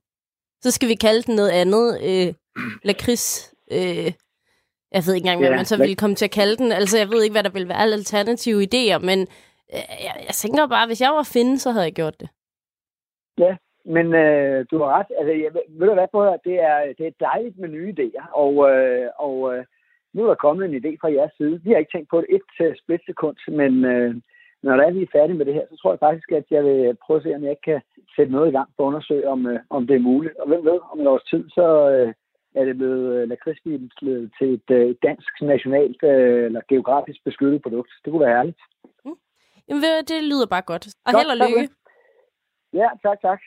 Så 0.61 0.71
skal 0.71 0.89
vi 0.89 0.95
kalde 0.95 1.23
den 1.23 1.35
noget 1.37 1.51
andet, 1.51 1.87
øh, 2.09 2.35
lakrids, 2.89 3.55
øh, 3.73 4.13
jeg 4.95 5.03
ved 5.07 5.15
ikke 5.15 5.25
engang, 5.27 5.41
hvad 5.41 5.51
ja, 5.51 5.57
man 5.57 5.65
så 5.65 5.77
ville 5.77 5.97
komme 5.97 6.17
til 6.17 6.25
at 6.25 6.31
kalde 6.41 6.57
den. 6.57 6.73
Altså, 6.73 6.99
jeg 6.99 7.09
ved 7.09 7.23
ikke, 7.23 7.35
hvad 7.35 7.43
der 7.43 7.51
ville 7.57 7.69
være 7.69 7.83
alle 7.83 7.95
alternative 7.95 8.63
idéer, 8.69 8.99
men 8.99 9.19
øh, 9.75 9.85
jeg, 10.07 10.15
jeg 10.29 10.35
tænker 10.43 10.67
bare, 10.67 10.87
hvis 10.87 11.01
jeg 11.01 11.13
var 11.13 11.33
finde, 11.35 11.59
så 11.59 11.71
havde 11.71 11.85
jeg 11.85 11.93
gjort 11.93 12.21
det. 12.21 12.29
Ja, 13.39 13.57
men 13.85 14.15
øh, 14.15 14.67
du 14.71 14.79
har 14.79 14.89
ret. 14.99 15.07
Altså, 15.19 15.33
jeg, 15.45 15.51
ved 15.79 15.89
du 15.89 15.95
hvad, 15.95 16.09
på 16.13 16.21
det 16.45 16.57
er, 16.71 16.79
det 16.99 17.07
er 17.07 17.21
dejligt 17.21 17.59
med 17.59 17.69
nye 17.69 17.95
idéer, 17.95 18.25
og, 18.33 18.53
øh, 18.71 19.09
og 19.19 19.37
øh, 19.55 19.65
nu 20.15 20.23
er 20.23 20.29
der 20.29 20.45
kommet 20.45 20.65
en 20.65 20.79
idé 20.81 20.91
fra 21.01 21.15
jeres 21.19 21.35
side. 21.37 21.61
Vi 21.65 21.71
har 21.71 21.79
ikke 21.79 21.95
tænkt 21.95 22.11
på 22.11 22.21
det 22.21 22.29
et 22.37 22.47
til 22.57 22.75
splitsekund, 22.83 23.37
men 23.61 23.73
øh, 23.93 24.15
når 24.63 24.77
der 24.77 24.85
er, 24.85 24.91
vi 24.91 25.03
er 25.03 25.15
færdige 25.17 25.39
med 25.39 25.47
det 25.47 25.55
her, 25.55 25.67
så 25.71 25.77
tror 25.77 25.93
jeg 25.93 26.05
faktisk, 26.07 26.33
at 26.33 26.47
jeg 26.51 26.65
vil 26.65 26.97
prøve 27.05 27.17
at 27.19 27.23
se, 27.23 27.35
om 27.35 27.43
jeg 27.43 27.51
ikke 27.51 27.69
kan 27.71 27.81
sætte 28.17 28.33
noget 28.33 28.49
i 28.49 28.57
gang 28.57 28.69
for 28.75 28.83
at 28.83 28.89
undersøge, 28.91 29.29
om, 29.29 29.41
øh, 29.47 29.61
om 29.71 29.87
det 29.87 29.97
er 29.97 30.09
muligt. 30.11 30.37
Og 30.37 30.49
hvem 30.49 30.65
ved, 30.65 30.79
om 30.93 31.01
et 31.01 31.07
års 31.07 31.25
tid, 31.31 31.43
så, 31.57 31.67
øh, 31.95 32.13
er 32.55 32.65
det 32.65 32.77
blevet 32.77 33.05
øh, 33.17 33.29
lakridspiben 33.29 33.91
til 34.39 34.49
et 34.57 34.69
øh, 34.71 34.95
dansk 35.03 35.33
nationalt 35.43 36.01
øh, 36.03 36.45
eller 36.47 36.61
geografisk 36.69 37.21
beskyttet 37.25 37.63
produkt. 37.63 37.91
Det 38.05 38.11
kunne 38.11 38.25
være 38.27 38.37
herligt. 38.37 38.63
Mm. 39.05 39.19
Jamen, 39.69 39.83
det 40.11 40.19
lyder 40.31 40.47
bare 40.47 40.63
godt. 40.63 40.85
Og 41.07 41.13
godt, 41.13 41.17
held 41.17 41.31
og 41.35 41.49
lykke. 41.49 41.75
Ja, 42.81 42.89
tak, 43.05 43.19
tak. 43.21 43.41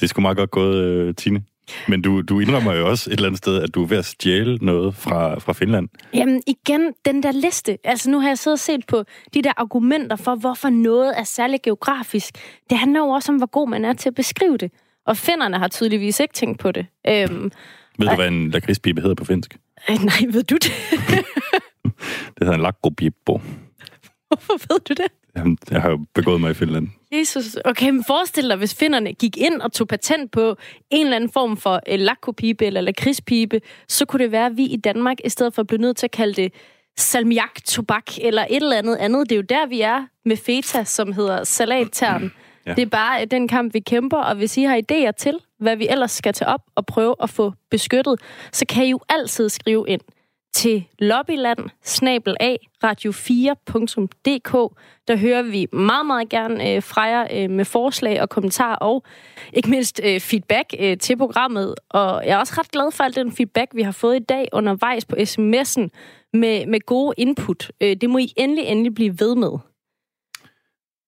Det 0.00 0.08
sgu 0.08 0.20
meget 0.20 0.36
godt 0.36 0.50
gået, 0.50 1.16
Tine. 1.16 1.40
Men 1.88 2.02
du, 2.02 2.22
du 2.22 2.40
indrømmer 2.40 2.74
jo 2.74 2.88
også 2.88 3.10
et 3.10 3.14
eller 3.14 3.26
andet 3.26 3.38
sted, 3.38 3.62
at 3.62 3.74
du 3.74 3.82
er 3.82 3.86
ved 3.86 3.98
at 3.98 4.04
stjæle 4.04 4.58
noget 4.62 4.94
fra, 4.94 5.38
fra 5.38 5.52
Finland. 5.52 5.88
Jamen 6.14 6.42
igen, 6.46 6.92
den 7.04 7.22
der 7.22 7.32
liste. 7.32 7.78
Altså 7.84 8.10
nu 8.10 8.20
har 8.20 8.28
jeg 8.28 8.38
siddet 8.38 8.54
og 8.56 8.60
set 8.60 8.86
på 8.86 9.04
de 9.34 9.42
der 9.42 9.52
argumenter 9.56 10.16
for, 10.16 10.34
hvorfor 10.34 10.70
noget 10.70 11.18
er 11.18 11.24
særligt 11.24 11.62
geografisk. 11.62 12.34
Det 12.70 12.78
handler 12.78 13.00
jo 13.00 13.08
også 13.08 13.32
om, 13.32 13.36
hvor 13.36 13.46
god 13.46 13.68
man 13.68 13.84
er 13.84 13.92
til 13.92 14.08
at 14.08 14.14
beskrive 14.14 14.56
det. 14.56 14.70
Og 15.06 15.16
finnerne 15.16 15.58
har 15.58 15.68
tydeligvis 15.68 16.20
ikke 16.20 16.34
tænkt 16.34 16.60
på 16.60 16.72
det. 16.72 16.86
Øhm, 17.08 17.50
ved 17.98 18.08
du, 18.08 18.14
hvad 18.14 18.28
en 18.28 18.50
lakridspibe 18.50 19.00
hedder 19.00 19.14
på 19.14 19.24
finsk? 19.24 19.56
Øh, 19.90 20.04
nej, 20.04 20.32
ved 20.32 20.42
du 20.42 20.54
det? 20.54 20.72
det 22.34 22.40
hedder 22.40 22.54
en 22.54 22.60
lakropippo. 22.60 23.40
Hvorfor 24.28 24.52
ved 24.52 24.80
du 24.88 24.94
det? 24.94 25.12
Jamen, 25.38 25.58
jeg 25.70 25.82
har 25.82 25.90
jo 25.90 26.04
begået 26.14 26.40
mig 26.40 26.50
i 26.50 26.54
Finland. 26.54 26.88
Jesus. 27.12 27.56
Okay, 27.64 27.90
men 27.90 28.04
forestil 28.06 28.48
dig, 28.48 28.56
hvis 28.56 28.74
finderne 28.74 29.12
gik 29.12 29.36
ind 29.36 29.60
og 29.60 29.72
tog 29.72 29.88
patent 29.88 30.30
på 30.30 30.56
en 30.90 31.06
eller 31.06 31.16
anden 31.16 31.30
form 31.30 31.56
for 31.56 31.80
eh, 31.86 32.00
lakkopibe 32.00 32.66
eller 32.66 32.80
lakridspibe, 32.80 33.60
så 33.88 34.04
kunne 34.06 34.24
det 34.24 34.32
være, 34.32 34.46
at 34.46 34.56
vi 34.56 34.64
i 34.64 34.76
Danmark, 34.76 35.16
i 35.24 35.28
stedet 35.28 35.54
for 35.54 35.62
at 35.62 35.66
blive 35.66 35.80
nødt 35.80 35.96
til 35.96 36.06
at 36.06 36.10
kalde 36.10 36.42
det 36.42 36.52
salmiak, 36.98 37.64
tobak 37.64 38.18
eller 38.20 38.46
et 38.50 38.56
eller 38.56 38.76
andet 38.76 38.96
andet, 38.96 39.30
det 39.30 39.34
er 39.34 39.36
jo 39.36 39.42
der, 39.48 39.66
vi 39.66 39.80
er 39.80 40.06
med 40.24 40.36
feta, 40.36 40.84
som 40.84 41.12
hedder 41.12 41.44
salattern. 41.44 42.32
Ja. 42.66 42.74
Det 42.74 42.82
er 42.82 42.86
bare 42.86 43.24
den 43.24 43.48
kamp, 43.48 43.74
vi 43.74 43.80
kæmper, 43.80 44.18
og 44.18 44.36
hvis 44.36 44.56
I 44.56 44.62
har 44.62 44.76
idéer 44.76 45.10
til, 45.10 45.38
hvad 45.60 45.76
vi 45.76 45.88
ellers 45.88 46.12
skal 46.12 46.32
tage 46.32 46.48
op 46.48 46.60
og 46.74 46.86
prøve 46.86 47.14
at 47.22 47.30
få 47.30 47.52
beskyttet, 47.70 48.20
så 48.52 48.66
kan 48.66 48.84
I 48.84 48.90
jo 48.90 49.00
altid 49.08 49.48
skrive 49.48 49.84
ind 49.88 50.00
til 50.52 50.84
lobbyland 50.98 51.58
radio4.dk. 52.84 54.74
Der 55.08 55.16
hører 55.16 55.42
vi 55.42 55.66
meget, 55.72 56.06
meget 56.06 56.28
gerne 56.28 56.74
øh, 56.74 56.82
fra 56.82 57.02
jer 57.02 57.26
øh, 57.32 57.50
med 57.50 57.64
forslag 57.64 58.22
og 58.22 58.28
kommentarer 58.28 58.76
og 58.76 59.04
ikke 59.52 59.70
mindst 59.70 60.00
øh, 60.04 60.20
feedback 60.20 60.74
øh, 60.80 60.98
til 60.98 61.16
programmet. 61.16 61.74
Og 61.90 62.22
jeg 62.26 62.32
er 62.32 62.38
også 62.38 62.54
ret 62.58 62.70
glad 62.70 62.92
for 62.92 63.04
al 63.04 63.14
den 63.14 63.32
feedback, 63.32 63.70
vi 63.74 63.82
har 63.82 63.92
fået 63.92 64.16
i 64.16 64.24
dag 64.24 64.48
undervejs 64.52 65.04
på 65.04 65.16
sms'en 65.16 65.88
med, 66.32 66.66
med 66.66 66.86
gode 66.86 67.14
input. 67.18 67.70
Øh, 67.80 67.96
det 68.00 68.10
må 68.10 68.18
I 68.18 68.32
endelig, 68.36 68.64
endelig 68.64 68.94
blive 68.94 69.20
ved 69.20 69.34
med. 69.34 69.58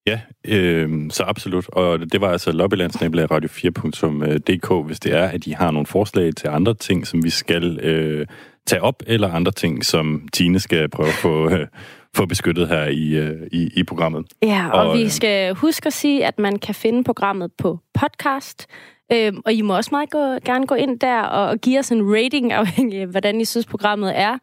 Ja, 0.07 0.21
øh, 0.47 1.11
så 1.11 1.23
absolut. 1.23 1.69
Og 1.69 2.11
det 2.11 2.21
var 2.21 2.31
altså 2.31 2.51
lobbylandsnabelagradio4.dk, 2.51 4.71
øh, 4.71 4.85
hvis 4.85 4.99
det 4.99 5.13
er, 5.13 5.25
at 5.25 5.47
I 5.47 5.51
har 5.51 5.71
nogle 5.71 5.85
forslag 5.85 6.35
til 6.35 6.47
andre 6.47 6.73
ting, 6.73 7.07
som 7.07 7.23
vi 7.23 7.29
skal 7.29 7.79
øh, 7.79 8.27
tage 8.67 8.81
op, 8.81 9.03
eller 9.07 9.33
andre 9.33 9.51
ting, 9.51 9.85
som 9.85 10.27
Tine 10.33 10.59
skal 10.59 10.89
prøve 10.89 11.09
at 11.09 11.13
få, 11.13 11.49
øh, 11.51 11.67
få 12.15 12.25
beskyttet 12.25 12.67
her 12.67 12.85
i, 12.85 13.09
øh, 13.09 13.47
i, 13.51 13.69
i 13.75 13.83
programmet. 13.83 14.25
Ja, 14.43 14.69
og, 14.73 14.89
og 14.89 14.97
vi 14.97 15.03
øh, 15.03 15.09
skal 15.09 15.53
huske 15.53 15.87
at 15.87 15.93
sige, 15.93 16.25
at 16.25 16.39
man 16.39 16.59
kan 16.59 16.75
finde 16.75 17.03
programmet 17.03 17.51
på 17.57 17.79
podcast, 17.93 18.67
øh, 19.11 19.33
og 19.45 19.53
I 19.53 19.61
må 19.61 19.75
også 19.75 19.89
meget 19.91 20.09
gå, 20.09 20.37
gerne 20.45 20.67
gå 20.67 20.75
ind 20.75 20.99
der 20.99 21.21
og, 21.21 21.47
og 21.49 21.57
give 21.57 21.79
os 21.79 21.91
en 21.91 22.15
rating, 22.15 22.53
afhængig 22.61 22.99
af, 22.99 23.07
hvordan 23.07 23.41
I 23.41 23.45
synes, 23.45 23.65
programmet 23.65 24.19
er. 24.19 24.37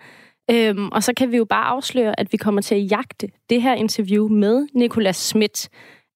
Øhm, 0.50 0.88
og 0.88 1.02
så 1.02 1.12
kan 1.16 1.32
vi 1.32 1.36
jo 1.36 1.44
bare 1.44 1.64
afsløre, 1.64 2.20
at 2.20 2.32
vi 2.32 2.36
kommer 2.36 2.60
til 2.60 2.74
at 2.74 2.90
jagte 2.90 3.28
det 3.50 3.62
her 3.62 3.74
interview 3.74 4.28
med 4.28 4.66
Nikolas 4.74 5.16
Schmidt, 5.16 5.68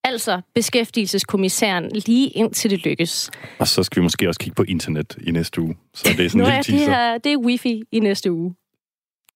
altså 0.03 0.41
beskæftigelseskommissæren, 0.55 1.91
lige 2.07 2.27
indtil 2.27 2.71
det 2.71 2.85
lykkes. 2.85 3.31
Og 3.59 3.67
så 3.67 3.83
skal 3.83 3.99
vi 4.01 4.03
måske 4.03 4.27
også 4.27 4.39
kigge 4.39 4.55
på 4.55 4.63
internet 4.63 5.17
i 5.27 5.31
næste 5.31 5.61
uge. 5.61 5.75
Så 5.93 6.13
det 6.17 6.25
er 6.25 6.29
sådan 6.29 6.39
Nu 6.41 6.45
en 6.45 6.49
lille 6.51 6.57
det 6.57 6.65
teaser. 6.65 6.91
her, 6.91 7.17
det 7.17 7.31
er 7.31 7.37
wifi 7.37 7.81
i 7.91 7.99
næste 7.99 8.31
uge. 8.31 8.55